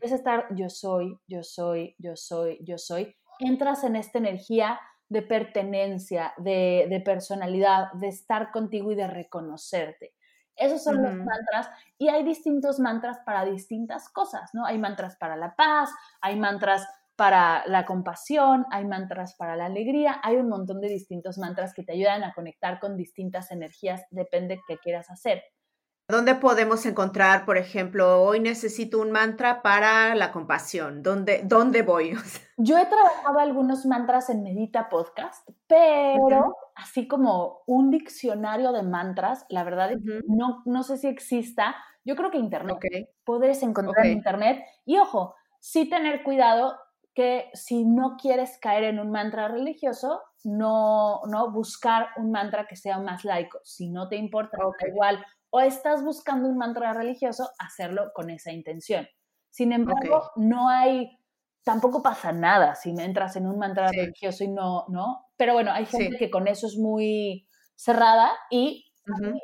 es 0.01 0.13
estar 0.13 0.47
yo 0.55 0.69
soy, 0.69 1.21
yo 1.27 1.43
soy, 1.43 1.95
yo 1.99 2.17
soy, 2.17 2.59
yo 2.65 2.79
soy. 2.79 3.17
Entras 3.39 3.85
en 3.85 3.97
esta 3.97 4.19
energía 4.19 4.81
de 5.09 5.23
pertenencia, 5.23 6.35
de, 6.39 6.87
de 6.89 7.01
personalidad, 7.01 7.93
de 7.95 8.09
estar 8.09 8.51
contigo 8.53 8.93
y 8.93 8.95
de 8.97 9.07
reconocerte. 9.07 10.15
Esos 10.57 10.83
son 10.83 11.03
los 11.03 11.15
mantras 11.15 11.69
y 11.99 12.09
hay 12.09 12.25
distintos 12.25 12.79
mantras 12.79 13.19
para 13.25 13.45
distintas 13.45 14.09
cosas, 14.09 14.51
¿no? 14.55 14.65
Hay 14.67 14.79
mantras 14.79 15.17
para 15.17 15.37
la 15.37 15.55
paz, 15.57 15.91
hay 16.21 16.39
mantras 16.39 16.87
para 17.17 17.65
la 17.67 17.85
compasión, 17.85 18.67
hay 18.71 18.85
mantras 18.85 19.35
para 19.37 19.57
la 19.57 19.67
alegría, 19.67 20.21
hay 20.23 20.37
un 20.37 20.49
montón 20.49 20.81
de 20.81 20.89
distintos 20.89 21.39
mantras 21.39 21.73
que 21.75 21.85
te 21.85 21.93
ayudan 21.93 22.25
a 22.25 22.35
conectar 22.35 22.81
con 22.81 22.97
distintas 22.97 23.51
energías, 23.51 24.03
depende 24.11 24.57
de 24.57 24.61
qué 24.67 24.79
quieras 24.79 25.11
hacer. 25.11 25.45
¿Dónde 26.07 26.35
podemos 26.35 26.85
encontrar, 26.85 27.47
por 27.47 27.57
ejemplo, 27.57 28.23
hoy 28.23 28.39
necesito 28.39 29.01
un 29.01 29.11
mantra 29.11 29.63
para 29.63 30.15
la 30.15 30.33
compasión? 30.33 31.03
¿Dónde, 31.03 31.41
dónde 31.45 31.81
voy? 31.81 32.13
Yo 32.59 32.77
he 32.77 32.85
trabajado 32.85 33.39
algunos 33.39 33.87
mantras 33.87 34.29
en 34.29 34.43
Medita 34.43 34.91
Podcast, 34.91 35.49
pero 35.67 36.55
así 36.75 37.09
como 37.09 37.63
un 37.67 37.91
diccionario 37.91 38.73
de 38.73 38.83
mantras, 38.83 39.47
la 39.49 39.65
verdad 39.65 39.93
es 39.93 39.99
que 40.05 40.21
no, 40.29 40.63
no 40.67 40.83
sé 40.83 40.99
si 40.99 41.09
exista. 41.09 41.75
Yo 42.05 42.17
creo 42.17 42.31
que 42.31 42.37
Internet. 42.37 42.77
Puedes 43.25 43.63
encontrar 43.63 44.05
en 44.05 44.13
Internet. 44.13 44.63
Y 44.85 44.99
ojo, 44.99 45.35
sí 45.59 45.89
tener 45.89 46.23
cuidado 46.23 46.77
que 47.15 47.49
si 47.55 47.87
no 47.87 48.17
quieres 48.21 48.59
caer 48.61 48.85
en 48.85 49.01
un 49.01 49.11
mantra 49.11 49.49
religioso, 49.49 50.21
no, 50.43 51.23
no 51.31 51.51
buscar 51.51 52.09
un 52.19 52.31
mantra 52.31 52.67
que 52.67 52.77
sea 52.77 52.99
más 52.99 53.25
laico. 53.25 53.61
Si 53.65 53.89
no 53.89 54.09
te 54.09 54.17
importa, 54.17 54.59
igual, 54.87 55.25
o 55.55 55.61
estás 55.61 56.03
buscando 56.03 56.49
un 56.49 56.59
mantra 56.59 56.93
religioso, 56.93 57.49
hacerlo 57.61 58.11
con 58.13 58.29
esa 58.29 58.51
intención. 58.51 59.07
Sin 59.51 59.71
embargo, 59.71 60.33
no 60.35 60.69
hay, 60.69 61.17
tampoco 61.63 62.03
pasa 62.03 62.33
nada 62.33 62.75
si 62.75 62.91
entras 62.91 63.37
en 63.37 63.47
un 63.47 63.57
mantra 63.61 63.89
religioso 63.93 64.43
y 64.43 64.49
no, 64.49 64.85
¿no? 64.89 65.27
Pero 65.37 65.53
bueno, 65.53 65.71
hay 65.71 65.87
gente 65.87 66.17
que 66.19 66.29
con 66.29 66.49
eso 66.49 66.67
es 66.67 66.77
muy 66.77 67.47
cerrada 67.77 68.33
y 68.51 68.85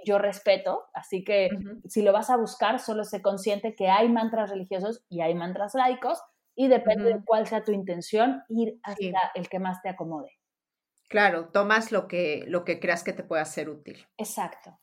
yo 0.05 0.19
respeto, 0.19 0.87
así 0.95 1.23
que 1.23 1.49
si 1.87 2.03
lo 2.03 2.13
vas 2.13 2.29
a 2.29 2.37
buscar, 2.37 2.81
solo 2.81 3.05
sé 3.05 3.23
consciente 3.23 3.77
que 3.77 3.89
hay 3.89 4.09
mantras 4.09 4.51
religiosos 4.51 5.05
y 5.09 5.21
hay 5.21 5.37
mantras 5.37 5.75
laicos 5.77 6.21
y 6.57 6.67
depende 6.67 7.05
de 7.05 7.21
cuál 7.25 7.47
sea 7.47 7.63
tu 7.63 7.71
intención, 7.71 8.43
ir 8.49 8.81
hacia 8.83 9.21
el 9.37 9.49
que 9.49 9.61
más 9.61 9.81
te 9.81 9.91
acomode. 9.91 10.33
Claro, 11.09 11.51
tomas 11.53 11.93
lo 11.93 12.09
que, 12.09 12.43
lo 12.49 12.65
que 12.65 12.81
creas 12.81 13.05
que 13.05 13.13
te 13.13 13.23
pueda 13.23 13.45
ser 13.45 13.69
útil. 13.69 14.09
Exacto. 14.17 14.80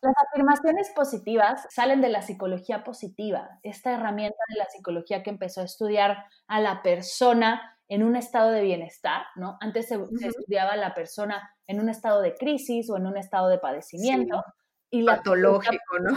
Las 0.00 0.14
afirmaciones 0.28 0.90
positivas 0.94 1.66
salen 1.70 2.00
de 2.00 2.08
la 2.08 2.22
psicología 2.22 2.84
positiva, 2.84 3.58
esta 3.64 3.92
herramienta 3.92 4.38
de 4.48 4.56
la 4.56 4.66
psicología 4.66 5.24
que 5.24 5.30
empezó 5.30 5.60
a 5.60 5.64
estudiar 5.64 6.24
a 6.46 6.60
la 6.60 6.82
persona 6.82 7.76
en 7.88 8.04
un 8.04 8.14
estado 8.14 8.50
de 8.50 8.62
bienestar, 8.62 9.22
¿no? 9.34 9.56
Antes 9.60 9.88
se, 9.88 9.98
estudiaba 10.20 10.72
a 10.72 10.76
la 10.76 10.94
persona 10.94 11.50
en 11.66 11.80
un 11.80 11.88
estado 11.88 12.20
de 12.20 12.34
crisis 12.34 12.88
o 12.90 12.96
en 12.96 13.06
un 13.06 13.16
estado 13.16 13.48
de 13.48 13.58
padecimiento. 13.58 14.44
Y 14.90 15.02
la 15.02 15.16
Patológico, 15.16 15.98
¿no? 16.00 16.16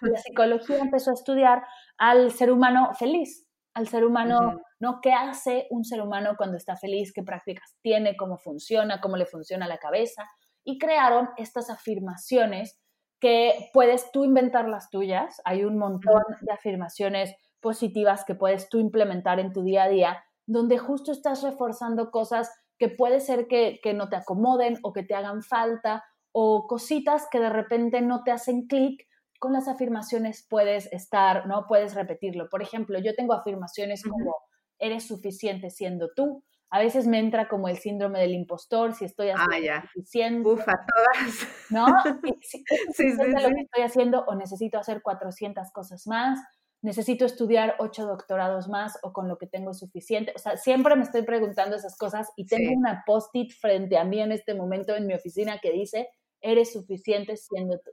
La 0.00 0.18
psicología 0.18 0.78
empezó 0.78 1.10
a 1.10 1.14
estudiar 1.14 1.62
al 1.98 2.32
ser 2.32 2.50
humano 2.50 2.92
feliz, 2.94 3.46
al 3.74 3.88
ser 3.88 4.04
humano, 4.04 4.60
¿no? 4.80 5.00
¿Qué 5.00 5.12
hace 5.12 5.66
un 5.70 5.84
ser 5.84 6.02
humano 6.02 6.34
cuando 6.36 6.56
está 6.56 6.76
feliz? 6.76 7.12
¿Qué 7.12 7.22
prácticas 7.22 7.76
tiene? 7.82 8.16
¿Cómo 8.16 8.36
funciona? 8.36 9.00
¿Cómo 9.00 9.16
le 9.16 9.26
funciona 9.26 9.68
la 9.68 9.78
cabeza? 9.78 10.24
Y 10.64 10.78
crearon 10.78 11.30
estas 11.36 11.70
afirmaciones 11.70 12.81
que 13.22 13.70
puedes 13.72 14.10
tú 14.10 14.24
inventar 14.24 14.68
las 14.68 14.90
tuyas. 14.90 15.40
Hay 15.44 15.64
un 15.64 15.78
montón 15.78 16.24
de 16.40 16.52
afirmaciones 16.52 17.32
positivas 17.60 18.24
que 18.24 18.34
puedes 18.34 18.68
tú 18.68 18.80
implementar 18.80 19.38
en 19.38 19.52
tu 19.52 19.62
día 19.62 19.84
a 19.84 19.88
día, 19.88 20.24
donde 20.44 20.76
justo 20.76 21.12
estás 21.12 21.44
reforzando 21.44 22.10
cosas 22.10 22.50
que 22.78 22.88
puede 22.88 23.20
ser 23.20 23.46
que, 23.46 23.78
que 23.80 23.94
no 23.94 24.08
te 24.08 24.16
acomoden 24.16 24.80
o 24.82 24.92
que 24.92 25.04
te 25.04 25.14
hagan 25.14 25.44
falta 25.44 26.02
o 26.32 26.66
cositas 26.66 27.28
que 27.30 27.38
de 27.38 27.50
repente 27.50 28.00
no 28.00 28.24
te 28.24 28.32
hacen 28.32 28.66
clic 28.66 29.06
con 29.38 29.52
las 29.52 29.68
afirmaciones 29.68 30.44
puedes 30.50 30.92
estar, 30.92 31.46
¿no? 31.46 31.66
Puedes 31.68 31.94
repetirlo. 31.94 32.48
Por 32.48 32.60
ejemplo, 32.60 32.98
yo 32.98 33.14
tengo 33.14 33.34
afirmaciones 33.34 34.02
como 34.02 34.34
eres 34.80 35.06
suficiente 35.06 35.70
siendo 35.70 36.10
tú. 36.16 36.42
A 36.74 36.78
veces 36.78 37.06
me 37.06 37.18
entra 37.18 37.48
como 37.48 37.68
el 37.68 37.76
síndrome 37.76 38.18
del 38.18 38.32
impostor, 38.32 38.94
si 38.94 39.04
estoy 39.04 39.28
haciendo 39.28 39.72
ah, 39.74 39.82
suficiente. 39.92 40.48
Ufa, 40.48 40.64
todas. 40.64 41.48
¿No? 41.68 41.84
sí, 42.40 42.64
sí, 42.94 43.10
sí, 43.10 43.16
lo 43.18 43.50
que 43.50 43.60
estoy 43.60 43.82
haciendo 43.82 44.24
o 44.26 44.34
necesito 44.34 44.78
hacer 44.78 45.02
400 45.02 45.70
cosas 45.70 46.06
más, 46.06 46.38
necesito 46.80 47.26
estudiar 47.26 47.76
8 47.78 48.06
doctorados 48.06 48.68
más 48.68 48.98
o 49.02 49.12
con 49.12 49.28
lo 49.28 49.36
que 49.36 49.46
tengo 49.46 49.72
es 49.72 49.80
suficiente. 49.80 50.32
O 50.34 50.38
sea, 50.38 50.56
siempre 50.56 50.96
me 50.96 51.02
estoy 51.02 51.24
preguntando 51.24 51.76
esas 51.76 51.94
cosas 51.98 52.30
y 52.36 52.46
tengo 52.46 52.72
una 52.74 53.02
post-it 53.04 53.52
frente 53.52 53.98
a 53.98 54.04
mí 54.04 54.22
en 54.22 54.32
este 54.32 54.54
momento 54.54 54.96
en 54.96 55.06
mi 55.06 55.12
oficina 55.12 55.58
que 55.58 55.72
dice, 55.72 56.08
eres 56.40 56.72
suficiente 56.72 57.36
siendo 57.36 57.80
tú. 57.80 57.90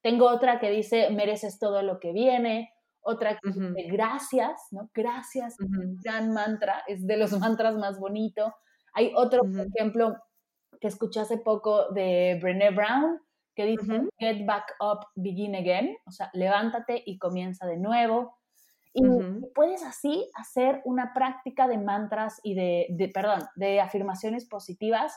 Tengo 0.00 0.26
otra 0.26 0.58
que 0.58 0.70
dice, 0.70 1.10
mereces 1.10 1.58
todo 1.58 1.82
lo 1.82 2.00
que 2.00 2.12
viene. 2.12 2.72
Otra 3.02 3.38
que 3.38 3.50
dice, 3.50 3.88
gracias, 3.90 4.68
¿no? 4.70 4.88
Gracias, 4.94 5.56
gran 6.04 6.32
mantra, 6.32 6.82
es 6.86 7.06
de 7.06 7.16
los 7.16 7.32
mantras 7.40 7.76
más 7.76 7.98
bonitos. 7.98 8.52
Hay 8.94 9.12
otro, 9.16 9.40
por 9.42 9.66
ejemplo, 9.66 10.16
que 10.80 10.88
escuché 10.88 11.20
hace 11.20 11.38
poco 11.38 11.90
de 11.92 12.38
Brené 12.40 12.70
Brown, 12.70 13.20
que 13.54 13.66
dice, 13.66 14.08
get 14.18 14.46
back 14.46 14.74
up, 14.80 15.06
begin 15.14 15.54
again, 15.54 15.96
o 16.06 16.10
sea, 16.10 16.30
levántate 16.32 17.02
y 17.04 17.18
comienza 17.18 17.66
de 17.66 17.78
nuevo. 17.78 18.36
Y 18.94 19.02
puedes 19.54 19.82
así 19.82 20.28
hacer 20.34 20.82
una 20.84 21.12
práctica 21.14 21.66
de 21.66 21.78
mantras 21.78 22.40
y 22.42 22.54
de, 22.54 22.86
de, 22.90 23.08
perdón, 23.08 23.40
de 23.56 23.80
afirmaciones 23.80 24.46
positivas 24.46 25.14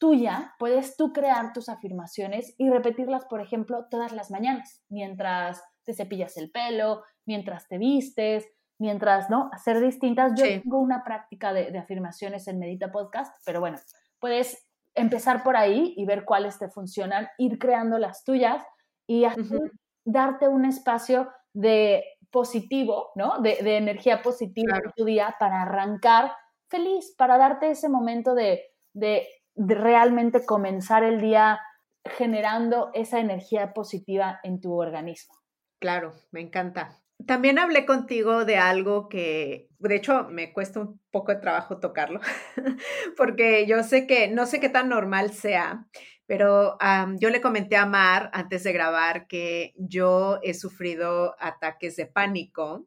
tuya, 0.00 0.54
puedes 0.58 0.96
tú 0.96 1.12
crear 1.12 1.52
tus 1.52 1.68
afirmaciones 1.68 2.54
y 2.58 2.70
repetirlas, 2.70 3.26
por 3.26 3.40
ejemplo, 3.40 3.86
todas 3.90 4.12
las 4.12 4.30
mañanas, 4.30 4.82
mientras 4.88 5.62
te 5.90 5.94
cepillas 6.04 6.36
el 6.36 6.50
pelo, 6.50 7.02
mientras 7.26 7.66
te 7.68 7.78
vistes, 7.78 8.48
mientras, 8.78 9.28
¿no? 9.28 9.50
Hacer 9.52 9.80
distintas. 9.80 10.32
Yo 10.36 10.44
tengo 10.44 10.78
una 10.78 11.02
práctica 11.04 11.52
de, 11.52 11.76
afirmaciones 11.78 12.46
en 12.48 12.58
Medita 12.58 12.92
Podcast, 12.92 13.34
pero 13.44 13.60
bueno, 13.60 13.78
puedes 14.20 14.66
empezar 14.94 15.42
por 15.42 15.56
ahí 15.56 15.94
y 15.96 16.04
ver 16.04 16.24
cuáles 16.24 16.58
te 16.58 16.68
funcionan, 16.68 17.28
ir 17.38 17.58
creando 17.58 17.98
las 17.98 18.24
tuyas 18.24 18.64
y 19.06 19.24
así 19.24 19.56
darte 20.04 20.48
un 20.48 20.64
espacio 20.64 21.28
de 21.52 22.04
positivo, 22.30 23.10
¿no? 23.16 23.40
De, 23.40 23.76
energía 23.76 24.22
positiva 24.22 24.78
en 24.82 24.92
tu 24.96 25.04
día 25.04 25.34
para 25.38 25.62
arrancar 25.62 26.32
feliz, 26.68 27.14
para 27.16 27.36
darte 27.38 27.70
ese 27.70 27.88
momento 27.88 28.34
de, 28.34 28.62
de 28.92 29.26
realmente 29.56 30.44
comenzar 30.46 31.02
el 31.02 31.20
día 31.20 31.60
generando 32.04 32.90
esa 32.94 33.18
energía 33.18 33.72
positiva 33.72 34.40
en 34.42 34.60
tu 34.60 34.72
organismo. 34.74 35.39
Claro, 35.80 36.12
me 36.30 36.40
encanta. 36.40 37.00
También 37.26 37.58
hablé 37.58 37.86
contigo 37.86 38.44
de 38.44 38.56
algo 38.56 39.08
que, 39.08 39.68
de 39.78 39.96
hecho, 39.96 40.28
me 40.28 40.52
cuesta 40.52 40.80
un 40.80 41.00
poco 41.10 41.32
de 41.32 41.40
trabajo 41.40 41.78
tocarlo, 41.80 42.20
porque 43.16 43.66
yo 43.66 43.82
sé 43.82 44.06
que, 44.06 44.28
no 44.28 44.46
sé 44.46 44.60
qué 44.60 44.68
tan 44.68 44.88
normal 44.90 45.32
sea, 45.32 45.86
pero 46.26 46.78
yo 47.18 47.30
le 47.30 47.40
comenté 47.40 47.76
a 47.76 47.86
Mar 47.86 48.30
antes 48.32 48.62
de 48.62 48.72
grabar 48.72 49.26
que 49.26 49.72
yo 49.76 50.38
he 50.42 50.54
sufrido 50.54 51.34
ataques 51.40 51.96
de 51.96 52.06
pánico 52.06 52.86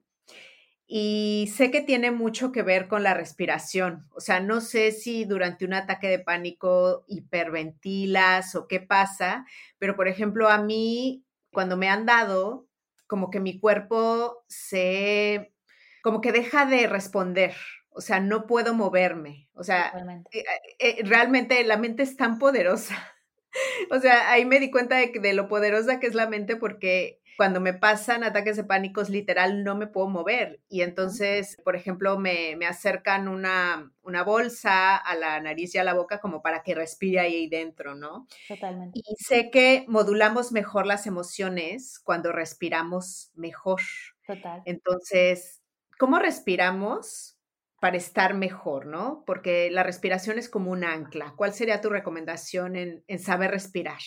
y 0.87 1.51
sé 1.55 1.71
que 1.71 1.81
tiene 1.81 2.11
mucho 2.11 2.51
que 2.51 2.61
ver 2.61 2.87
con 2.87 3.03
la 3.03 3.13
respiración. 3.13 4.07
O 4.15 4.19
sea, 4.21 4.39
no 4.39 4.61
sé 4.61 4.91
si 4.91 5.25
durante 5.25 5.65
un 5.65 5.73
ataque 5.73 6.07
de 6.07 6.19
pánico 6.19 7.05
hiperventilas 7.07 8.55
o 8.55 8.67
qué 8.67 8.79
pasa, 8.79 9.45
pero 9.79 9.95
por 9.95 10.07
ejemplo, 10.07 10.49
a 10.49 10.59
mí, 10.59 11.25
cuando 11.51 11.77
me 11.77 11.89
han 11.89 12.05
dado, 12.05 12.67
como 13.13 13.29
que 13.29 13.39
mi 13.39 13.59
cuerpo 13.59 14.43
se, 14.47 15.53
como 16.01 16.19
que 16.19 16.31
deja 16.31 16.65
de 16.65 16.87
responder. 16.87 17.53
O 17.91 18.01
sea, 18.01 18.19
no 18.19 18.47
puedo 18.47 18.73
moverme. 18.73 19.49
O 19.53 19.63
sea, 19.63 19.93
eh, 20.31 20.43
eh, 20.79 21.03
realmente 21.03 21.63
la 21.63 21.77
mente 21.77 22.01
es 22.01 22.17
tan 22.17 22.39
poderosa. 22.39 22.95
O 23.91 23.99
sea, 23.99 24.31
ahí 24.31 24.45
me 24.45 24.59
di 24.59 24.71
cuenta 24.71 24.95
de, 24.95 25.11
de 25.21 25.33
lo 25.33 25.47
poderosa 25.47 25.99
que 25.99 26.07
es 26.07 26.15
la 26.15 26.27
mente 26.27 26.55
porque 26.55 27.21
cuando 27.37 27.59
me 27.59 27.73
pasan 27.73 28.23
ataques 28.23 28.55
de 28.55 28.63
pánicos, 28.63 29.09
literal, 29.09 29.63
no 29.63 29.75
me 29.75 29.87
puedo 29.87 30.07
mover. 30.07 30.61
Y 30.69 30.81
entonces, 30.81 31.57
por 31.63 31.75
ejemplo, 31.75 32.17
me, 32.17 32.57
acercan 32.65 33.27
una, 33.27 33.91
una, 34.01 34.23
bolsa 34.23 34.95
a 34.95 35.15
la 35.15 35.39
nariz 35.39 35.75
y 35.75 35.77
a 35.77 35.83
la 35.83 35.93
boca 35.93 36.19
como 36.19 36.41
para 36.41 36.63
que 36.63 36.75
respire 36.75 37.19
ahí 37.19 37.47
dentro, 37.47 37.95
¿no? 37.95 38.27
Totalmente. 38.47 38.99
Y 39.03 39.15
sé 39.17 39.49
que 39.51 39.85
modulamos 39.87 40.51
mejor 40.51 40.85
las 40.85 41.07
emociones 41.07 41.99
cuando 41.99 42.31
respiramos 42.31 43.31
mejor. 43.35 43.81
Total. 44.25 44.61
Entonces, 44.65 45.61
¿cómo 45.97 46.19
respiramos? 46.19 47.31
para 47.79 47.97
estar 47.97 48.33
mejor, 48.33 48.85
¿no? 48.85 49.25
Porque 49.27 49.69
la 49.69 49.83
respiración 49.83 50.39
es 50.39 50.47
como 50.47 50.71
un 50.71 50.85
ancla. 50.85 51.33
¿Cuál 51.35 51.53
sería 51.53 51.81
tu 51.81 51.89
recomendación 51.89 52.77
en, 52.77 53.03
en 53.07 53.19
saber 53.19 53.51
respirar? 53.51 53.99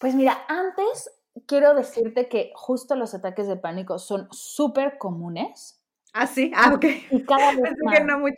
Pues 0.00 0.16
mira, 0.16 0.44
antes 0.48 1.08
quiero 1.46 1.74
decirte 1.74 2.28
que 2.28 2.52
justo 2.54 2.94
los 2.94 3.14
ataques 3.14 3.46
de 3.46 3.56
pánico 3.56 3.98
son 3.98 4.28
súper 4.30 4.98
comunes. 4.98 5.82
Ah, 6.12 6.26
sí, 6.26 6.52
ah, 6.54 6.72
ok. 6.74 6.84
Y 7.10 7.24
cada 7.24 7.52
vez 7.52 7.74
más. 7.82 7.98
Que 7.98 8.04
no 8.04 8.18
mucho. 8.18 8.36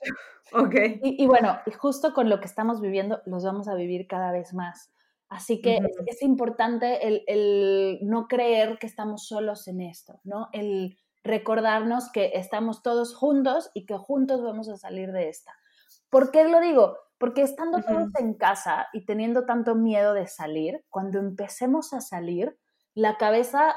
Ok. 0.53 0.74
Y, 1.03 1.26
bueno, 1.26 1.59
y 1.66 1.72
justo 1.72 2.12
con 2.14 2.28
lo 2.28 2.40
que 2.40 2.47
estamos 2.47 2.80
viviendo, 2.80 3.20
los 3.26 3.45
vamos 3.45 3.68
a 3.68 3.74
vivir 3.74 4.07
cada 4.07 4.30
vez 4.30 4.55
más. 4.55 4.92
Así 5.28 5.61
que 5.61 5.80
es, 6.07 6.22
importante 6.22 7.09
el, 7.09 7.24
el, 7.26 7.99
no 8.03 8.28
creer 8.28 8.78
que 8.78 8.86
estamos 8.86 9.26
solos 9.26 9.66
en 9.66 9.80
esto, 9.80 10.20
¿no? 10.22 10.49
El 10.53 10.97
recordarnos 11.24 12.12
que 12.12 12.32
estamos 12.34 12.82
todos 12.82 13.16
juntos 13.16 13.70
y 13.74 13.86
que 13.86 13.97
juntos 13.97 14.42
vamos 14.42 14.68
a 14.68 14.76
salir 14.76 15.11
de 15.11 15.28
esta. 15.28 15.53
¿Por 16.11 16.30
qué 16.30 16.45
lo 16.45 16.61
digo? 16.61 16.99
Porque 17.18 17.42
estando 17.42 17.82
todos 17.82 18.11
en 18.20 18.34
casa 18.34 18.86
y 18.92 19.07
teniendo 19.07 19.47
tanto 19.47 19.74
miedo 19.74 20.12
de 20.12 20.28
salir, 20.28 20.84
cuando 20.90 21.18
empecemos 21.18 21.92
a 21.95 22.01
salir, 22.01 22.57
la 22.95 23.16
cabeza 23.16 23.76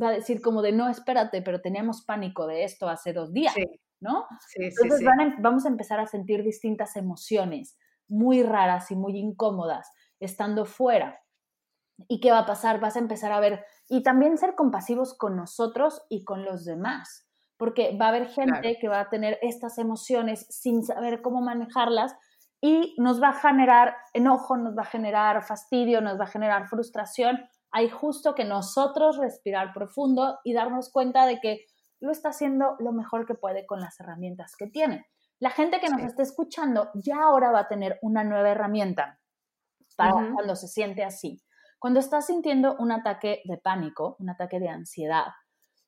va 0.00 0.08
a 0.08 0.12
decir 0.12 0.40
como 0.40 0.62
de, 0.62 0.72
no, 0.72 0.88
espérate, 0.88 1.42
pero 1.42 1.60
teníamos 1.60 2.04
pánico 2.04 2.46
de 2.46 2.64
esto 2.64 2.88
hace 2.88 3.12
dos 3.12 3.32
días, 3.32 3.54
¿no? 4.00 4.26
Sí, 4.48 4.64
Entonces 4.64 5.00
em, 5.00 5.42
vamos 5.42 5.64
a 5.64 5.68
empezar 5.68 6.00
a 6.00 6.06
sentir 6.06 6.42
distintas 6.42 6.96
emociones 6.96 7.76
muy 8.08 8.42
raras 8.42 8.90
y 8.90 8.96
muy 8.96 9.18
incómodas 9.18 9.90
estando 10.18 10.64
fuera. 10.64 11.20
¿Y 12.08 12.20
qué 12.20 12.30
va 12.30 12.40
a 12.40 12.46
pasar? 12.46 12.80
Vas 12.80 12.96
a 12.96 13.00
empezar 13.00 13.32
a 13.32 13.40
ver 13.40 13.64
y 13.88 14.02
también 14.02 14.38
ser 14.38 14.54
compasivos 14.54 15.16
con 15.16 15.36
nosotros 15.36 16.02
y 16.08 16.24
con 16.24 16.44
los 16.44 16.64
demás, 16.64 17.26
porque 17.56 17.96
va 17.96 18.06
a 18.06 18.08
haber 18.10 18.28
gente 18.28 18.78
que 18.80 18.88
va 18.88 19.00
a 19.00 19.08
tener 19.08 19.38
estas 19.42 19.78
emociones 19.78 20.46
sin 20.48 20.84
saber 20.84 21.20
cómo 21.20 21.42
manejarlas 21.42 22.14
y 22.60 22.94
nos 22.98 23.22
va 23.22 23.30
a 23.30 23.40
generar 23.40 23.96
enojo, 24.12 24.56
nos 24.56 24.76
va 24.76 24.82
a 24.82 24.86
generar 24.86 25.42
fastidio, 25.42 26.00
nos 26.00 26.18
va 26.18 26.24
a 26.24 26.28
generar 26.28 26.68
frustración. 26.68 27.38
Hay 27.72 27.88
justo 27.88 28.34
que 28.34 28.44
nosotros 28.44 29.16
respirar 29.18 29.72
profundo 29.72 30.38
y 30.44 30.52
darnos 30.52 30.90
cuenta 30.90 31.26
de 31.26 31.40
que 31.40 31.66
lo 32.00 32.10
está 32.10 32.30
haciendo 32.30 32.76
lo 32.78 32.92
mejor 32.92 33.26
que 33.26 33.34
puede 33.34 33.66
con 33.66 33.80
las 33.80 34.00
herramientas 34.00 34.56
que 34.56 34.66
tiene. 34.66 35.06
La 35.38 35.50
gente 35.50 35.80
que 35.80 35.88
nos 35.88 36.02
esté 36.02 36.22
escuchando 36.22 36.90
ya 36.94 37.22
ahora 37.22 37.50
va 37.50 37.60
a 37.60 37.68
tener 37.68 37.98
una 38.02 38.24
nueva 38.24 38.50
herramienta 38.50 39.20
para 39.96 40.32
cuando 40.32 40.56
se 40.56 40.68
siente 40.68 41.04
así. 41.04 41.42
Cuando 41.78 42.00
estás 42.00 42.26
sintiendo 42.26 42.76
un 42.78 42.92
ataque 42.92 43.42
de 43.44 43.56
pánico, 43.56 44.16
un 44.18 44.30
ataque 44.30 44.60
de 44.60 44.68
ansiedad, 44.68 45.28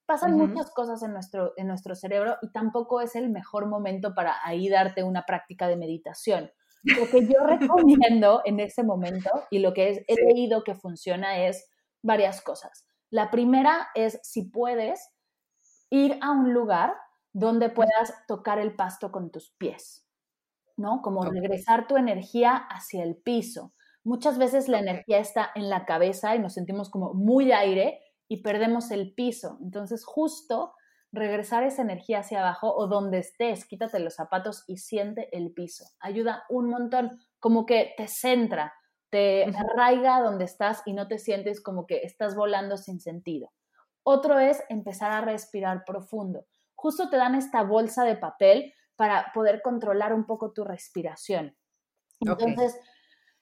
pasan 0.07 0.37
muchas 0.37 0.71
cosas 0.71 1.03
en 1.03 1.13
nuestro, 1.13 1.53
en 1.57 1.69
nuestro 1.69 1.95
cerebro 1.95 2.37
y 2.43 2.51
tampoco 2.51 3.01
es 3.01 3.15
el 3.15 3.31
mejor 3.31 3.67
momento 3.67 4.15
para 4.15 4.37
ahí 4.45 4.69
darte 4.69 5.03
una 5.03 5.25
práctica 5.25 5.69
de 5.69 5.77
meditación. 5.77 6.51
Lo 6.83 7.07
que 7.07 7.27
yo 7.27 7.41
recomiendo 7.47 8.43
en 8.45 8.61
ese 8.61 8.83
momento 8.83 9.31
y 9.51 9.59
lo 9.59 9.73
que 9.73 10.05
he 10.07 10.15
leído 10.33 10.65
que 10.65 10.75
funciona 10.75 11.47
es 11.47 11.69
varias 12.03 12.43
cosas. 12.43 12.87
La 13.11 13.31
primera 13.31 13.89
es 13.95 14.19
si 14.23 14.45
puedes 14.45 15.11
ir 15.91 16.19
a 16.23 16.31
un 16.31 16.53
lugar 16.53 16.95
donde 17.33 17.71
puedas 17.71 18.15
tocar 18.27 18.59
el 18.59 18.75
pasto 18.77 19.11
con 19.11 19.31
tus 19.31 19.51
pies, 19.59 20.07
¿no? 20.77 21.01
Como 21.03 21.23
regresar 21.25 21.87
tu 21.87 21.97
energía 21.97 22.57
hacia 22.57 23.03
el 23.03 23.17
piso. 23.17 23.73
Muchas 24.05 24.39
veces 24.39 24.69
la 24.69 24.81
energía 24.81 25.19
está 25.19 25.51
en 25.55 25.71
la 25.71 25.85
cabeza 25.85 26.35
y 26.35 26.39
nos 26.39 26.55
sentimos 26.55 26.91
como 26.91 27.15
muy 27.15 27.53
aire 27.53 28.01
y 28.29 28.43
perdemos 28.43 28.91
el 28.91 29.15
piso. 29.15 29.59
Entonces, 29.63 30.05
justo 30.05 30.75
regresar 31.13 31.63
esa 31.63 31.83
energía 31.83 32.21
hacia 32.21 32.41
abajo 32.41 32.75
o 32.75 32.87
donde 32.87 33.19
estés, 33.19 33.67
quítate 33.67 33.99
los 34.01 34.15
zapatos 34.15 34.65
y 34.67 34.79
siente 34.79 35.29
el 35.37 35.53
piso. 35.53 35.85
Ayuda 36.01 36.45
un 36.49 36.71
montón, 36.71 37.21
como 37.39 37.67
que 37.67 37.93
te 37.97 38.09
centra, 38.09 38.73
te 39.13 39.45
arraiga 39.45 40.23
donde 40.23 40.47
estás 40.47 40.83
y 40.87 40.95
no 40.95 41.07
te 41.07 41.19
sientes 41.19 41.63
como 41.63 41.87
que 41.87 41.99
estás 41.99 42.35
volando 42.35 42.79
sin 42.79 42.99
sentido. 42.99 43.53
Otro 44.03 44.39
es 44.39 44.65
empezar 44.71 45.13
a 45.13 45.21
respirar 45.21 45.85
profundo. 45.85 46.47
Justo 46.75 47.11
te 47.11 47.19
dan 47.19 47.35
esta 47.35 47.63
bolsa 47.63 48.05
de 48.05 48.17
papel 48.17 48.73
para 48.97 49.31
poder 49.35 49.61
controlar 49.61 50.15
un 50.15 50.25
poco 50.25 50.53
tu 50.53 50.65
respiración. 50.65 51.55
Entonces, 52.21 52.81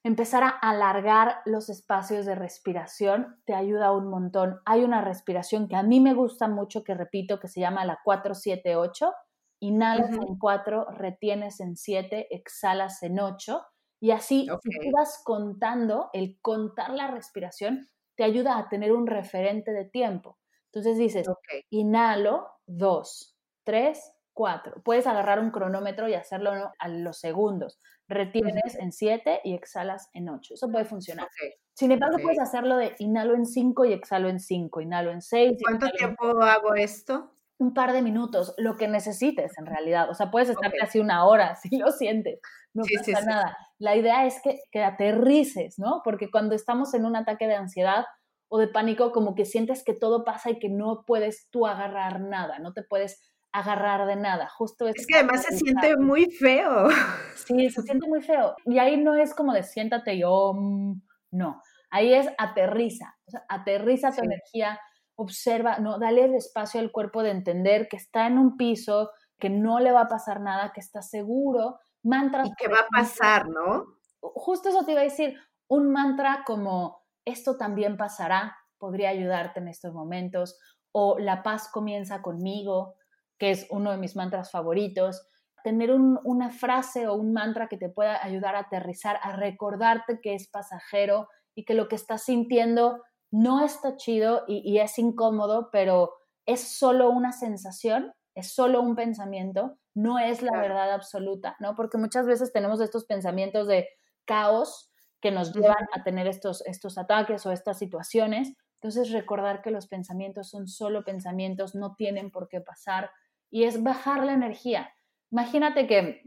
empezar 0.03 0.43
a 0.43 0.49
alargar 0.49 1.37
los 1.45 1.69
espacios 1.69 2.27
de 2.27 2.35
respiración 2.35 3.41
te 3.45 3.55
ayuda 3.55 3.93
un 3.93 4.09
montón. 4.09 4.61
Hay 4.67 4.83
una 4.83 5.03
respiración 5.03 5.69
que 5.69 5.77
a 5.77 5.85
mí 5.85 6.01
me 6.01 6.15
gusta 6.15 6.49
mucho, 6.49 6.83
que 6.83 6.95
repito, 6.95 7.39
que 7.39 7.47
se 7.47 7.61
llama 7.61 7.85
la 7.85 8.01
478. 8.03 9.13
Inhalas 9.61 10.11
en 10.11 10.37
4, 10.37 10.87
retienes 10.97 11.61
en 11.61 11.77
7, 11.77 12.35
exhalas 12.35 13.05
en 13.05 13.21
8. 13.21 13.63
Y 14.01 14.11
así, 14.13 14.49
si 14.63 14.71
tú 14.79 14.91
vas 14.93 15.23
contando, 15.25 16.11
el 16.13 16.39
contar 16.41 16.91
la 16.95 17.09
respiración 17.09 17.89
te 18.17 18.25
ayuda 18.25 18.59
a 18.59 18.69
tener 18.69 18.93
un 18.93 19.07
referente 19.07 19.73
de 19.73 19.85
tiempo. 19.85 20.39
Entonces 20.67 20.99
dices, 20.99 21.27
inhalo 21.71 22.49
2, 22.67 23.37
3, 23.65 24.13
4. 24.33 24.83
Puedes 24.83 25.07
agarrar 25.07 25.39
un 25.41 25.51
cronómetro 25.51 26.09
y 26.09 26.15
hacerlo 26.15 26.73
a 26.79 26.89
los 26.89 27.19
segundos 27.19 27.79
retienes 28.11 28.75
en 28.75 28.93
7 28.93 29.41
y 29.45 29.55
exhalas 29.55 30.11
en 30.13 30.29
8. 30.29 30.55
Eso 30.55 30.71
puede 30.71 30.85
funcionar. 30.85 31.29
Sin 31.73 31.93
embargo, 31.93 32.19
puedes 32.21 32.41
hacerlo 32.41 32.77
de 32.77 32.95
inhalo 32.99 33.35
en 33.35 33.47
5 33.47 33.85
y 33.87 33.93
exhalo 33.93 34.29
en 34.29 34.41
5, 34.41 34.81
inhalo 34.81 35.13
en 35.13 35.23
6. 35.23 35.59
¿Cuánto 35.63 35.89
tiempo 35.91 36.43
hago 36.43 36.75
esto? 36.75 37.33
Un 37.61 37.73
par 37.75 37.93
de 37.93 38.03
minutos, 38.03 38.55
lo 38.57 38.77
que 38.77 38.89
necesites 38.89 39.57
en 39.59 39.67
realidad. 39.67 40.11
O 40.11 40.15
sea, 40.15 40.31
puedes 40.31 40.49
estar 40.49 40.73
casi 40.73 40.99
una 40.99 41.27
hora 41.27 41.57
si 41.63 41.77
lo 41.77 41.93
sientes. 41.93 42.41
No 42.75 42.83
pasa 42.97 43.21
nada. 43.23 43.57
La 43.79 43.97
idea 43.97 44.27
es 44.27 44.41
que, 44.43 44.61
que 44.73 44.83
aterrices, 44.83 45.79
¿no? 45.79 46.01
Porque 46.03 46.31
cuando 46.31 46.55
estamos 46.55 46.95
en 46.95 47.05
un 47.05 47.17
ataque 47.17 47.47
de 47.47 47.55
ansiedad 47.55 48.07
o 48.49 48.59
de 48.59 48.69
pánico, 48.69 49.13
como 49.13 49.35
que 49.35 49.45
sientes 49.45 49.85
que 49.85 49.95
todo 49.95 50.25
pasa 50.25 50.51
y 50.51 50.59
que 50.59 50.69
no 50.69 51.05
puedes 51.07 51.49
tú 51.51 51.67
agarrar 51.67 52.21
nada, 52.21 52.59
no 52.59 52.73
te 52.73 52.83
puedes 52.83 53.31
agarrar 53.53 54.07
de 54.07 54.17
nada. 54.17 54.49
Justo 54.49 54.87
es, 54.87 55.07
que 55.07 55.17
además 55.17 55.43
se 55.43 55.57
siente 55.57 55.97
muy 55.97 56.27
feo. 56.31 56.89
Sí, 57.35 57.71
se 57.71 57.83
siente 57.83 58.07
muy 58.07 58.23
feo. 58.23 58.55
Y 58.67 58.79
ahí 58.79 58.97
no 58.97 59.17
es 59.17 59.35
como 59.35 59.53
de 59.53 59.63
siéntate 59.63 60.15
y 60.15 60.23
oh, 60.25 60.55
mm", 60.55 61.03
no. 61.33 61.63
Ahí 61.91 62.15
es 62.15 62.29
aterriza. 62.39 63.17
O 63.27 63.31
sea, 63.31 63.45
aterriza 63.49 64.13
tu 64.13 64.23
energía, 64.23 64.79
observa, 65.21 65.79
no, 65.81 65.99
dale 65.99 66.25
el 66.25 66.35
espacio 66.35 66.81
al 66.81 66.91
cuerpo 66.91 67.23
de 67.23 67.31
entender 67.31 67.89
que 67.89 67.99
está 67.99 68.27
en 68.27 68.39
un 68.39 68.57
piso, 68.57 69.11
que 69.39 69.51
no 69.51 69.79
le 69.79 69.93
va 69.93 70.03
a 70.03 70.09
pasar 70.09 70.41
nada, 70.41 70.73
que 70.73 70.81
está 70.81 71.03
seguro. 71.03 71.79
Mantras. 72.03 72.49
Y 72.49 72.55
que 72.55 72.69
va 72.69 72.81
a 72.81 72.89
pasar, 72.89 73.47
¿no? 73.49 73.99
Justo 74.21 74.71
eso 74.71 74.85
te 74.85 74.93
iba 74.93 75.03
a 75.03 75.05
decir. 75.05 75.39
Un 75.69 75.93
mantra 75.93 76.43
como 76.47 77.03
esto 77.27 77.59
también 77.59 77.99
pasará 77.99 78.57
podría 78.79 79.11
ayudarte 79.11 79.61
en 79.61 79.69
estos 79.69 79.93
momentos. 79.93 80.59
O 80.91 81.19
la 81.19 81.43
paz 81.43 81.69
comienza 81.71 82.23
conmigo 82.23 82.95
que 83.39 83.51
es 83.51 83.67
uno 83.71 83.91
de 83.91 83.99
mis 83.99 84.17
mantras 84.17 84.51
favoritos. 84.51 85.29
Tener 85.63 85.93
una 85.93 86.49
frase 86.49 87.07
o 87.09 87.15
un 87.15 87.35
mantra 87.35 87.69
que 87.69 87.77
te 87.77 87.91
pueda 87.91 88.25
ayudar 88.25 88.57
a 88.57 88.61
aterrizar, 88.61 89.21
a 89.23 89.37
recordarte 89.37 90.21
que 90.23 90.35
es 90.35 90.49
pasajero 90.49 91.29
y 91.55 91.67
que 91.67 91.75
lo 91.75 91.89
que 91.89 91.97
estás 91.97 92.25
sintiendo 92.25 93.03
no 93.31 93.65
está 93.65 93.97
chido 93.97 94.45
y, 94.49 94.79
es 94.79 94.99
incómodo, 94.99 95.71
pero 95.71 96.15
es 96.47 96.77
solo 96.77 97.11
una 97.11 97.33
sensación, 97.33 98.13
es 98.35 98.53
solo 98.53 98.81
un 98.81 98.97
pensamiento, 98.97 99.79
no 99.95 100.19
es 100.19 100.43
la 100.43 100.59
verdad 100.59 100.93
absoluta, 100.93 101.57
¿no? 101.61 101.75
Porque 101.75 101.99
muchas 101.99 102.27
veces 102.27 102.53
tenemos 102.53 102.81
estos 102.81 103.05
pensamientos 103.05 103.67
de 103.67 103.89
caos 104.25 104.91
que 105.21 105.31
nos 105.31 105.53
llevan 105.53 105.87
a 105.95 106.03
tener 106.03 106.27
estos, 106.27 106.65
estos 106.67 106.97
ataques 106.99 107.45
o 107.47 107.53
estas 107.53 107.79
situaciones. 107.79 108.57
Entonces, 108.81 109.11
recordar 109.11 109.63
que 109.63 109.71
los 109.71 109.87
pensamientos 109.87 110.49
son 110.49 110.67
solo 110.67 111.05
pensamientos, 111.05 111.75
no 111.75 111.95
tienen 111.95 112.31
por 112.31 112.49
qué 112.49 112.61
pasar, 112.61 113.11
y 113.51 113.65
es 113.65 113.83
bajar 113.83 114.25
la 114.25 114.33
energía. 114.33 114.93
Imagínate 115.31 115.87
que, 115.87 116.23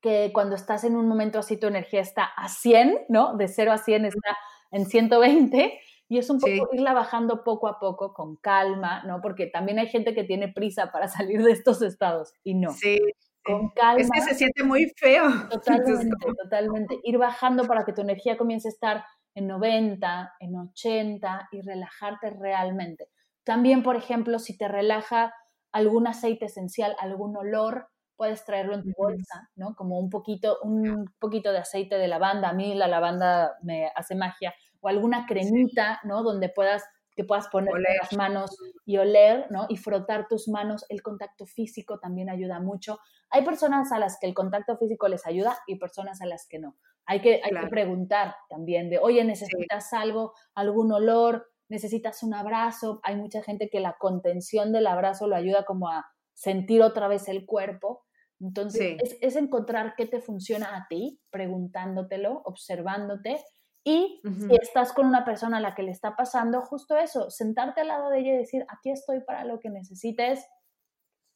que 0.00 0.30
cuando 0.34 0.54
estás 0.54 0.84
en 0.84 0.96
un 0.96 1.08
momento 1.08 1.38
así 1.38 1.56
tu 1.56 1.66
energía 1.66 2.00
está 2.00 2.24
a 2.24 2.48
100, 2.48 3.06
¿no? 3.08 3.36
De 3.36 3.48
0 3.48 3.72
a 3.72 3.78
100 3.78 4.04
está 4.04 4.36
en 4.70 4.86
120 4.86 5.80
y 6.08 6.18
es 6.18 6.30
un 6.30 6.38
poco 6.38 6.68
irla 6.72 6.92
bajando 6.92 7.42
poco 7.42 7.68
a 7.68 7.78
poco 7.78 8.12
con 8.12 8.36
calma, 8.36 9.02
¿no? 9.04 9.20
Porque 9.20 9.46
también 9.46 9.78
hay 9.78 9.88
gente 9.88 10.14
que 10.14 10.24
tiene 10.24 10.48
prisa 10.48 10.90
para 10.92 11.08
salir 11.08 11.42
de 11.42 11.52
estos 11.52 11.82
estados 11.82 12.32
y 12.44 12.54
no. 12.54 12.70
Sí. 12.72 12.98
Con 13.42 13.70
calma. 13.70 14.00
Es 14.00 14.10
que 14.10 14.20
se 14.22 14.34
siente 14.34 14.64
muy 14.64 14.92
feo. 14.96 15.24
Totalmente, 15.50 16.26
totalmente. 16.42 17.00
Ir 17.04 17.18
bajando 17.18 17.64
para 17.64 17.84
que 17.84 17.92
tu 17.92 18.00
energía 18.00 18.36
comience 18.36 18.68
a 18.68 18.70
estar 18.70 19.04
en 19.34 19.46
90, 19.46 20.32
en 20.40 20.56
80 20.56 21.48
y 21.52 21.60
relajarte 21.60 22.30
realmente. 22.30 23.08
También, 23.44 23.84
por 23.84 23.94
ejemplo, 23.94 24.38
si 24.40 24.56
te 24.56 24.66
relaja 24.66 25.32
algún 25.70 26.06
aceite 26.08 26.46
esencial, 26.46 26.96
algún 26.98 27.36
olor, 27.36 27.88
puedes 28.16 28.44
traerlo 28.44 28.74
en 28.74 28.82
tu 28.82 28.92
bolsa, 28.96 29.50
¿no? 29.54 29.74
Como 29.76 29.98
un 30.00 30.10
poquito, 30.10 30.58
un 30.62 31.12
poquito 31.18 31.52
de 31.52 31.58
aceite 31.58 31.96
de 31.98 32.08
lavanda. 32.08 32.48
A 32.48 32.52
mí 32.54 32.74
la 32.74 32.88
lavanda 32.88 33.52
me 33.62 33.90
hace 33.94 34.14
magia. 34.14 34.54
O 34.80 34.88
alguna 34.88 35.26
cremita, 35.26 36.00
¿no? 36.04 36.22
Donde 36.22 36.48
puedas 36.48 36.84
que 37.16 37.24
puedas 37.24 37.48
poner 37.48 37.72
las 37.98 38.12
manos 38.12 38.58
y 38.84 38.98
oler, 38.98 39.46
¿no? 39.50 39.64
Y 39.70 39.78
frotar 39.78 40.28
tus 40.28 40.48
manos. 40.48 40.84
El 40.90 41.02
contacto 41.02 41.46
físico 41.46 41.98
también 41.98 42.28
ayuda 42.28 42.60
mucho. 42.60 42.98
Hay 43.30 43.42
personas 43.42 43.90
a 43.90 43.98
las 43.98 44.18
que 44.20 44.26
el 44.26 44.34
contacto 44.34 44.76
físico 44.76 45.08
les 45.08 45.26
ayuda 45.26 45.58
y 45.66 45.76
personas 45.76 46.20
a 46.20 46.26
las 46.26 46.46
que 46.46 46.58
no. 46.58 46.76
Hay 47.06 47.22
que, 47.22 47.40
hay 47.42 47.52
que 47.58 47.68
preguntar 47.68 48.36
también 48.50 48.90
de, 48.90 48.98
oye, 48.98 49.24
¿necesitas 49.24 49.94
algo, 49.94 50.34
algún 50.54 50.92
olor? 50.92 51.48
¿Necesitas 51.68 52.22
un 52.22 52.34
abrazo? 52.34 53.00
Hay 53.02 53.16
mucha 53.16 53.42
gente 53.42 53.70
que 53.70 53.80
la 53.80 53.96
contención 53.98 54.72
del 54.72 54.86
abrazo 54.86 55.26
lo 55.26 55.36
ayuda 55.36 55.64
como 55.64 55.88
a 55.88 56.06
sentir 56.34 56.82
otra 56.82 57.08
vez 57.08 57.28
el 57.28 57.46
cuerpo. 57.46 58.04
Entonces, 58.40 58.98
es, 59.22 59.36
encontrar 59.36 59.94
qué 59.96 60.06
te 60.06 60.20
funciona 60.20 60.76
a 60.76 60.86
ti, 60.88 61.18
preguntándotelo, 61.30 62.42
observándote. 62.44 63.42
Y 63.88 64.20
si 64.24 64.56
estás 64.60 64.92
con 64.92 65.06
una 65.06 65.24
persona 65.24 65.58
a 65.58 65.60
la 65.60 65.76
que 65.76 65.84
le 65.84 65.92
está 65.92 66.16
pasando, 66.16 66.60
justo 66.60 66.96
eso, 66.96 67.30
sentarte 67.30 67.82
al 67.82 67.86
lado 67.86 68.10
de 68.10 68.18
ella 68.18 68.34
y 68.34 68.38
decir, 68.38 68.66
aquí 68.68 68.90
estoy 68.90 69.20
para 69.20 69.44
lo 69.44 69.60
que 69.60 69.70
necesites, 69.70 70.44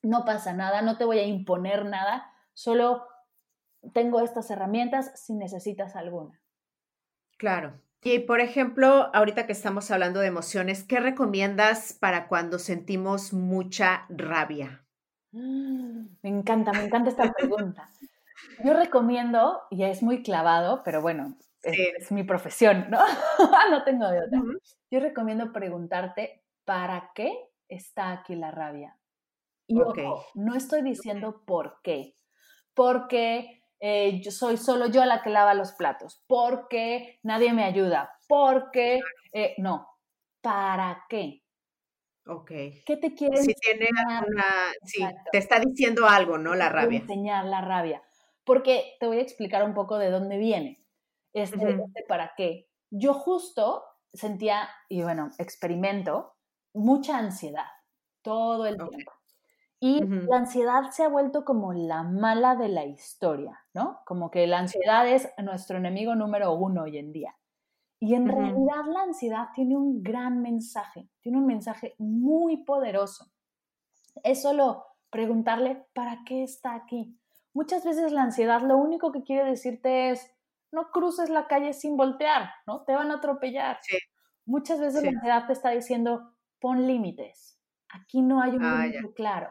no 0.03 0.25
pasa 0.25 0.53
nada, 0.53 0.83
no 0.83 0.99
te 0.99 1.05
voy 1.05 1.21
a 1.21 1.27
imponer 1.27 1.85
nada, 1.85 2.29
solo 2.53 3.07
tengo 3.95 4.21
estas 4.21 4.51
herramientas 4.51 5.13
si 5.15 5.35
necesitas 5.35 5.95
alguna. 5.95 6.43
Claro. 7.39 7.81
Y 8.03 8.19
por 8.19 8.41
ejemplo, 8.41 9.11
ahorita 9.15 9.47
que 9.47 9.53
estamos 9.53 9.89
hablando 9.93 10.19
de 10.19 10.27
emociones, 10.27 10.83
¿qué 10.83 10.99
recomiendas 10.99 11.93
para 11.93 12.27
cuando 12.27 12.59
sentimos 12.59 13.33
mucha 13.33 14.07
rabia? 14.09 14.85
Me 15.31 16.09
encanta, 16.29 16.73
me 16.73 16.87
encanta 16.87 17.11
esta 17.11 17.33
pregunta. 17.33 17.89
Yo 18.65 18.75
recomiendo, 18.75 19.63
y 19.71 19.85
es 19.85 20.03
muy 20.03 20.25
clavado, 20.25 20.83
pero 20.85 21.01
bueno, 21.01 21.37
es, 21.63 22.11
mi 22.13 22.25
profesión, 22.25 22.87
¿no? 22.91 22.99
no 23.71 23.85
tengo 23.85 24.09
de 24.09 24.19
otra. 24.19 24.41
Yo 24.91 25.01
recomiendo 25.01 25.53
preguntarte, 25.53 26.45
¿para 26.65 27.13
qué 27.15 27.33
está 27.69 28.13
aquí 28.13 28.35
la 28.35 28.51
rabia? 28.51 28.97
Y 29.67 29.77
no 30.35 30.55
estoy 30.55 30.83
diciendo 30.83 31.45
por 31.47 31.81
qué. 31.83 32.17
Porque 32.75 33.63
eh, 33.81 34.21
yo 34.21 34.31
soy 34.31 34.57
solo 34.57 34.87
yo 34.87 35.05
la 35.05 35.23
que 35.23 35.31
lava 35.31 35.55
los 35.55 35.73
platos, 35.73 36.23
porque 36.27 37.19
nadie 37.23 37.53
me 37.53 37.65
ayuda, 37.65 38.13
porque 38.29 39.01
eh, 39.33 39.55
no, 39.57 39.89
¿para 40.43 41.05
qué? 41.09 41.43
Ok. 42.27 42.51
¿Qué 42.85 42.97
te 43.01 43.15
quiere 43.15 43.39
Si 43.39 43.55
tiene 43.55 43.89
una, 43.91 44.73
sí, 44.85 45.03
te 45.33 45.39
está 45.39 45.59
diciendo 45.59 46.07
algo, 46.07 46.37
¿no? 46.37 46.55
La 46.55 46.69
rabia. 46.69 46.99
Enseñar 46.99 47.47
la 47.47 47.63
rabia. 47.63 48.03
Porque 48.45 48.97
te 49.01 49.07
voy 49.07 49.19
a 49.19 49.23
explicar 49.23 49.65
un 49.65 49.75
poco 49.75 49.99
de 49.99 50.11
dónde 50.11 50.37
viene. 50.37 50.80
Este, 51.33 51.71
este 51.71 52.05
para 52.09 52.33
qué. 52.37 52.69
Yo 52.91 53.15
justo 53.15 53.85
sentía, 54.13 54.69
y 54.89 55.03
bueno, 55.03 55.31
experimento, 55.39 56.35
mucha 56.75 57.19
ansiedad 57.19 57.67
todo 58.23 58.67
el 58.67 58.77
tiempo. 58.77 59.13
Y 59.83 60.05
la 60.05 60.37
ansiedad 60.37 60.91
se 60.91 61.05
ha 61.05 61.09
vuelto 61.09 61.45
como 61.45 61.73
la 61.73 62.03
mala 62.03 62.55
de 62.55 62.69
la 62.69 62.85
historia, 62.85 63.59
¿no? 63.73 64.01
Como 64.05 64.31
que 64.31 64.47
la 64.47 64.59
ansiedad 64.59 65.09
es 65.09 65.31
nuestro 65.43 65.79
enemigo 65.79 66.15
número 66.15 66.53
uno 66.53 66.83
hoy 66.83 66.99
en 66.99 67.13
día. 67.13 67.35
Y 67.99 68.15
en 68.15 68.29
realidad 68.29 68.85
la 68.87 69.03
ansiedad 69.03 69.49
tiene 69.55 69.77
un 69.77 70.03
gran 70.03 70.43
mensaje, 70.43 71.09
tiene 71.21 71.39
un 71.39 71.47
mensaje 71.47 71.95
muy 71.99 72.65
poderoso. 72.65 73.31
Es 74.23 74.43
solo 74.43 74.85
preguntarle, 75.09 75.87
¿para 75.95 76.25
qué 76.27 76.43
está 76.43 76.75
aquí? 76.75 77.19
Muchas 77.55 77.85
veces 77.85 78.13
la 78.13 78.23
ansiedad 78.23 78.61
lo 78.61 78.77
único 78.77 79.13
que 79.13 79.23
quiere 79.23 79.49
decirte 79.49 80.11
es, 80.11 80.31
no 80.73 80.91
cruces 80.91 81.31
la 81.31 81.47
calle 81.47 81.73
sin 81.73 81.97
voltear, 81.97 82.51
¿no? 82.67 82.85
Te 82.85 82.95
van 82.95 83.11
a 83.11 83.17
atropellar. 83.17 83.79
Muchas 84.47 84.81
veces 84.81 85.03
la 85.03 85.11
ansiedad 85.11 85.47
te 85.47 85.53
está 85.53 85.71
diciendo, 85.71 86.35
pon 86.61 86.87
límites. 86.87 87.59
Aquí 87.89 88.23
no 88.23 88.41
hay 88.41 88.53
un 88.53 88.65
ah, 88.65 88.87
límite 88.87 89.13
claro. 89.15 89.49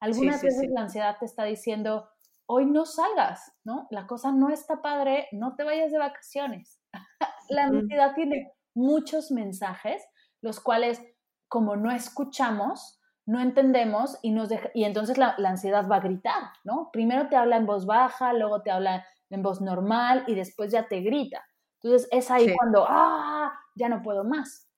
Algunas 0.00 0.42
veces 0.42 0.70
la 0.70 0.82
ansiedad 0.82 1.16
te 1.18 1.26
está 1.26 1.44
diciendo, 1.44 2.08
hoy 2.46 2.66
no 2.66 2.84
salgas, 2.84 3.52
¿no? 3.64 3.86
La 3.90 4.06
cosa 4.06 4.32
no 4.32 4.50
está 4.50 4.82
padre, 4.82 5.28
no 5.32 5.56
te 5.56 5.64
vayas 5.64 5.92
de 5.92 5.98
vacaciones. 5.98 6.80
la 7.48 7.64
ansiedad 7.64 8.14
tiene 8.14 8.52
muchos 8.74 9.30
mensajes, 9.30 10.02
los 10.40 10.60
cuales, 10.60 11.02
como 11.48 11.76
no 11.76 11.90
escuchamos, 11.90 13.00
no 13.26 13.40
entendemos 13.40 14.18
y, 14.22 14.32
nos 14.32 14.50
y 14.74 14.84
entonces 14.84 15.16
la, 15.16 15.34
ansiedad 15.38 15.88
va 15.88 15.96
a 15.96 16.00
gritar, 16.00 16.42
¿no? 16.64 16.90
Primero 16.92 17.28
te 17.28 17.36
habla 17.36 17.56
en 17.56 17.66
voz 17.66 17.86
baja, 17.86 18.32
luego 18.32 18.62
te 18.62 18.70
habla 18.70 19.06
en 19.30 19.42
voz 19.42 19.60
normal 19.60 20.24
y 20.26 20.34
después 20.34 20.70
ya 20.72 20.88
te 20.88 21.00
grita. 21.00 21.44
Entonces 21.82 22.08
es 22.10 22.30
ahí 22.30 22.54
cuando, 22.56 22.86
ah, 22.88 23.52
ya 23.74 23.88
no 23.88 24.02
puedo 24.02 24.24
más 24.24 24.68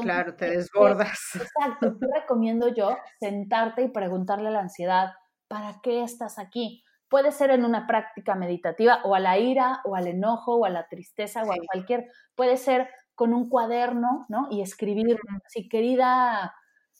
claro, 0.00 0.34
te 0.34 0.50
desbordas. 0.50 1.20
Exacto, 1.34 1.96
te 1.98 2.06
recomiendo 2.20 2.68
yo 2.68 2.96
sentarte 3.20 3.82
y 3.82 3.88
preguntarle 3.88 4.48
a 4.48 4.52
la 4.52 4.60
ansiedad, 4.60 5.12
¿para 5.48 5.80
qué 5.82 6.02
estás 6.02 6.38
aquí? 6.38 6.82
Puede 7.08 7.32
ser 7.32 7.50
en 7.50 7.64
una 7.64 7.86
práctica 7.86 8.34
meditativa 8.34 9.00
o 9.04 9.14
a 9.14 9.20
la 9.20 9.38
ira 9.38 9.82
o 9.84 9.96
al 9.96 10.06
enojo 10.06 10.56
o 10.56 10.64
a 10.64 10.70
la 10.70 10.86
tristeza 10.88 11.42
o 11.42 11.52
a 11.52 11.56
cualquier, 11.70 12.06
puede 12.34 12.56
ser 12.56 12.88
con 13.14 13.34
un 13.34 13.50
cuaderno, 13.50 14.24
¿no? 14.28 14.48
Y 14.50 14.62
escribir, 14.62 15.18
si 15.46 15.68
querida, 15.68 16.54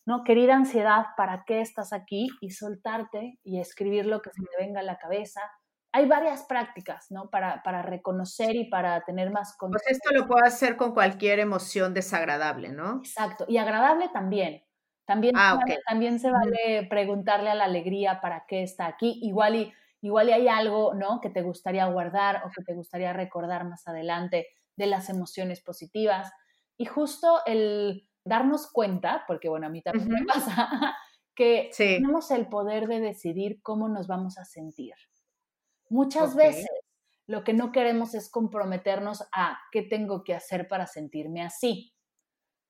¿no? 0.05 0.23
Querida 0.25 0.55
ansiedad, 0.55 1.07
¿para 1.17 1.45
qué 1.47 1.63
estás 1.63 1.95
aquí? 1.95 2.29
Y 2.43 2.51
soltarte 2.51 3.39
y 3.43 3.61
escribir 3.61 4.05
lo 4.05 4.21
que 4.21 4.31
se 4.31 4.43
te 4.43 4.63
venga 4.63 4.81
a 4.81 4.85
la 4.85 4.99
cabeza 4.99 5.41
hay 5.93 6.07
varias 6.07 6.45
prácticas, 6.45 7.11
¿no? 7.11 7.29
Para, 7.29 7.63
para 7.63 7.83
reconocer 7.83 8.57
y 8.57 8.65
para 8.65 9.05
tener 9.05 9.31
más 9.31 9.57
Pues 9.59 9.87
esto 9.87 10.11
lo 10.13 10.27
puedo 10.27 10.45
hacer 10.45 10.77
con 10.77 10.95
cualquier 10.95 11.39
emoción 11.39 11.93
desagradable, 11.93 12.73
¿no? 12.73 12.99
Exacto. 12.99 13.45
Y 13.47 13.59
agradable 13.59 14.09
también. 14.09 14.65
También, 15.05 15.35
ah, 15.37 15.59
también 15.87 16.19
se 16.19 16.31
vale 16.31 16.87
preguntarle 16.89 17.51
a 17.51 17.55
la 17.55 17.65
alegría 17.65 18.21
para 18.23 18.47
qué 18.49 18.63
está 18.63 18.87
aquí. 18.87 19.21
Igual 19.23 19.57
y, 19.57 19.73
igual 20.01 20.31
y 20.31 20.33
hay 20.33 20.49
algo, 20.49 20.95
¿no? 20.95 21.21
Que 21.21 21.29
te 21.29 21.43
gustaría 21.43 21.85
guardar 21.87 22.43
o 22.47 22.51
que 22.51 22.63
te 22.63 22.75
gustaría 22.75 23.13
recordar 23.13 23.65
más 23.69 23.87
adelante 23.87 24.47
de 24.77 24.87
las 24.87 25.11
emociones 25.11 25.61
positivas. 25.61 26.33
Y 26.79 26.87
justo 26.87 27.41
el 27.45 28.09
darnos 28.25 28.71
cuenta, 28.71 29.25
porque 29.27 29.51
bueno, 29.51 29.67
a 29.67 29.71
mí 29.71 29.83
también 29.83 30.09
me 30.09 30.25
pasa, 30.25 30.71
que 31.35 31.71
tenemos 31.77 32.31
el 32.31 32.49
poder 32.49 32.87
de 32.87 33.01
decidir 33.01 33.61
cómo 33.61 33.89
nos 33.89 34.07
vamos 34.07 34.39
a 34.39 34.45
sentir. 34.45 34.95
Muchas 35.93 36.35
veces 36.35 36.67
lo 37.27 37.45
que 37.45 37.53
no 37.53 37.71
queremos 37.71 38.15
es 38.15 38.31
comprometernos 38.31 39.29
a 39.31 39.59
qué 39.71 39.83
tengo 39.83 40.25
que 40.25 40.35
hacer 40.35 40.67
para 40.67 40.87
sentirme 40.87 41.43
así. 41.43 41.93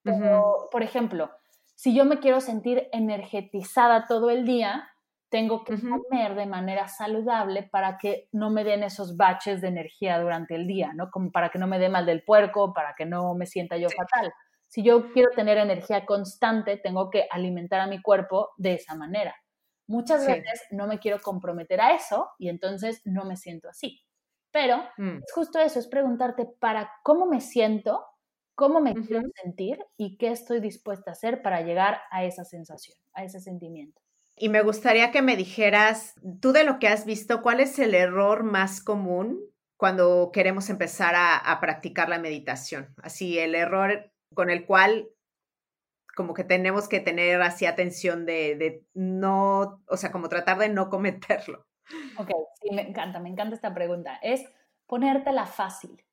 Pero, 0.02 0.68
por 0.72 0.82
ejemplo, 0.82 1.30
si 1.76 1.94
yo 1.94 2.04
me 2.04 2.18
quiero 2.18 2.40
sentir 2.40 2.88
energetizada 2.90 4.08
todo 4.08 4.28
el 4.30 4.44
día, 4.44 4.88
tengo 5.28 5.62
que 5.62 5.76
comer 5.80 6.34
de 6.34 6.46
manera 6.46 6.88
saludable 6.88 7.62
para 7.62 7.96
que 7.96 8.28
no 8.32 8.50
me 8.50 8.64
den 8.64 8.82
esos 8.82 9.16
baches 9.16 9.60
de 9.60 9.68
energía 9.68 10.18
durante 10.18 10.56
el 10.56 10.66
día, 10.66 10.92
¿no? 10.92 11.08
Como 11.12 11.30
para 11.30 11.50
que 11.50 11.60
no 11.60 11.68
me 11.68 11.78
dé 11.78 11.88
mal 11.88 12.06
del 12.06 12.24
puerco, 12.24 12.74
para 12.74 12.94
que 12.98 13.06
no 13.06 13.34
me 13.34 13.46
sienta 13.46 13.76
yo 13.76 13.88
fatal. 13.88 14.32
Si 14.66 14.82
yo 14.82 15.12
quiero 15.12 15.30
tener 15.30 15.58
energía 15.58 16.04
constante, 16.06 16.76
tengo 16.76 17.08
que 17.08 17.28
alimentar 17.30 17.78
a 17.78 17.86
mi 17.86 18.02
cuerpo 18.02 18.50
de 18.56 18.74
esa 18.74 18.96
manera. 18.96 19.36
Muchas 19.92 20.26
veces 20.26 20.62
no 20.70 20.86
me 20.86 20.98
quiero 20.98 21.20
comprometer 21.20 21.78
a 21.82 21.94
eso 21.94 22.30
y 22.38 22.48
entonces 22.48 23.02
no 23.04 23.26
me 23.26 23.36
siento 23.36 23.68
así. 23.68 24.00
Pero 24.50 24.78
mm. 24.96 25.18
es 25.18 25.32
justo 25.34 25.58
eso, 25.58 25.78
es 25.78 25.86
preguntarte 25.86 26.46
para 26.46 26.90
cómo 27.02 27.26
me 27.26 27.42
siento, 27.42 28.02
cómo 28.54 28.80
me 28.80 28.94
quiero 28.94 29.20
sentir 29.42 29.84
y 29.98 30.16
qué 30.16 30.28
estoy 30.28 30.60
dispuesta 30.60 31.10
a 31.10 31.12
hacer 31.12 31.42
para 31.42 31.60
llegar 31.60 32.00
a 32.10 32.24
esa 32.24 32.42
sensación, 32.46 32.96
a 33.12 33.24
ese 33.24 33.38
sentimiento. 33.38 34.00
Y 34.34 34.48
me 34.48 34.62
gustaría 34.62 35.10
que 35.10 35.20
me 35.20 35.36
dijeras, 35.36 36.14
tú 36.40 36.52
de 36.52 36.64
lo 36.64 36.78
que 36.78 36.88
has 36.88 37.04
visto, 37.04 37.42
¿cuál 37.42 37.60
es 37.60 37.78
el 37.78 37.94
error 37.94 38.44
más 38.44 38.82
común 38.82 39.40
cuando 39.76 40.30
queremos 40.32 40.70
empezar 40.70 41.14
a, 41.16 41.36
a 41.36 41.60
practicar 41.60 42.08
la 42.08 42.18
meditación? 42.18 42.94
Así, 43.02 43.38
el 43.38 43.54
error 43.54 44.10
con 44.34 44.48
el 44.48 44.64
cual 44.64 45.10
como 46.14 46.34
que 46.34 46.44
tenemos 46.44 46.88
que 46.88 47.00
tener 47.00 47.40
así 47.42 47.66
atención 47.66 48.26
de, 48.26 48.84
no, 48.94 49.82
o 49.88 49.96
sea, 49.96 50.12
como 50.12 50.28
tratar 50.28 50.58
de 50.58 50.68
no 50.68 50.88
cometerlo. 50.88 51.66
Ok, 52.16 52.30
sí, 52.60 52.74
me 52.74 52.82
encanta, 52.82 53.18
me 53.18 53.28
encanta 53.28 53.54
esta 53.54 53.74
pregunta. 53.74 54.18
Es 54.22 54.44
ponértela 54.86 55.46
fácil. 55.46 56.04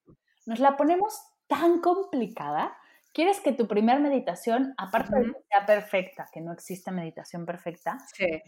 Nos 0.45 0.60
la 0.60 0.78
ponemos 0.78 1.20
tan 1.47 1.80
complicada. 1.80 2.76
¿Quieres 3.14 3.41
que 3.41 3.52
tu 3.52 3.68
primera 3.68 4.00
meditación, 4.00 4.74
aparte 4.78 5.18
de 5.18 5.26
que 5.26 5.43
sea 5.50 5.66
perfecta, 5.66 6.28
que 6.32 6.41
no 6.41 6.54
existe 6.54 6.91
meditación 6.91 7.45
perfecta, 7.45 7.97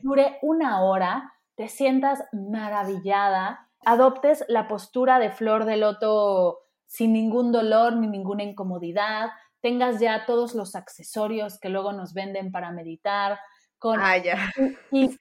dure 0.04 0.38
una 0.42 0.84
hora, 0.84 1.34
te 1.56 1.68
sientas 1.68 2.24
maravillada, 2.32 3.70
adoptes 3.86 4.46
la 4.48 4.68
postura 4.68 5.20
de 5.20 5.32
flor 5.32 5.66
de 5.66 5.78
loto 5.78 6.60
sin 6.86 7.14
ningún 7.14 7.52
dolor 7.52 7.96
ni 7.96 8.08
ninguna 8.08 8.44
incomodidad, 8.44 9.32
tengas 9.62 10.00
ya 10.00 10.26
todos 10.26 10.56
los 10.56 10.76
accesorios 10.76 11.60
que 11.60 11.70
luego 11.70 11.94
nos 11.94 12.14
venden 12.14 12.52
para 12.52 12.72
meditar. 12.72 13.40
Con, 13.78 14.00
ah, 14.00 14.18
ya. 14.18 14.52
Y, 14.92 15.18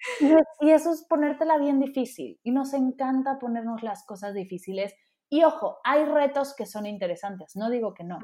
eso 0.60 0.92
es 0.92 1.04
ponértela 1.08 1.56
bien 1.58 1.80
difícil. 1.80 2.38
Y 2.42 2.50
nos 2.50 2.74
encanta 2.74 3.38
ponernos 3.38 3.82
las 3.82 4.04
cosas 4.04 4.34
difíciles. 4.34 4.94
Y 5.30 5.44
ojo, 5.44 5.78
hay 5.84 6.04
retos 6.04 6.54
que 6.56 6.66
son 6.66 6.86
interesantes, 6.86 7.54
no 7.54 7.70
digo 7.70 7.94
que 7.94 8.02
no, 8.02 8.18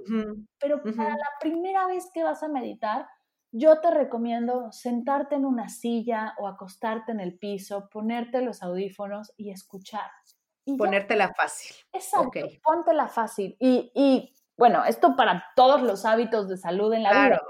pero 0.58 0.82
para 0.82 1.10
la 1.10 1.30
primera 1.40 1.86
vez 1.86 2.10
que 2.12 2.24
vas 2.24 2.42
a 2.42 2.48
meditar, 2.48 3.06
yo 3.52 3.80
te 3.80 3.92
recomiendo 3.92 4.72
sentarte 4.72 5.36
en 5.36 5.44
una 5.44 5.68
silla 5.68 6.34
o 6.38 6.48
acostarte 6.48 7.12
en 7.12 7.20
el 7.20 7.38
piso, 7.38 7.88
ponerte 7.90 8.42
los 8.42 8.60
audífonos 8.60 9.32
y 9.36 9.50
escuchar. 9.50 10.10
Ponértela 10.76 11.32
fácil. 11.32 11.76
Exacto, 11.92 12.40
póntela 12.62 13.06
fácil. 13.06 13.56
Y, 13.60 13.92
y, 13.94 14.34
bueno, 14.57 14.84
esto 14.84 15.16
para 15.16 15.44
todos 15.54 15.82
los 15.82 16.04
hábitos 16.04 16.48
de 16.48 16.57
salud 16.57 16.92
en 16.92 17.02
la 17.02 17.11
vida. 17.11 17.40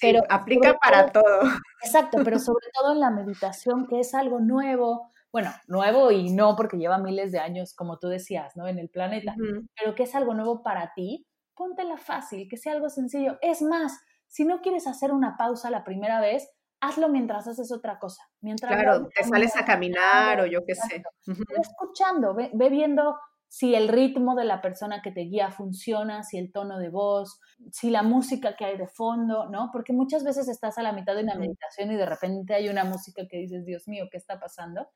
pero 0.00 0.22
aplica 0.28 0.76
para 0.78 1.06
todo. 1.10 1.40
Exacto, 1.82 2.18
pero 2.24 2.38
sobre 2.38 2.66
todo 2.78 2.92
en 2.92 3.00
la 3.00 3.10
meditación, 3.10 3.86
que 3.86 4.00
es 4.00 4.14
algo 4.14 4.40
nuevo, 4.40 5.10
bueno, 5.32 5.50
nuevo 5.66 6.10
y 6.10 6.30
no 6.30 6.56
porque 6.56 6.76
lleva 6.76 6.98
miles 6.98 7.32
de 7.32 7.38
años, 7.38 7.74
como 7.74 7.98
tú 7.98 8.08
decías, 8.08 8.56
¿no? 8.56 8.66
En 8.68 8.78
el 8.78 8.88
planeta, 8.88 9.34
pero 9.78 9.94
que 9.94 10.04
es 10.04 10.14
algo 10.14 10.34
nuevo 10.34 10.62
para 10.62 10.92
ti, 10.94 11.26
póntela 11.54 11.96
fácil, 11.96 12.48
que 12.48 12.56
sea 12.56 12.72
algo 12.72 12.88
sencillo. 12.88 13.38
Es 13.40 13.62
más, 13.62 13.98
si 14.28 14.44
no 14.44 14.60
quieres 14.60 14.86
hacer 14.86 15.12
una 15.12 15.36
pausa 15.36 15.70
la 15.70 15.84
primera 15.84 16.20
vez, 16.20 16.48
hazlo 16.80 17.08
mientras 17.08 17.46
haces 17.48 17.72
otra 17.72 17.98
cosa. 17.98 18.22
Mientras 18.40 18.72
claro, 18.72 19.08
te 19.08 19.24
sales 19.24 19.56
a 19.56 19.64
caminar 19.64 20.40
o 20.40 20.46
yo 20.46 20.60
qué 20.66 20.74
sé. 20.74 21.02
Ve 21.26 21.60
escuchando, 21.60 22.34
ve, 22.34 22.70
viendo 22.70 23.18
si 23.48 23.74
el 23.74 23.88
ritmo 23.88 24.34
de 24.34 24.44
la 24.44 24.60
persona 24.60 25.02
que 25.02 25.12
te 25.12 25.22
guía 25.22 25.50
funciona, 25.50 26.22
si 26.22 26.38
el 26.38 26.52
tono 26.52 26.78
de 26.78 26.88
voz, 26.88 27.40
si 27.70 27.90
la 27.90 28.02
música 28.02 28.56
que 28.56 28.64
hay 28.64 28.76
de 28.76 28.88
fondo, 28.88 29.48
¿no? 29.48 29.70
Porque 29.72 29.92
muchas 29.92 30.24
veces 30.24 30.48
estás 30.48 30.78
a 30.78 30.82
la 30.82 30.92
mitad 30.92 31.14
de 31.14 31.22
una 31.22 31.36
meditación 31.36 31.92
y 31.92 31.96
de 31.96 32.06
repente 32.06 32.54
hay 32.54 32.68
una 32.68 32.84
música 32.84 33.26
que 33.28 33.38
dices, 33.38 33.64
Dios 33.64 33.88
mío, 33.88 34.06
¿qué 34.10 34.16
está 34.16 34.38
pasando? 34.38 34.88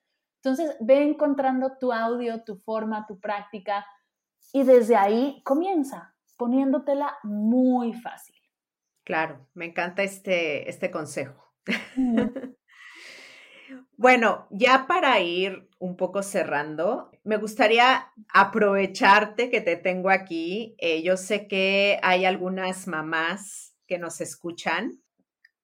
Entonces, 0.43 0.77
ve 0.81 1.03
encontrando 1.03 1.77
tu 1.79 1.93
audio, 1.93 2.45
tu 2.45 2.57
forma, 2.57 3.07
tu 3.07 3.21
práctica 3.21 3.87
y 4.53 4.65
desde 4.65 4.97
ahí 4.97 5.43
comienza 5.45 6.15
poniéndotela 6.37 7.19
muy 7.23 7.93
fácil. 7.93 8.35
Claro, 9.05 9.47
me 9.53 9.67
encanta 9.67 10.03
este, 10.03 10.69
este 10.71 10.91
consejo. 10.91 11.53
Bueno, 13.97 14.47
ya 14.51 14.87
para 14.87 15.21
ir 15.21 15.69
un 15.79 15.97
poco 15.97 16.23
cerrando, 16.23 17.11
me 17.25 17.37
gustaría 17.37 18.13
aprovecharte 18.33 19.51
que 19.51 19.61
te 19.61 19.77
tengo 19.77 20.11
aquí. 20.11 20.75
Eh, 20.79 21.03
yo 21.03 21.17
sé 21.17 21.49
que 21.49 21.99
hay 22.03 22.25
algunas 22.25 22.87
mamás 22.87 23.75
que 23.87 23.99
nos 23.99 24.21
escuchan. 24.21 25.01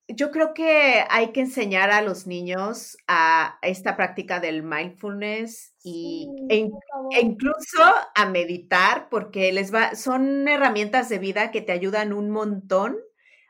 Yo 0.08 0.30
creo 0.30 0.54
que 0.54 1.04
hay 1.08 1.32
que 1.32 1.40
enseñar 1.40 1.90
a 1.90 2.00
los 2.00 2.26
niños 2.26 2.96
a 3.08 3.58
esta 3.62 3.96
práctica 3.96 4.38
del 4.38 4.62
mindfulness 4.62 5.74
y, 5.82 6.28
e, 6.48 6.70
e, 7.10 7.20
incluso 7.20 7.82
a 8.14 8.26
meditar 8.26 9.08
porque 9.08 9.52
les 9.52 9.74
va, 9.74 9.96
son 9.96 10.46
herramientas 10.46 11.08
de 11.08 11.18
vida 11.18 11.50
que 11.50 11.60
te 11.60 11.72
ayudan 11.72 12.12
un 12.12 12.30
montón 12.30 12.96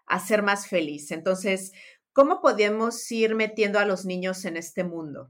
a 0.07 0.19
ser 0.19 0.43
más 0.43 0.67
feliz. 0.69 1.11
Entonces, 1.11 1.73
¿Cómo 2.17 2.41
podemos 2.41 3.13
ir 3.13 3.35
metiendo 3.35 3.79
a 3.79 3.85
los 3.85 4.07
niños 4.07 4.47
en 4.47 4.57
este 4.57 4.85
mundo? 4.85 5.29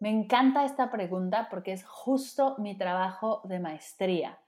Me 0.00 0.10
encanta 0.10 0.64
esta 0.64 0.90
pregunta 0.90 1.46
porque 1.48 1.70
es 1.70 1.84
justo 1.84 2.56
mi 2.58 2.76
trabajo 2.76 3.40
de 3.44 3.60
maestría, 3.60 4.40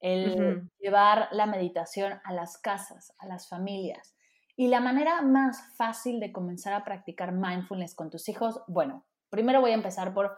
el 0.00 0.70
llevar 0.80 1.28
la 1.32 1.44
meditación 1.44 2.14
a 2.24 2.32
las 2.32 2.56
casas, 2.56 3.12
a 3.18 3.26
las 3.26 3.46
familias. 3.46 4.16
Y 4.56 4.68
la 4.68 4.80
manera 4.80 5.20
más 5.20 5.76
fácil 5.76 6.18
de 6.18 6.32
comenzar 6.32 6.72
a 6.72 6.82
practicar 6.82 7.32
mindfulness 7.32 7.94
con 7.94 8.08
tus 8.08 8.30
hijos, 8.30 8.62
bueno, 8.66 9.04
primero 9.28 9.60
voy 9.60 9.72
a 9.72 9.74
empezar 9.74 10.14
por 10.14 10.34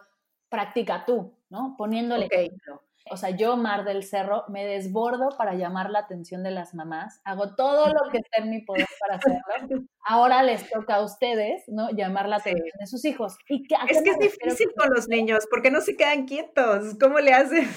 practica 0.49 1.05
tú, 1.05 1.37
¿no? 1.49 1.75
Poniéndole 1.77 2.25
ejemplo. 2.29 2.83
O 3.11 3.17
sea, 3.17 3.29
yo, 3.29 3.55
Mar 3.55 3.85
del 3.85 4.03
Cerro, 4.03 4.45
me 4.47 4.65
desbordo 4.65 5.29
para 5.37 5.53
llamar 5.53 5.91
la 5.91 5.99
atención 5.99 6.41
de 6.41 6.49
las 6.49 6.73
mamás. 6.73 7.21
Hago 7.23 7.53
todo 7.53 7.87
lo 7.87 8.09
que 8.11 8.17
está 8.17 8.41
en 8.41 8.49
mi 8.49 8.61
poder 8.61 8.87
para 8.99 9.17
hacerlo. 9.17 9.85
Ahora 10.03 10.41
les 10.41 10.67
toca 10.67 10.95
a 10.95 11.03
ustedes, 11.03 11.63
¿no? 11.67 11.91
Llamar 11.91 12.27
la 12.27 12.37
atención 12.37 12.65
de 12.79 12.87
sus 12.87 13.05
hijos. 13.05 13.37
¿Y 13.47 13.67
es 13.89 14.01
que 14.01 14.09
es 14.09 14.17
difícil 14.17 14.69
con 14.75 14.89
los 14.89 15.07
niños, 15.07 15.45
porque 15.51 15.69
no 15.69 15.81
se 15.81 15.95
quedan 15.95 16.25
quietos. 16.25 16.95
¿Cómo 16.99 17.19
le 17.19 17.31
haces? 17.33 17.67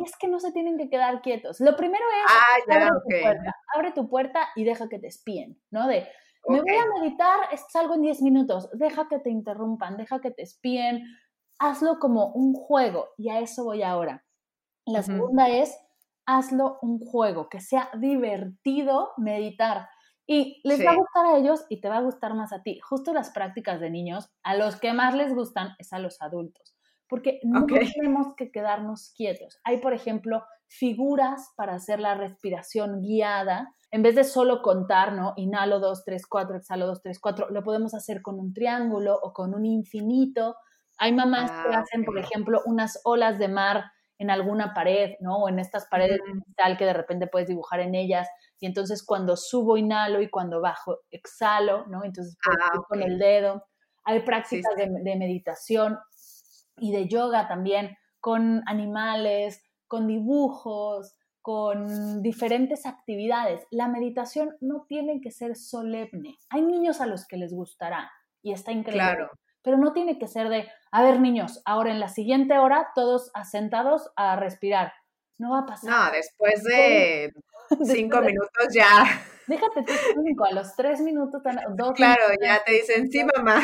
Y 0.00 0.04
es 0.04 0.16
que 0.18 0.26
no 0.26 0.40
se 0.40 0.50
tienen 0.50 0.76
que 0.78 0.90
quedar 0.90 1.22
quietos. 1.22 1.60
Lo 1.60 1.76
primero 1.76 2.04
es, 2.04 2.32
ah, 2.32 2.74
abre, 2.74 2.88
tu 2.88 3.20
puerta, 3.22 3.56
abre 3.76 3.92
tu 3.92 4.08
puerta 4.08 4.48
y 4.56 4.64
deja 4.64 4.88
que 4.88 4.98
te 4.98 5.06
espíen, 5.06 5.60
¿no? 5.70 5.86
De, 5.86 6.08
me 6.48 6.60
voy 6.60 6.76
a 6.76 7.00
meditar, 7.00 7.38
salgo 7.68 7.94
en 7.94 8.02
10 8.02 8.22
minutos, 8.22 8.68
deja 8.72 9.06
que 9.08 9.20
te 9.20 9.30
interrumpan, 9.30 9.96
deja 9.96 10.20
que 10.20 10.32
te 10.32 10.42
espíen, 10.42 11.04
hazlo 11.58 11.98
como 12.00 12.32
un 12.32 12.54
juego 12.54 13.10
y 13.16 13.28
a 13.28 13.38
eso 13.40 13.64
voy 13.64 13.82
ahora 13.82 14.24
la 14.86 15.02
segunda 15.02 15.48
es, 15.48 15.76
hazlo 16.26 16.78
un 16.82 16.98
juego, 16.98 17.48
que 17.48 17.60
sea 17.60 17.90
divertido 17.98 19.10
meditar. 19.16 19.88
Y 20.26 20.60
les 20.62 20.84
va 20.84 20.92
a 20.92 20.96
gustar 20.96 21.26
a 21.26 21.38
ellos 21.38 21.64
y 21.68 21.80
te 21.80 21.88
va 21.88 21.96
a 21.96 22.02
gustar 22.02 22.34
más 22.34 22.52
a 22.52 22.62
ti. 22.62 22.78
Justo 22.88 23.12
las 23.12 23.30
prácticas 23.30 23.80
de 23.80 23.90
niños, 23.90 24.30
a 24.44 24.54
los 24.54 24.76
que 24.76 24.92
más 24.92 25.14
les 25.14 25.34
gustan 25.34 25.74
es 25.78 25.92
a 25.92 25.98
los 25.98 26.22
adultos, 26.22 26.76
porque 27.08 27.40
no 27.42 27.66
tenemos 27.66 28.34
que 28.36 28.52
quedarnos 28.52 29.12
quietos. 29.16 29.58
Hay, 29.64 29.78
por 29.78 29.92
ejemplo, 29.92 30.44
figuras 30.68 31.52
para 31.56 31.74
hacer 31.74 31.98
la 31.98 32.14
respiración 32.14 33.02
guiada. 33.02 33.74
En 33.90 34.02
vez 34.02 34.14
de 34.14 34.22
solo 34.22 34.62
contar, 34.62 35.14
¿no? 35.14 35.32
Inhalo 35.36 35.80
2, 35.80 36.04
3, 36.04 36.24
4, 36.28 36.56
exhalo 36.58 36.86
2, 36.86 37.02
3, 37.02 37.18
4, 37.18 37.50
lo 37.50 37.64
podemos 37.64 37.92
hacer 37.94 38.22
con 38.22 38.38
un 38.38 38.54
triángulo 38.54 39.18
o 39.20 39.32
con 39.32 39.52
un 39.52 39.66
infinito. 39.66 40.54
Hay 40.96 41.12
mamás 41.12 41.50
que 41.50 41.74
ah, 41.74 41.80
hacen, 41.80 42.04
por 42.04 42.16
ejemplo, 42.18 42.60
unas 42.66 43.00
olas 43.02 43.38
de 43.40 43.48
mar 43.48 43.90
en 44.20 44.30
alguna 44.30 44.74
pared, 44.74 45.14
¿no? 45.20 45.38
O 45.38 45.48
en 45.48 45.58
estas 45.58 45.86
paredes 45.86 46.20
tal 46.54 46.76
que 46.76 46.84
de 46.84 46.92
repente 46.92 47.26
puedes 47.26 47.48
dibujar 47.48 47.80
en 47.80 47.94
ellas. 47.94 48.28
Y 48.60 48.66
entonces 48.66 49.02
cuando 49.02 49.34
subo, 49.34 49.78
inhalo 49.78 50.20
y 50.20 50.28
cuando 50.28 50.60
bajo, 50.60 50.98
exhalo, 51.10 51.86
¿no? 51.86 52.04
Entonces 52.04 52.36
ah, 52.46 52.78
con 52.86 53.02
el 53.02 53.18
dedo. 53.18 53.64
Hay 54.04 54.20
prácticas 54.20 54.76
De, 54.76 54.88
de 54.88 55.16
meditación 55.16 55.98
y 56.76 56.92
de 56.92 57.08
yoga 57.08 57.48
también 57.48 57.96
con 58.20 58.62
animales, 58.66 59.62
con 59.88 60.06
dibujos, 60.06 61.14
con 61.40 62.22
diferentes 62.22 62.84
actividades. 62.84 63.66
La 63.70 63.88
meditación 63.88 64.54
no 64.60 64.84
tiene 64.86 65.22
que 65.22 65.30
ser 65.30 65.56
solemne. 65.56 66.36
Hay 66.50 66.60
niños 66.60 67.00
a 67.00 67.06
los 67.06 67.26
que 67.26 67.38
les 67.38 67.54
gustará 67.54 68.10
y 68.42 68.52
está 68.52 68.70
increíble. 68.70 69.00
Claro 69.00 69.30
pero 69.62 69.76
no 69.76 69.92
tiene 69.92 70.18
que 70.18 70.28
ser 70.28 70.48
de, 70.48 70.68
a 70.90 71.02
ver 71.02 71.20
niños, 71.20 71.62
ahora 71.64 71.90
en 71.90 72.00
la 72.00 72.08
siguiente 72.08 72.58
hora 72.58 72.88
todos 72.94 73.30
asentados 73.34 74.10
a 74.16 74.36
respirar. 74.36 74.92
No 75.38 75.52
va 75.52 75.60
a 75.60 75.66
pasar. 75.66 75.90
No, 75.90 76.10
después 76.12 76.62
de 76.64 77.32
cinco 77.84 78.20
minutos 78.20 78.68
ya. 78.74 79.04
Déjate 79.46 79.82
tú 79.82 79.92
cinco, 80.24 80.44
a 80.44 80.52
los 80.52 80.76
tres 80.76 81.00
minutos, 81.00 81.42
dos 81.76 81.92
Claro, 81.94 82.22
ya 82.40 82.62
te 82.64 82.72
dicen, 82.72 83.10
sí, 83.10 83.24
mamá. 83.36 83.60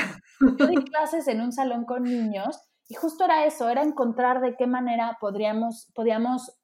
Yo 0.58 0.66
di 0.66 0.76
clases 0.84 1.28
en 1.28 1.40
un 1.40 1.52
salón 1.52 1.84
con 1.84 2.02
niños 2.02 2.60
y 2.88 2.94
justo 2.94 3.24
era 3.24 3.44
eso, 3.46 3.68
era 3.68 3.82
encontrar 3.82 4.40
de 4.40 4.56
qué 4.56 4.66
manera 4.66 5.16
podríamos, 5.20 5.90
podíamos 5.94 6.58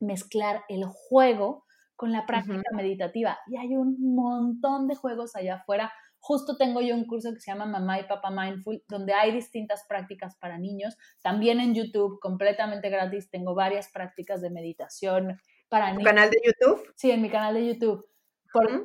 mezclar 0.00 0.64
el 0.68 0.84
juego 0.84 1.64
con 1.96 2.12
la 2.12 2.26
práctica 2.26 2.62
meditativa. 2.74 3.38
Y 3.46 3.56
hay 3.56 3.76
un 3.76 3.96
montón 4.14 4.88
de 4.88 4.94
juegos 4.94 5.36
allá 5.36 5.56
afuera 5.56 5.92
Justo 6.20 6.56
tengo 6.56 6.80
yo 6.80 6.94
un 6.94 7.06
curso 7.06 7.32
que 7.32 7.40
se 7.40 7.50
llama 7.50 7.66
Mamá 7.66 7.98
y 7.98 8.04
Papá 8.04 8.30
Mindful, 8.30 8.84
donde 8.88 9.14
hay 9.14 9.32
distintas 9.32 9.84
prácticas 9.88 10.36
para 10.36 10.58
niños. 10.58 10.96
También 11.22 11.60
en 11.60 11.74
YouTube, 11.74 12.20
completamente 12.20 12.90
gratis, 12.90 13.30
tengo 13.30 13.54
varias 13.54 13.90
prácticas 13.90 14.40
de 14.40 14.50
meditación 14.50 15.40
para 15.68 15.86
niños. 15.86 16.04
¿Tu 16.04 16.08
canal 16.08 16.30
de 16.30 16.40
YouTube? 16.44 16.92
Sí, 16.94 17.10
en 17.10 17.22
mi 17.22 17.30
canal 17.30 17.54
de 17.54 17.66
YouTube. 17.66 18.06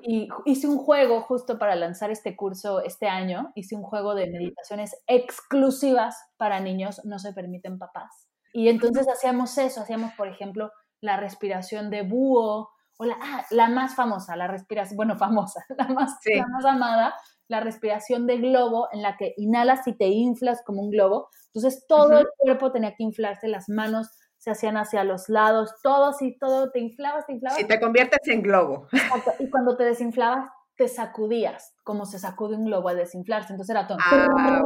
Y 0.03 0.29
hice 0.45 0.67
un 0.67 0.77
juego 0.77 1.21
justo 1.21 1.57
para 1.57 1.75
lanzar 1.75 2.11
este 2.11 2.35
curso 2.35 2.81
este 2.83 3.07
año. 3.07 3.51
Hice 3.55 3.75
un 3.75 3.83
juego 3.83 4.13
de 4.13 4.27
meditaciones 4.27 4.95
exclusivas 5.07 6.15
para 6.37 6.59
niños, 6.59 7.03
no 7.03 7.19
se 7.19 7.33
permiten 7.33 7.79
papás. 7.79 8.29
Y 8.53 8.69
entonces 8.69 9.07
hacíamos 9.07 9.57
eso, 9.57 9.81
hacíamos, 9.81 10.13
por 10.13 10.27
ejemplo, 10.27 10.71
la 11.01 11.17
respiración 11.17 11.89
de 11.89 12.03
búho, 12.03 12.69
o 12.97 13.05
la, 13.05 13.17
ah, 13.21 13.45
la 13.51 13.69
más 13.69 13.95
famosa, 13.95 14.35
la 14.35 14.47
respiración, 14.47 14.97
bueno, 14.97 15.17
famosa, 15.17 15.65
la 15.77 15.87
más, 15.87 16.17
la 16.25 16.47
más 16.47 16.65
amada, 16.65 17.15
la 17.47 17.59
respiración 17.59 18.27
de 18.27 18.37
globo, 18.37 18.87
en 18.91 19.01
la 19.01 19.17
que 19.17 19.33
inhalas 19.37 19.87
y 19.87 19.93
te 19.93 20.07
inflas 20.07 20.63
como 20.65 20.81
un 20.81 20.91
globo. 20.91 21.29
Entonces 21.53 21.85
todo 21.87 22.19
el 22.19 22.27
cuerpo 22.37 22.71
tenía 22.71 22.95
que 22.95 23.03
inflarse, 23.03 23.47
las 23.47 23.69
manos 23.69 24.09
se 24.37 24.51
hacían 24.51 24.77
hacia 24.77 25.03
los 25.03 25.27
lados, 25.27 25.73
todo 25.81 26.05
así, 26.05 26.37
todo, 26.37 26.69
te 26.71 26.79
inflabas, 26.79 27.25
te 27.25 27.33
inflabas. 27.33 27.57
Si 27.57 27.65
te 27.65 27.79
conviertes 27.79 28.19
en 28.27 28.43
globo. 28.43 28.87
Y 29.39 29.49
cuando 29.49 29.75
te 29.75 29.83
desinflabas, 29.85 30.49
te 30.77 30.87
sacudías, 30.87 31.73
como 31.83 32.05
se 32.05 32.19
sacude 32.19 32.55
un 32.55 32.65
globo 32.65 32.89
al 32.89 32.97
desinflarse. 32.97 33.53
Entonces 33.53 33.73
era 33.73 33.87
todo. 33.87 33.97
Ah, 34.01 34.61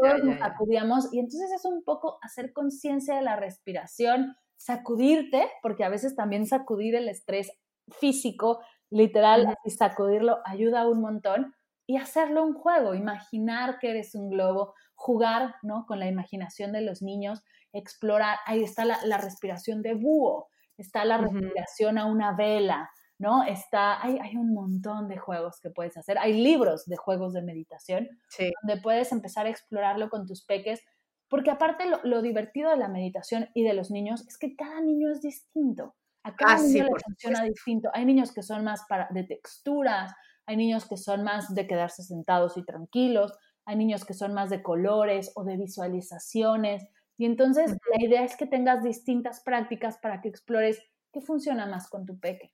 todos 0.00 0.24
nos 0.24 0.38
sacudíamos. 0.38 1.12
Y 1.12 1.18
entonces 1.18 1.50
es 1.52 1.64
un 1.64 1.82
poco 1.84 2.18
hacer 2.22 2.52
conciencia 2.52 3.16
de 3.16 3.22
la 3.22 3.36
respiración, 3.36 4.36
sacudirte, 4.60 5.50
porque 5.62 5.84
a 5.84 5.88
veces 5.88 6.14
también 6.14 6.46
sacudir 6.46 6.94
el 6.94 7.08
estrés 7.08 7.50
físico, 7.98 8.60
literal, 8.90 9.56
y 9.64 9.70
sacudirlo 9.70 10.38
ayuda 10.44 10.86
un 10.86 11.00
montón, 11.00 11.54
y 11.86 11.96
hacerlo 11.96 12.44
un 12.44 12.52
juego, 12.52 12.94
imaginar 12.94 13.78
que 13.78 13.90
eres 13.90 14.14
un 14.14 14.28
globo, 14.28 14.74
jugar 14.94 15.54
¿no? 15.62 15.86
con 15.86 15.98
la 15.98 16.08
imaginación 16.08 16.72
de 16.72 16.82
los 16.82 17.00
niños, 17.00 17.42
explorar, 17.72 18.38
ahí 18.44 18.62
está 18.62 18.84
la, 18.84 19.16
respiración 19.16 19.80
de 19.80 19.94
búho, 19.94 20.48
está 20.76 21.06
la 21.06 21.16
respiración 21.16 21.96
a 21.96 22.04
una 22.04 22.36
vela, 22.36 22.90
¿no? 23.18 23.44
Está, 23.44 24.02
hay, 24.02 24.18
hay, 24.18 24.36
un 24.36 24.52
montón 24.52 25.08
de 25.08 25.16
juegos 25.16 25.58
que 25.60 25.70
puedes 25.70 25.96
hacer, 25.96 26.18
hay 26.18 26.34
libros 26.34 26.84
de 26.84 26.96
juegos 26.96 27.32
de 27.32 27.42
meditación, 27.42 28.08
donde 28.38 28.80
puedes 28.82 29.10
empezar 29.10 29.46
a 29.46 29.50
explorarlo 29.50 30.10
con 30.10 30.26
tus 30.26 30.44
peques 30.44 30.82
porque 31.30 31.50
aparte 31.52 31.84
lo, 32.02 32.22
divertido 32.22 32.70
de 32.70 32.76
la 32.76 32.88
meditación 32.88 33.48
y 33.54 33.62
de 33.62 33.72
los 33.72 33.90
niños 33.90 34.26
es 34.26 34.36
que 34.36 34.56
cada 34.56 34.80
niño 34.80 35.10
es 35.10 35.22
distinto. 35.22 35.94
A 36.24 36.34
cada 36.34 36.56
ah, 36.56 36.60
niño 36.60 36.84
le 36.84 36.90
funciona 37.02 37.44
distinto. 37.44 37.88
Hay 37.94 38.04
niños 38.04 38.34
que 38.34 38.42
son 38.42 38.64
más 38.64 38.84
para, 38.88 39.08
de 39.10 39.22
texturas, 39.22 40.12
hay 40.44 40.56
niños 40.56 40.86
que 40.88 40.96
son 40.96 41.22
más 41.22 41.54
de 41.54 41.68
quedarse 41.68 42.02
sentados 42.02 42.58
y 42.58 42.64
tranquilos, 42.64 43.32
hay 43.64 43.76
niños 43.76 44.04
que 44.04 44.12
son 44.12 44.34
más 44.34 44.50
de 44.50 44.60
colores 44.60 45.30
o 45.36 45.44
de 45.44 45.56
visualizaciones. 45.56 46.84
Y 47.16 47.26
entonces 47.26 47.76
la 47.94 48.04
idea 48.04 48.24
es 48.24 48.36
que 48.36 48.46
tengas 48.46 48.82
distintas 48.82 49.40
prácticas 49.44 49.98
para 49.98 50.20
que 50.20 50.28
explores 50.28 50.82
qué 51.12 51.20
funciona 51.20 51.64
más 51.66 51.88
con 51.88 52.06
tu 52.06 52.18
peque. 52.18 52.52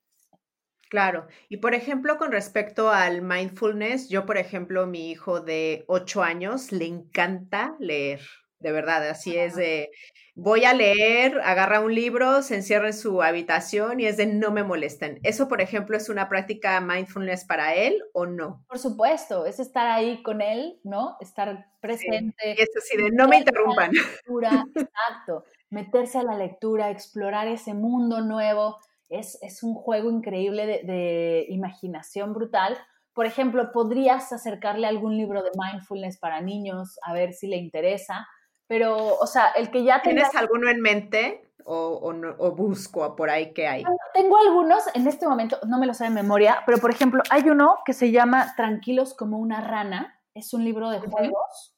Claro. 0.90 1.26
Y 1.48 1.56
por 1.56 1.74
ejemplo, 1.74 2.18
con 2.18 2.30
respecto 2.30 2.90
al 2.90 3.22
mindfulness, 3.22 4.10
yo, 4.10 4.26
por 4.26 4.36
ejemplo, 4.36 4.86
mi 4.86 5.10
hijo 5.10 5.40
de 5.40 5.84
8 5.88 6.22
años 6.22 6.72
le 6.72 6.84
encanta 6.86 7.74
leer, 7.80 8.20
de 8.66 8.72
verdad, 8.72 9.08
así 9.08 9.36
es 9.36 9.54
de, 9.54 9.90
voy 10.34 10.64
a 10.64 10.74
leer, 10.74 11.40
agarra 11.44 11.78
un 11.78 11.94
libro, 11.94 12.42
se 12.42 12.56
encierra 12.56 12.88
en 12.88 12.94
su 12.94 13.22
habitación 13.22 14.00
y 14.00 14.06
es 14.06 14.16
de 14.16 14.26
no 14.26 14.50
me 14.50 14.64
molesten. 14.64 15.20
¿Eso, 15.22 15.46
por 15.46 15.60
ejemplo, 15.60 15.96
es 15.96 16.08
una 16.08 16.28
práctica 16.28 16.80
mindfulness 16.80 17.44
para 17.44 17.74
él 17.74 18.02
o 18.12 18.26
no? 18.26 18.64
Por 18.66 18.80
supuesto, 18.80 19.46
es 19.46 19.60
estar 19.60 19.86
ahí 19.86 20.20
con 20.24 20.42
él, 20.42 20.80
¿no? 20.82 21.16
Estar 21.20 21.66
presente. 21.80 22.56
y 22.58 22.60
eso 22.60 22.80
sí, 22.82 22.96
de 22.96 23.12
no 23.12 23.28
me 23.28 23.38
interrumpan. 23.38 23.92
exacto. 24.74 25.44
Meterse 25.70 26.18
a 26.18 26.24
la 26.24 26.36
lectura, 26.36 26.90
explorar 26.90 27.46
ese 27.46 27.72
mundo 27.72 28.20
nuevo 28.20 28.78
es, 29.08 29.62
un 29.62 29.74
juego 29.74 30.10
increíble 30.10 30.66
de, 30.66 31.46
imaginación 31.50 32.34
brutal. 32.34 32.76
Por 33.14 33.26
ejemplo, 33.26 33.70
podrías 33.72 34.32
acercarle 34.32 34.88
algún 34.88 35.16
libro 35.16 35.44
de 35.44 35.50
mindfulness 35.54 36.18
para 36.18 36.40
niños 36.40 36.98
a 37.02 37.12
ver 37.12 37.32
si 37.32 37.46
le 37.46 37.56
interesa, 37.56 38.26
pero, 38.66 39.16
o 39.18 39.26
sea, 39.26 39.48
el 39.56 39.70
que 39.70 39.84
ya 39.84 40.02
¿Tienes 40.02 40.34
alguno 40.34 40.68
en 40.68 40.80
mente 40.80 41.50
o, 41.64 42.12
busco 42.56 43.16
por 43.16 43.30
ahí 43.30 43.52
que 43.52 43.66
hay? 43.66 43.84
Tengo 44.14 44.36
algunos, 44.38 44.84
en 44.94 45.06
este 45.06 45.26
momento 45.26 45.58
no 45.66 45.78
me 45.78 45.86
lo 45.86 45.94
sé 45.94 46.04
de 46.04 46.10
memoria, 46.10 46.62
pero 46.66 46.78
por 46.78 46.90
ejemplo, 46.90 47.22
hay 47.30 47.48
uno 47.48 47.78
que 47.84 47.92
se 47.92 48.10
llama 48.10 48.54
Tranquilos 48.56 49.14
como 49.14 49.38
una 49.38 49.60
rana, 49.60 50.20
es 50.34 50.52
un 50.52 50.64
libro 50.64 50.90
de 50.90 51.00
juegos 51.00 51.74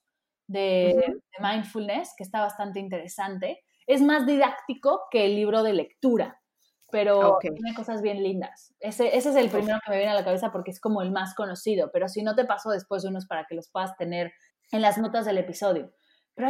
de 0.47 1.21
mindfulness 1.41 2.15
que 2.17 2.25
está 2.25 2.41
bastante 2.41 2.81
interesante. 2.81 3.63
Es 3.87 4.03
más 4.03 4.27
didáctico 4.27 5.03
que 5.11 5.27
el 5.27 5.37
libro 5.37 5.63
de 5.63 5.73
lectura 5.73 6.39
pero 6.91 7.39
tiene 7.41 7.75
cosas 7.75 8.01
bien 8.03 8.23
lindas. 8.23 8.75
Ese, 8.81 9.17
ese 9.17 9.31
es 9.31 9.37
el 9.37 9.51
primero 9.51 9.79
que 9.85 9.91
me 9.91 9.99
viene 9.99 10.13
a 10.13 10.15
la 10.15 10.25
cabeza 10.25 10.51
porque 10.51 10.71
es 10.71 10.81
como 10.81 11.03
el 11.03 11.11
más 11.11 11.35
conocido, 11.35 11.91
pero 11.93 12.09
si 12.09 12.23
no 12.23 12.35
te 12.35 12.45
paso 12.45 12.71
después 12.71 13.05
unos 13.05 13.27
para 13.27 13.45
que 13.47 13.55
los 13.55 13.69
puedas 13.71 13.97
tener 13.97 14.33
en 14.73 14.83
las 14.83 14.99
notas 14.99 15.27
del 15.27 15.39
episodio. 15.39 15.93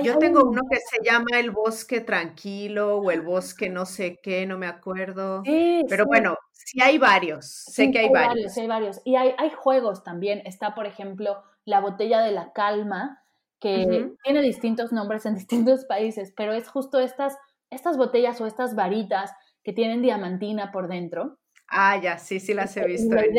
Yo 0.03 0.19
tengo 0.19 0.43
uno 0.45 0.63
que 0.71 0.77
se 0.77 1.03
llama 1.03 1.39
El 1.39 1.51
Bosque 1.51 2.01
Tranquilo 2.01 2.99
o 2.99 3.11
El 3.11 3.23
Bosque 3.23 3.71
no 3.71 3.87
sé 3.87 4.21
qué, 4.23 4.47
no 4.47 4.59
me 4.59 4.67
acuerdo. 4.67 5.43
pero 5.89 6.05
bueno, 6.07 6.37
sí 6.53 6.81
hay 6.83 6.99
varios, 6.99 7.47
sé 7.47 7.91
que 7.91 8.01
hay, 8.01 8.11
varios. 8.11 8.53
Sí 8.53 8.61
hay 8.61 8.67
varios. 8.67 9.01
Y 9.05 9.17
hay, 9.17 9.35
hay 9.39 9.51
juegos 9.51 10.05
también. 10.05 10.43
Está, 10.45 10.75
por 10.75 10.87
ejemplo, 10.87 11.43
La 11.65 11.81
Botella 11.81 12.21
de 12.21 12.33
la 12.33 12.53
Calma, 12.53 13.23
que 13.61 14.13
tiene 14.23 14.43
distintos 14.43 14.93
nombres 14.93 15.27
en 15.27 15.35
distintos 15.37 15.85
países, 15.87 16.33
pero 16.37 16.53
es 16.53 16.69
justo 16.69 16.99
estas, 17.01 17.37
estas 17.71 17.97
botellas 17.97 18.41
o 18.41 18.47
estas 18.47 18.75
varitas 18.75 19.33
que 19.65 19.73
tienen 19.73 20.03
diamantina 20.03 20.71
por 20.71 20.89
dentro. 20.89 21.39
Ah, 21.71 22.01
ya, 22.01 22.19
sí, 22.19 22.41
sí 22.41 22.55
las 22.55 22.77
he 22.77 22.85
visto 22.87 23.15
en, 23.15 23.35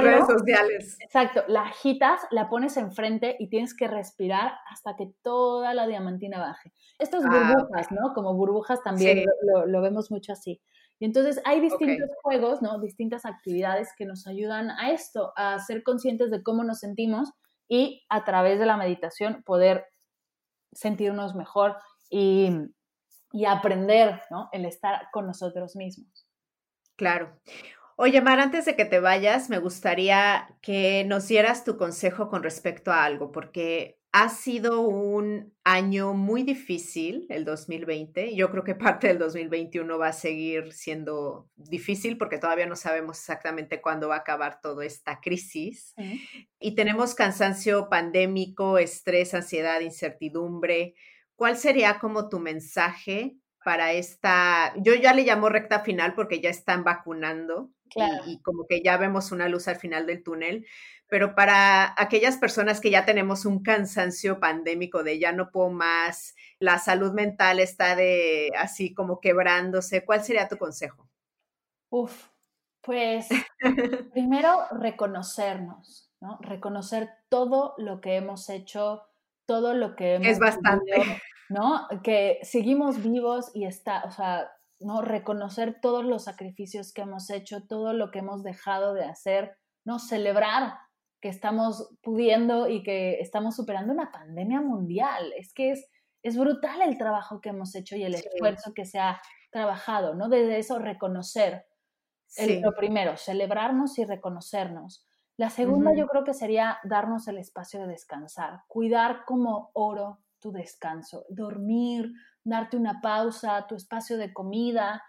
redes 0.00 0.26
sociales. 0.26 0.98
Exacto, 1.00 1.42
la 1.48 1.62
agitas, 1.62 2.20
la 2.30 2.48
pones 2.50 2.76
enfrente 2.76 3.36
y 3.38 3.48
tienes 3.48 3.74
que 3.74 3.88
respirar 3.88 4.52
hasta 4.70 4.94
que 4.94 5.12
toda 5.22 5.72
la 5.72 5.86
diamantina 5.86 6.38
baje. 6.38 6.72
Estas 6.98 7.24
ah, 7.24 7.54
burbujas, 7.54 7.90
¿no? 7.92 8.12
Como 8.14 8.34
burbujas 8.34 8.82
también 8.82 9.24
lo, 9.66 9.80
vemos 9.80 10.10
mucho 10.10 10.32
así. 10.32 10.60
Y 10.98 11.06
entonces 11.06 11.40
hay 11.44 11.60
distintos 11.60 12.10
juegos, 12.22 12.62
¿no? 12.62 12.78
Distintas 12.78 13.24
actividades 13.24 13.88
que 13.96 14.04
nos 14.04 14.26
ayudan 14.26 14.70
a 14.70 14.90
esto, 14.90 15.32
a 15.36 15.58
ser 15.58 15.82
conscientes 15.82 16.30
de 16.30 16.42
cómo 16.42 16.62
nos 16.62 16.80
sentimos 16.80 17.32
y 17.68 18.04
a 18.08 18.24
través 18.24 18.58
de 18.58 18.66
la 18.66 18.76
meditación 18.76 19.42
poder 19.44 19.86
sentirnos 20.72 21.34
mejor 21.34 21.76
y 22.10 22.50
y 23.36 23.44
aprender, 23.44 24.22
¿no? 24.30 24.48
El 24.50 24.64
estar 24.64 25.10
con 25.12 25.26
nosotros 25.26 25.76
mismos. 25.76 26.25
Claro. 26.96 27.38
Oye, 27.96 28.20
Mar, 28.20 28.40
antes 28.40 28.66
de 28.66 28.76
que 28.76 28.84
te 28.84 29.00
vayas, 29.00 29.48
me 29.48 29.58
gustaría 29.58 30.48
que 30.60 31.04
nos 31.04 31.28
dieras 31.28 31.64
tu 31.64 31.76
consejo 31.78 32.28
con 32.28 32.42
respecto 32.42 32.92
a 32.92 33.04
algo, 33.04 33.32
porque 33.32 33.98
ha 34.12 34.28
sido 34.28 34.80
un 34.80 35.54
año 35.64 36.14
muy 36.14 36.42
difícil, 36.42 37.26
el 37.28 37.44
2020. 37.44 38.34
Yo 38.34 38.50
creo 38.50 38.64
que 38.64 38.74
parte 38.74 39.08
del 39.08 39.18
2021 39.18 39.98
va 39.98 40.08
a 40.08 40.12
seguir 40.12 40.72
siendo 40.72 41.48
difícil 41.54 42.16
porque 42.18 42.38
todavía 42.38 42.66
no 42.66 42.76
sabemos 42.76 43.18
exactamente 43.18 43.80
cuándo 43.80 44.08
va 44.08 44.16
a 44.16 44.20
acabar 44.20 44.60
toda 44.60 44.84
esta 44.84 45.20
crisis. 45.20 45.94
Y 46.58 46.74
tenemos 46.74 47.14
cansancio 47.14 47.88
pandémico, 47.88 48.78
estrés, 48.78 49.34
ansiedad, 49.34 49.80
incertidumbre. 49.80 50.94
¿cuál 51.36 51.56
sería 51.56 51.98
como 51.98 52.28
tu 52.28 52.40
mensaje 52.40 53.36
para 53.66 53.90
esta, 53.90 54.72
yo 54.76 54.94
ya 54.94 55.12
le 55.12 55.24
llamo 55.24 55.48
recta 55.48 55.80
final 55.80 56.14
porque 56.14 56.40
ya 56.40 56.50
están 56.50 56.84
vacunando 56.84 57.72
y, 58.24 58.40
como 58.42 58.64
que 58.68 58.80
ya 58.80 58.96
vemos 58.96 59.32
una 59.32 59.48
luz 59.48 59.66
al 59.66 59.74
final 59.74 60.06
del 60.06 60.22
túnel, 60.22 60.64
pero 61.08 61.34
para 61.34 61.92
aquellas 62.00 62.36
personas 62.36 62.80
que 62.80 62.92
ya 62.92 63.04
tenemos 63.04 63.44
un 63.44 63.64
cansancio 63.64 64.38
pandémico 64.38 65.02
de 65.02 65.18
ya 65.18 65.32
no 65.32 65.50
puedo 65.50 65.70
más, 65.70 66.36
la 66.60 66.78
salud 66.78 67.12
mental 67.12 67.58
está 67.58 67.96
de 67.96 68.52
así 68.56 68.94
como 68.94 69.18
quebrándose, 69.18 70.04
¿cuál 70.04 70.22
sería 70.22 70.46
tu 70.46 70.58
consejo? 70.58 71.08
Uf, 71.90 72.28
pues 72.82 73.26
primero 74.12 74.68
reconocernos, 74.78 76.08
¿no? 76.20 76.38
Reconocer 76.40 77.08
todo 77.28 77.74
lo 77.78 78.00
que 78.00 78.14
hemos 78.14 78.48
hecho 78.48 79.02
todo 79.44 79.74
lo 79.74 79.96
que 79.96 80.14
hemos 80.14 80.28
Es 80.28 80.38
bastante. 80.38 81.20
¿No? 81.48 81.86
Que 82.02 82.38
seguimos 82.42 83.02
vivos 83.02 83.50
y 83.54 83.64
está, 83.64 84.04
o 84.04 84.10
sea, 84.10 84.50
¿no? 84.80 85.02
Reconocer 85.02 85.80
todos 85.80 86.04
los 86.04 86.24
sacrificios 86.24 86.92
que 86.92 87.02
hemos 87.02 87.30
hecho, 87.30 87.66
todo 87.66 87.92
lo 87.92 88.10
que 88.10 88.20
hemos 88.20 88.42
dejado 88.42 88.94
de 88.94 89.04
hacer, 89.04 89.56
¿no? 89.84 89.98
Celebrar 89.98 90.74
que 91.20 91.28
estamos 91.28 91.90
pudiendo 92.02 92.68
y 92.68 92.82
que 92.82 93.20
estamos 93.20 93.56
superando 93.56 93.92
una 93.92 94.12
pandemia 94.12 94.60
mundial. 94.60 95.32
Es 95.36 95.52
que 95.54 95.70
es, 95.70 95.88
es 96.22 96.36
brutal 96.36 96.82
el 96.82 96.98
trabajo 96.98 97.40
que 97.40 97.50
hemos 97.50 97.74
hecho 97.74 97.96
y 97.96 98.04
el 98.04 98.14
esfuerzo 98.14 98.74
que 98.74 98.84
se 98.84 98.98
ha 98.98 99.20
trabajado, 99.50 100.14
¿no? 100.14 100.28
Desde 100.28 100.58
eso, 100.58 100.78
reconocer. 100.78 101.64
El, 102.36 102.60
lo 102.60 102.74
primero, 102.74 103.16
celebrarnos 103.16 103.98
y 103.98 104.04
reconocernos. 104.04 105.06
La 105.38 105.50
segunda 105.50 105.94
yo 105.94 106.06
creo 106.06 106.24
que 106.24 106.34
sería 106.34 106.78
darnos 106.82 107.28
el 107.28 107.38
espacio 107.38 107.80
de 107.80 107.88
descansar, 107.88 108.62
cuidar 108.68 109.24
como 109.26 109.70
oro 109.74 110.20
tu 110.46 110.52
descanso, 110.52 111.26
dormir, 111.28 112.12
darte 112.44 112.76
una 112.76 113.00
pausa, 113.00 113.66
tu 113.68 113.74
espacio 113.74 114.16
de 114.16 114.32
comida, 114.32 115.02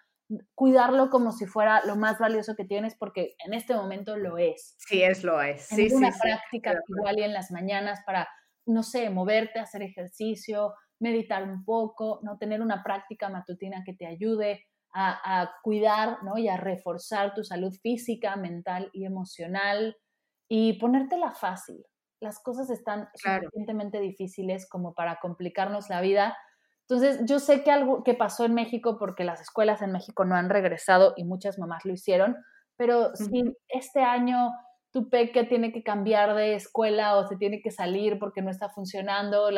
cuidarlo 0.55 1.11
como 1.11 1.31
si 1.31 1.45
fuera 1.45 1.85
lo 1.85 1.95
más 1.95 2.17
valioso 2.17 2.55
que 2.55 2.65
tienes 2.65 2.95
porque 2.95 3.35
en 3.45 3.53
este 3.53 3.75
momento 3.75 4.17
lo 4.17 4.39
es. 4.39 4.73
Sí, 4.79 5.03
es 5.03 5.23
lo 5.23 5.39
es. 5.39 5.67
Sí, 5.67 5.93
una 5.93 6.11
práctica 6.11 6.73
igual 6.87 7.19
y 7.19 7.23
en 7.23 7.33
las 7.33 7.51
mañanas 7.51 7.99
para, 8.03 8.27
no 8.65 8.81
sé, 8.81 9.11
moverte, 9.11 9.59
hacer 9.59 9.83
ejercicio, 9.83 10.73
meditar 10.99 11.43
un 11.43 11.63
poco, 11.63 12.19
no 12.23 12.39
tener 12.39 12.59
una 12.61 12.81
práctica 12.83 13.29
matutina 13.29 13.83
que 13.85 13.93
te 13.93 14.07
ayude 14.07 14.65
a, 14.91 15.41
a 15.41 15.51
cuidar 15.61 16.23
¿no? 16.23 16.39
y 16.39 16.47
a 16.47 16.57
reforzar 16.57 17.35
tu 17.35 17.43
salud 17.43 17.73
física, 17.83 18.35
mental 18.37 18.89
y 18.91 19.05
emocional 19.05 19.95
y 20.49 20.73
ponértela 20.79 21.31
fácil. 21.31 21.85
Las 22.19 22.39
cosas 22.41 22.69
están 22.69 23.09
suficientemente 23.13 23.99
difíciles 23.99 24.67
como 24.67 24.93
para 24.93 25.19
complicarnos 25.19 25.89
la 25.89 26.01
vida. 26.01 26.37
Entonces, 26.89 27.19
yo 27.25 27.39
sé 27.39 27.63
que 27.63 27.71
algo 27.71 28.03
que 28.03 28.13
pasó 28.13 28.45
en 28.45 28.53
México, 28.53 28.97
porque 28.97 29.23
las 29.23 29.41
escuelas 29.41 29.81
en 29.81 29.91
México 29.91 30.25
no 30.25 30.35
han 30.35 30.49
regresado 30.49 31.13
y 31.17 31.25
muchas 31.25 31.59
mamás 31.59 31.85
lo 31.85 31.93
hicieron, 31.93 32.37
pero 32.77 33.15
si 33.15 33.55
este 33.67 34.01
año 34.01 34.51
tu 34.91 35.09
peque 35.09 35.43
tiene 35.43 35.71
que 35.71 35.83
cambiar 35.83 36.33
de 36.33 36.55
escuela 36.55 37.17
o 37.17 37.27
se 37.27 37.35
tiene 37.35 37.61
que 37.61 37.71
salir 37.71 38.17
porque 38.19 38.41
no 38.41 38.49
está 38.49 38.69
funcionando, 38.69 39.49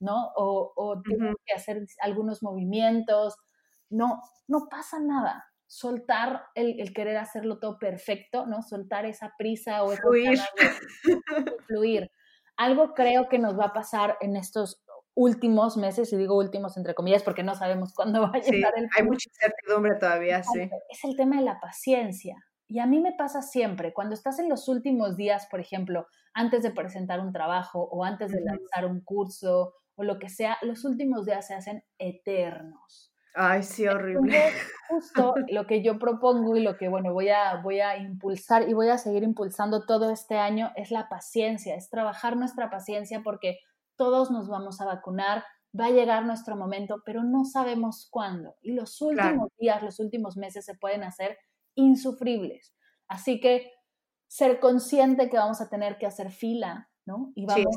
¿no? 0.00 0.32
O, 0.36 0.72
o 0.74 1.02
tiene 1.02 1.34
que 1.44 1.54
hacer 1.54 1.84
algunos 2.00 2.42
movimientos, 2.42 3.36
no, 3.90 4.22
no 4.46 4.68
pasa 4.70 4.98
nada 5.00 5.47
soltar 5.68 6.46
el, 6.54 6.92
querer 6.94 7.18
hacerlo 7.18 7.58
todo 7.58 7.78
perfecto, 7.78 8.46
¿no? 8.46 8.62
Soltar 8.62 9.04
esa 9.04 9.34
prisa 9.38 9.84
o 9.84 9.92
esa 9.92 10.02
fluir. 10.02 10.38
fluir. 11.66 12.10
Algo 12.56 12.94
creo 12.94 13.28
que 13.28 13.38
nos 13.38 13.56
va 13.56 13.66
a 13.66 13.72
pasar 13.72 14.16
en 14.20 14.34
estos 14.34 14.82
últimos 15.14 15.76
meses, 15.76 16.12
y 16.12 16.16
digo 16.16 16.36
últimos 16.36 16.76
entre 16.76 16.94
comillas 16.94 17.22
porque 17.22 17.42
no 17.42 17.54
sabemos 17.54 17.92
cuándo 17.94 18.22
va 18.32 18.32
a 18.34 18.40
llegar 18.40 18.72
el 18.76 18.88
Hay 18.96 19.04
mucha 19.04 19.28
incertidumbre 19.28 19.96
todavía, 19.96 20.42
sí. 20.42 20.70
Es 20.88 21.04
el 21.04 21.16
tema 21.16 21.36
de 21.36 21.42
la 21.42 21.60
paciencia. 21.60 22.36
Y 22.66 22.80
a 22.80 22.86
mí 22.86 23.00
me 23.00 23.12
pasa 23.12 23.42
siempre, 23.42 23.92
cuando 23.92 24.14
estás 24.14 24.38
en 24.38 24.48
los 24.48 24.68
últimos 24.68 25.16
días, 25.16 25.46
por 25.50 25.60
ejemplo, 25.60 26.06
antes 26.34 26.62
de 26.62 26.70
presentar 26.70 27.20
un 27.20 27.32
trabajo 27.32 27.88
o 27.90 28.04
antes 28.04 28.30
de 28.30 28.40
lanzar 28.40 28.86
un 28.86 29.00
curso 29.00 29.74
o 29.96 30.04
lo 30.04 30.18
que 30.18 30.28
sea, 30.28 30.58
los 30.62 30.84
últimos 30.84 31.24
días 31.24 31.46
se 31.46 31.54
hacen 31.54 31.82
eternos. 31.98 33.07
Ay, 33.34 33.62
sí, 33.62 33.86
horrible. 33.86 34.38
justo 34.88 35.34
lo 35.48 35.66
que 35.66 35.82
yo 35.82 35.98
propongo 35.98 36.56
y 36.56 36.60
lo 36.60 36.76
que, 36.76 36.88
bueno, 36.88 37.12
voy 37.12 37.28
a, 37.28 37.60
voy 37.62 37.80
a 37.80 37.96
impulsar 37.98 38.68
y 38.68 38.72
voy 38.72 38.88
a 38.88 38.98
seguir 38.98 39.22
impulsando 39.22 39.84
todo 39.84 40.10
este 40.10 40.38
año 40.38 40.72
es 40.76 40.90
la 40.90 41.08
paciencia, 41.08 41.76
es 41.76 41.90
trabajar 41.90 42.36
nuestra 42.36 42.70
paciencia 42.70 43.20
porque 43.22 43.58
todos 43.96 44.30
nos 44.30 44.48
vamos 44.48 44.80
a 44.80 44.86
vacunar, 44.86 45.44
va 45.78 45.86
a 45.86 45.90
llegar 45.90 46.24
nuestro 46.24 46.56
momento, 46.56 47.02
pero 47.04 47.22
no 47.22 47.44
sabemos 47.44 48.08
cuándo. 48.10 48.56
Y 48.62 48.72
los 48.72 49.00
últimos 49.02 49.50
días, 49.58 49.82
los 49.82 50.00
últimos 50.00 50.36
meses 50.36 50.64
se 50.64 50.74
pueden 50.74 51.04
hacer 51.04 51.36
insufribles. 51.74 52.74
Así 53.08 53.40
que 53.40 53.70
ser 54.26 54.60
consciente 54.60 55.28
que 55.28 55.36
vamos 55.36 55.60
a 55.60 55.68
tener 55.68 55.98
que 55.98 56.06
hacer 56.06 56.30
fila, 56.30 56.90
¿no? 57.04 57.32
Y 57.34 57.46
vamos, 57.46 57.76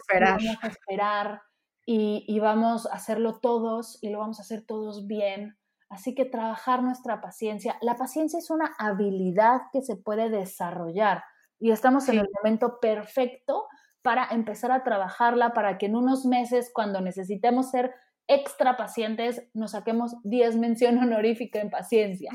a 0.62 0.68
esperar 0.68 1.41
y, 1.86 2.26
y 2.28 2.40
vamos 2.40 2.86
a 2.86 2.94
hacerlo 2.94 3.40
todos 3.40 3.98
y 4.02 4.10
lo 4.10 4.20
vamos 4.20 4.40
a 4.40 4.44
hacer 4.44 4.66
todos 4.66 5.08
bien. 5.08 5.58
Así 5.90 6.16
que 6.16 6.26
trabajar 6.26 6.84
nuestra 6.84 7.20
paciencia. 7.20 7.78
La 7.82 7.96
paciencia 7.96 8.40
es 8.40 8.50
una 8.50 8.74
habilidad 8.78 9.62
que 9.74 9.82
se 9.82 9.98
puede 9.98 10.30
desarrollar 10.30 11.24
y 11.60 11.72
estamos 11.72 12.10
en 12.10 12.18
el 12.18 12.30
momento 12.34 12.80
perfecto 12.80 13.68
para 14.02 14.28
empezar 14.32 14.72
a 14.72 14.84
trabajarla 14.84 15.54
para 15.54 15.78
que 15.78 15.86
en 15.86 15.96
unos 15.96 16.26
meses, 16.26 16.72
cuando 16.74 17.02
necesitemos 17.02 17.70
ser 17.70 17.94
extra 18.28 18.78
pacientes, 18.78 19.48
nos 19.54 19.72
saquemos 19.72 20.16
10 20.24 20.58
mención 20.58 20.98
honorífica 21.04 21.60
en 21.60 21.70
paciencia. 21.70 22.32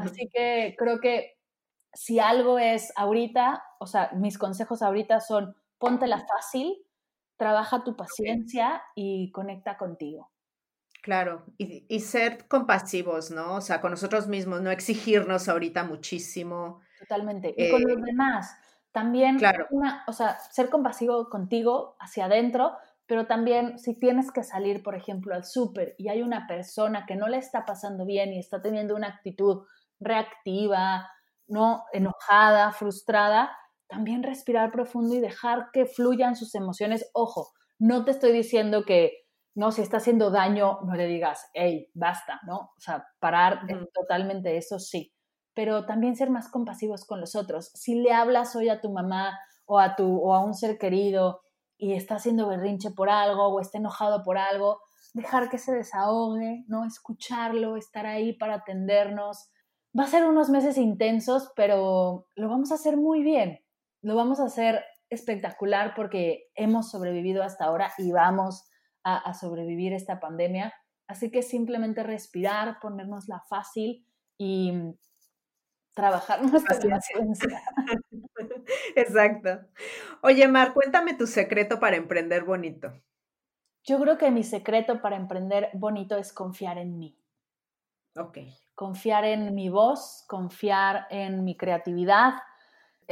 Así 0.00 0.28
que 0.32 0.74
creo 0.78 1.00
que 1.00 1.32
si 1.92 2.18
algo 2.20 2.58
es 2.58 2.92
ahorita, 2.96 3.62
o 3.80 3.86
sea, 3.86 4.10
mis 4.14 4.38
consejos 4.38 4.80
ahorita 4.80 5.20
son 5.20 5.54
póntela 5.78 6.24
fácil, 6.24 6.76
trabaja 7.42 7.82
tu 7.82 7.96
paciencia 7.96 8.84
y 8.94 9.32
conecta 9.32 9.76
contigo. 9.76 10.30
Claro, 11.02 11.44
y, 11.58 11.98
ser 11.98 12.46
compasivos, 12.46 13.32
¿no? 13.32 13.56
O 13.56 13.60
sea, 13.60 13.80
con 13.80 13.90
nosotros 13.90 14.28
mismos, 14.28 14.62
no 14.62 14.70
exigirnos 14.70 15.48
ahorita 15.48 15.82
muchísimo. 15.82 16.80
Totalmente. 17.00 17.52
Y 17.56 17.68
con 17.68 17.82
los 17.82 17.98
eh, 17.98 18.02
demás. 18.06 18.54
También, 18.92 19.38
claro. 19.38 19.66
o 20.06 20.12
sea, 20.12 20.38
ser 20.38 20.70
compasivo 20.70 21.28
contigo 21.28 21.96
hacia 21.98 22.26
adentro, 22.26 22.76
pero 23.06 23.26
también 23.26 23.76
si 23.80 23.98
tienes 23.98 24.30
que 24.30 24.44
salir, 24.44 24.84
por 24.84 24.94
ejemplo, 24.94 25.34
al 25.34 25.44
súper 25.44 25.96
y 25.98 26.10
hay 26.10 26.22
una 26.22 26.46
persona 26.46 27.06
que 27.06 27.16
no 27.16 27.26
le 27.26 27.38
está 27.38 27.64
pasando 27.64 28.06
bien 28.06 28.32
y 28.32 28.38
está 28.38 28.62
teniendo 28.62 28.94
una 28.94 29.08
actitud 29.08 29.64
reactiva, 29.98 31.10
no 31.48 31.86
enojada, 31.92 32.70
frustrada, 32.70 33.50
también 33.92 34.24
respirar 34.24 34.72
profundo 34.72 35.14
y 35.14 35.20
dejar 35.20 35.68
que 35.72 35.86
fluyan 35.86 36.34
sus 36.34 36.54
emociones. 36.56 37.08
Ojo, 37.12 37.52
no 37.78 38.04
te 38.04 38.10
estoy 38.10 38.32
diciendo 38.32 38.84
que 38.84 39.12
no, 39.54 39.70
si 39.70 39.82
está 39.82 39.98
haciendo 39.98 40.30
daño, 40.30 40.80
no 40.84 40.94
le 40.94 41.06
digas, 41.06 41.48
hey, 41.54 41.90
basta, 41.94 42.40
¿no? 42.46 42.72
O 42.76 42.80
sea, 42.80 43.06
parar 43.20 43.60
totalmente 43.94 44.56
eso 44.56 44.78
sí 44.78 45.12
pero 45.54 45.84
también 45.84 46.16
ser 46.16 46.30
más 46.30 46.48
compasivos 46.48 47.04
con 47.04 47.20
los 47.20 47.34
otros. 47.36 47.70
Si 47.74 47.94
le 47.94 48.12
hablas 48.12 48.56
hoy 48.56 48.68
a 48.68 48.80
tu 48.80 48.90
mamá 48.90 49.38
o 49.66 49.78
a, 49.78 49.96
tu, 49.96 50.18
o 50.18 50.34
a 50.34 50.44
un 50.44 50.54
ser 50.54 50.78
querido 50.78 51.42
y 51.76 51.92
está 51.94 52.16
haciendo 52.16 52.48
berrinche 52.48 52.90
por 52.90 53.10
algo 53.10 53.48
o 53.48 53.60
está 53.60 53.78
enojado 53.78 54.22
por 54.22 54.38
algo, 54.38 54.80
dejar 55.14 55.50
que 55.50 55.58
se 55.58 55.72
desahogue, 55.74 56.64
¿no? 56.68 56.84
Escucharlo, 56.84 57.76
estar 57.76 58.06
ahí 58.06 58.32
para 58.32 58.56
atendernos. 58.56 59.50
Va 59.98 60.04
a 60.04 60.08
ser 60.08 60.24
unos 60.24 60.48
meses 60.48 60.78
intensos, 60.78 61.52
pero 61.54 62.26
lo 62.34 62.48
vamos 62.48 62.72
a 62.72 62.76
hacer 62.76 62.96
muy 62.96 63.22
bien. 63.22 63.61
Lo 64.02 64.14
vamos 64.14 64.40
a 64.40 64.44
hacer 64.44 64.84
espectacular 65.10 65.94
porque 65.94 66.50
hemos 66.54 66.90
sobrevivido 66.90 67.42
hasta 67.42 67.64
ahora 67.64 67.92
y 67.98 68.12
vamos 68.12 68.68
a, 69.04 69.16
a 69.16 69.34
sobrevivir 69.34 69.92
esta 69.92 70.20
pandemia. 70.20 70.74
Así 71.06 71.30
que 71.30 71.42
simplemente 71.42 72.02
respirar, 72.02 72.78
ponernosla 72.80 73.42
fácil 73.48 74.06
y 74.38 74.72
trabajar 75.94 76.42
nuestra 76.50 76.78
paciencia. 76.78 77.62
Exacto. 78.96 79.60
Oye, 80.22 80.48
Mar, 80.48 80.72
cuéntame 80.72 81.14
tu 81.14 81.26
secreto 81.26 81.78
para 81.78 81.96
emprender 81.96 82.44
bonito. 82.44 82.92
Yo 83.84 84.00
creo 84.00 84.16
que 84.16 84.30
mi 84.30 84.44
secreto 84.44 85.00
para 85.00 85.16
emprender 85.16 85.70
bonito 85.74 86.16
es 86.16 86.32
confiar 86.32 86.78
en 86.78 86.98
mí. 86.98 87.18
Ok. 88.16 88.38
Confiar 88.74 89.24
en 89.24 89.54
mi 89.54 89.68
voz, 89.68 90.24
confiar 90.28 91.06
en 91.10 91.44
mi 91.44 91.56
creatividad, 91.56 92.34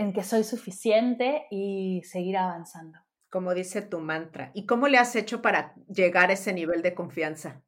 en 0.00 0.14
que 0.14 0.24
soy 0.24 0.44
suficiente 0.44 1.46
y 1.50 2.02
seguir 2.04 2.38
avanzando. 2.38 2.98
Como 3.28 3.52
dice 3.52 3.82
tu 3.82 4.00
mantra. 4.00 4.50
¿Y 4.54 4.64
cómo 4.64 4.88
le 4.88 4.96
has 4.96 5.14
hecho 5.14 5.42
para 5.42 5.74
llegar 5.88 6.30
a 6.30 6.32
ese 6.32 6.54
nivel 6.54 6.80
de 6.80 6.94
confianza? 6.94 7.60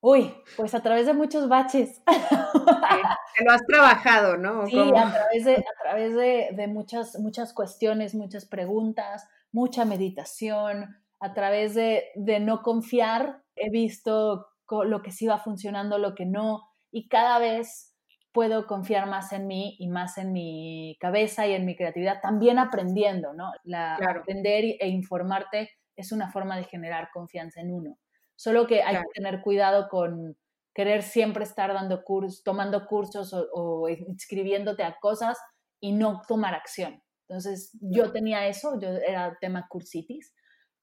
Uy, 0.00 0.32
pues 0.56 0.72
a 0.74 0.82
través 0.82 1.06
de 1.06 1.14
muchos 1.14 1.48
baches. 1.48 2.00
que 3.36 3.44
lo 3.44 3.52
has 3.52 3.66
trabajado, 3.66 4.36
¿no? 4.36 4.68
Sí, 4.68 4.78
a 4.78 5.12
través, 5.12 5.44
de, 5.44 5.56
a 5.56 5.82
través 5.82 6.14
de, 6.14 6.66
muchas, 6.68 7.18
muchas 7.18 7.52
cuestiones, 7.52 8.14
muchas 8.14 8.46
preguntas, 8.46 9.26
mucha 9.50 9.84
meditación, 9.84 10.96
a 11.18 11.34
través 11.34 11.74
de, 11.74 12.04
de 12.14 12.38
no 12.38 12.62
confiar, 12.62 13.42
he 13.56 13.68
visto 13.68 14.46
lo 14.70 15.02
que 15.02 15.10
sí 15.10 15.26
va 15.26 15.38
funcionando, 15.38 15.98
lo 15.98 16.14
que 16.14 16.24
no, 16.24 16.70
y 16.92 17.08
cada 17.08 17.40
vez 17.40 17.89
puedo 18.32 18.66
confiar 18.66 19.06
más 19.08 19.32
en 19.32 19.46
mí 19.46 19.76
y 19.78 19.88
más 19.88 20.18
en 20.18 20.32
mi 20.32 20.96
cabeza 21.00 21.46
y 21.46 21.52
en 21.52 21.64
mi 21.64 21.76
creatividad, 21.76 22.20
también 22.20 22.58
aprendiendo, 22.58 23.32
¿no? 23.34 23.52
La, 23.64 23.96
Aprender 23.96 24.64
e 24.78 24.88
informarte 24.88 25.70
es 25.96 26.12
una 26.12 26.30
forma 26.30 26.56
de 26.56 26.64
generar 26.64 27.10
confianza 27.12 27.60
en 27.60 27.72
uno. 27.72 27.98
Solo 28.36 28.66
que 28.66 28.82
hay 28.82 28.96
que 28.96 29.08
tener 29.14 29.42
cuidado 29.42 29.88
con 29.88 30.36
querer 30.74 31.02
siempre 31.02 31.44
estar 31.44 31.74
dando 31.74 32.02
cursos, 32.04 32.42
tomando 32.42 32.86
cursos 32.86 33.34
o, 33.52 33.88
inscribiéndote 33.88 34.82
a 34.82 34.98
cosas 35.00 35.38
y 35.80 35.92
no 35.92 36.22
tomar 36.26 36.54
acción. 36.54 37.02
Entonces, 37.28 37.76
yo 37.80 38.12
tenía 38.12 38.46
eso, 38.46 38.80
yo 38.80 38.88
era 38.88 39.36
tema 39.40 39.66
cursitis, 39.68 40.34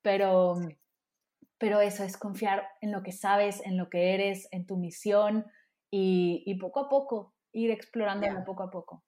pero, 0.01 0.55
pero 1.57 1.81
eso 1.81 2.03
es 2.03 2.17
confiar 2.17 2.67
en 2.81 2.91
lo 2.91 3.03
que 3.03 3.11
sabes, 3.11 3.61
en 3.65 3.77
lo 3.77 3.89
que 3.89 4.13
eres, 4.13 4.47
en 4.51 4.65
tu 4.65 4.77
misión 4.77 5.45
y, 5.89 6.57
poco 6.59 6.81
a 6.81 6.89
poco 6.89 7.33
ir 7.57 7.71
explorándolo 7.71 8.43
poco 8.45 8.63
a 8.63 8.69
poco. 8.69 9.03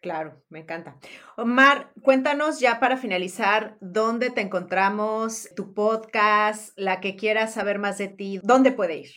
Claro, 0.00 0.42
me 0.48 0.60
encanta. 0.60 0.96
Omar, 1.36 1.92
cuéntanos 2.02 2.58
ya 2.58 2.80
para 2.80 2.96
finalizar, 2.96 3.76
¿dónde 3.80 4.30
te 4.30 4.40
encontramos? 4.40 5.48
Tu 5.54 5.74
podcast, 5.74 6.76
la 6.76 7.00
que 7.00 7.14
quieras 7.14 7.54
saber 7.54 7.78
más 7.78 7.98
de 7.98 8.08
ti, 8.08 8.40
¿dónde 8.42 8.72
puede 8.72 8.96
ir? 8.98 9.10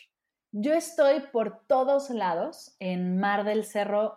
Yo 0.51 0.73
estoy 0.73 1.21
por 1.31 1.65
todos 1.65 2.11
lados 2.11 2.75
en 2.79 3.17
Mar 3.17 3.45
del 3.45 3.65
Cerro, 3.65 4.15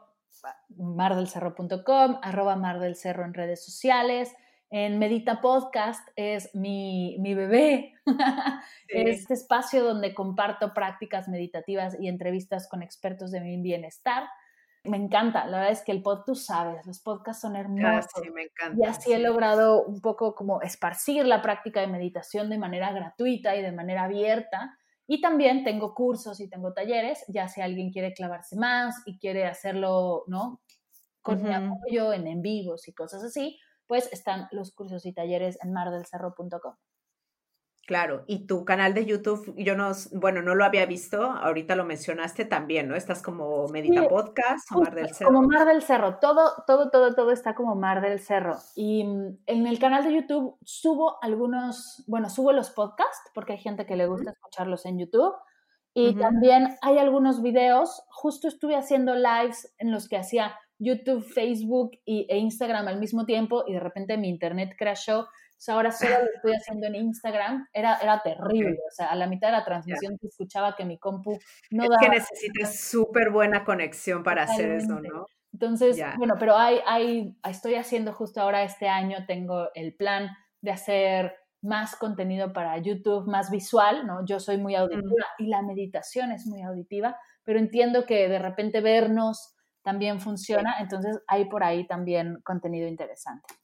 mardelcerro.com, 0.77 2.19
arroba 2.23 2.57
Mar 2.57 2.81
del 2.81 2.97
Cerro 2.97 3.25
en 3.25 3.33
redes 3.33 3.65
sociales. 3.65 4.35
En 4.71 4.99
Medita 4.99 5.41
Podcast 5.41 6.07
es 6.17 6.55
mi, 6.55 7.17
mi 7.21 7.35
bebé. 7.35 7.95
Este 8.89 9.33
espacio 9.33 9.83
donde 9.83 10.15
comparto 10.15 10.75
prácticas 10.75 11.29
meditativas 11.29 11.97
y 11.99 12.09
entrevistas 12.09 12.69
con 12.69 12.83
expertos 12.83 13.31
de 13.31 13.41
mi 13.41 13.61
bienestar 13.63 14.29
me 14.89 14.97
encanta. 14.97 15.47
La 15.47 15.59
verdad 15.59 15.73
es 15.73 15.83
que 15.83 15.93
el 15.93 16.03
pod, 16.03 16.25
tú 16.25 16.35
sabes, 16.35 16.87
los 16.87 17.01
podcasts 17.01 17.43
son 17.43 17.57
hermosos. 17.57 18.11
sí, 18.23 18.31
me 18.31 18.43
encanta. 18.45 18.77
Y 18.81 18.89
así 18.89 19.13
he 19.13 19.19
logrado 19.19 19.85
un 19.85 20.01
poco 20.01 20.35
como 20.35 20.61
esparcir 20.63 21.25
la 21.27 21.43
práctica 21.43 21.81
de 21.81 21.87
meditación 21.87 22.51
de 22.51 22.59
manera 22.59 22.93
gratuita 22.93 23.57
y 23.57 23.63
de 23.63 23.73
manera 23.73 24.05
abierta. 24.05 24.77
Y 25.07 25.21
también 25.21 25.65
tengo 25.65 25.95
cursos 25.95 26.41
y 26.41 26.49
tengo 26.49 26.75
talleres, 26.75 27.25
ya 27.29 27.49
si 27.49 27.61
alguien 27.61 27.91
quiere 27.91 28.13
clavarse 28.13 28.57
más 28.57 29.03
y 29.07 29.19
quiere 29.19 29.47
hacerlo, 29.47 30.25
¿no? 30.27 30.61
Con 31.23 31.43
mi 31.43 31.53
apoyo 31.53 32.13
en 32.13 32.27
en 32.27 32.43
vivos 32.43 32.89
y 32.89 32.93
cosas 32.93 33.23
así, 33.23 33.59
pues 33.87 34.13
están 34.13 34.49
los 34.51 34.73
cursos 34.73 35.07
y 35.07 35.13
talleres 35.13 35.59
en 35.63 35.73
mardelcerro.com. 35.73 36.75
Claro, 37.89 38.23
y 38.27 38.41
tu 38.47 38.67
canal 38.67 38.93
de 38.93 39.07
YouTube, 39.07 39.55
yo 39.57 39.75
no, 39.75 39.93
bueno, 40.13 40.43
no 40.43 40.55
lo 40.55 40.67
había 40.67 40.85
visto, 40.85 41.23
ahorita 41.23 41.75
lo 41.75 41.87
mencionaste 41.87 42.45
también, 42.45 42.87
¿no? 42.87 42.95
Estás 42.95 43.23
como 43.23 43.67
Medita 43.69 44.07
Podcast 44.07 44.71
o 44.73 44.81
Mar 44.83 44.95
del 44.95 45.15
Cerro. 45.15 45.33
Como 45.33 45.49
Mar 45.49 45.67
del 45.67 45.81
Cerro, 45.81 46.19
todo, 46.19 46.53
todo, 46.67 46.91
todo, 46.91 47.15
todo 47.15 47.31
está 47.31 47.55
como 47.55 47.77
Mar 47.77 48.03
del 48.03 48.21
Cerro. 48.21 48.59
Y 48.77 49.05
mm, 49.05 49.39
en 49.47 49.67
el 49.67 49.79
canal 49.79 50.05
de 50.05 50.13
YouTube 50.13 50.59
subo 50.67 51.17
algunos, 51.23 52.05
bueno, 52.07 52.29
subo 52.29 52.53
los 52.53 52.69
podcasts, 52.69 53.31
porque 53.33 53.55
hay 53.55 53.59
gente 53.59 53.87
que 53.87 53.97
le 53.97 54.07
gusta 54.07 54.33
escucharlos 54.33 54.85
en 54.85 54.99
YouTube. 54.99 55.33
Y 55.95 56.15
también 56.15 56.77
hay 56.83 56.99
algunos 56.99 57.41
videos, 57.41 58.03
justo 58.11 58.49
estuve 58.49 58.77
haciendo 58.77 59.15
lives 59.15 59.75
en 59.79 59.93
los 59.93 60.11
que 60.11 60.19
hacía 60.19 60.55
YouTube, 60.79 61.25
Facebook 61.25 61.93
e 62.05 62.37
Instagram 62.37 62.87
al 62.87 63.01
mismo 63.01 63.25
tiempo 63.25 63.65
y 63.67 63.73
de 63.73 63.81
repente 63.81 64.19
mi 64.19 64.29
internet 64.29 64.75
crashó 64.79 65.27
ahora 65.67 65.91
solo 65.91 66.15
lo 66.21 66.31
estoy 66.35 66.53
haciendo 66.53 66.87
en 66.87 66.95
Instagram. 66.95 67.67
Era, 67.73 67.97
era 67.97 68.23
terrible. 68.23 68.79
O 68.89 68.91
sea, 68.91 69.07
a 69.07 69.17
la 69.17 69.27
mitad 69.27 69.49
de 69.49 69.53
la 69.53 69.65
transmisión 69.65 70.17
se 70.21 70.29
escuchaba 70.29 70.77
que 70.77 70.85
mi 70.85 70.99
compu 70.99 71.39
no 71.71 71.85
es 71.85 71.91
que 72.01 72.09
necesitas 72.09 72.81
súper 72.81 73.31
buena 73.31 73.65
conexión 73.65 74.23
para 74.23 74.45
hacer 74.45 74.71
eso, 74.73 75.01
¿no? 75.01 75.27
Entonces, 75.53 76.01
bueno, 76.19 76.37
pero 76.39 76.57
hay, 76.57 76.81
hay, 76.87 77.35
estoy 77.49 77.75
haciendo 77.75 78.13
justo 78.13 78.41
ahora 78.41 78.63
este 78.63 78.89
año, 78.89 79.25
tengo 79.27 79.69
el 79.75 79.95
plan 79.95 80.29
de 80.61 80.71
hacer 80.71 81.35
más 81.63 81.97
contenido 81.97 82.53
para 82.53 82.79
YouTube, 82.79 83.27
más 83.27 83.51
visual, 83.51 84.07
¿no? 84.07 84.25
Yo 84.25 84.39
soy 84.39 84.59
muy 84.59 84.75
auditiva 84.77 85.27
y 85.39 85.49
la 85.49 85.63
meditación 85.63 86.31
es 86.33 86.47
muy 86.47 86.63
auditiva, 86.63 87.17
pero 87.43 87.59
entiendo 87.59 88.07
que 88.07 88.29
de 88.29 88.39
repente 88.39 88.81
vernos 88.81 89.57
también 89.83 90.21
funciona, 90.21 90.77
entonces 90.81 91.19
hay 91.27 91.47
por 91.47 91.65
ahí 91.65 91.87
también 91.87 92.41
contenido 92.45 92.87
interesante. 92.87 93.55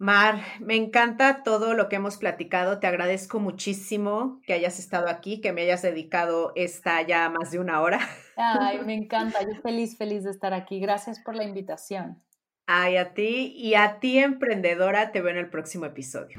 Mar, 0.00 0.40
me 0.60 0.76
encanta 0.76 1.42
todo 1.42 1.74
lo 1.74 1.90
que 1.90 1.96
hemos 1.96 2.16
platicado. 2.16 2.80
Te 2.80 2.86
agradezco 2.86 3.38
muchísimo 3.38 4.40
que 4.46 4.54
hayas 4.54 4.78
estado 4.78 5.10
aquí, 5.10 5.42
que 5.42 5.52
me 5.52 5.60
hayas 5.60 5.82
dedicado 5.82 6.52
esta 6.54 7.02
ya 7.02 7.28
más 7.28 7.50
de 7.50 7.58
una 7.58 7.82
hora. 7.82 8.00
Ay, 8.34 8.78
me 8.86 8.94
encanta. 8.94 9.42
Yo 9.42 9.60
feliz, 9.60 9.98
feliz 9.98 10.24
de 10.24 10.30
estar 10.30 10.54
aquí. 10.54 10.80
Gracias 10.80 11.20
por 11.20 11.36
la 11.36 11.44
invitación. 11.44 12.22
Ay, 12.66 12.96
a 12.96 13.12
ti 13.12 13.52
y 13.54 13.74
a 13.74 14.00
ti, 14.00 14.18
emprendedora, 14.18 15.12
te 15.12 15.20
veo 15.20 15.32
en 15.32 15.36
el 15.36 15.50
próximo 15.50 15.84
episodio. 15.84 16.38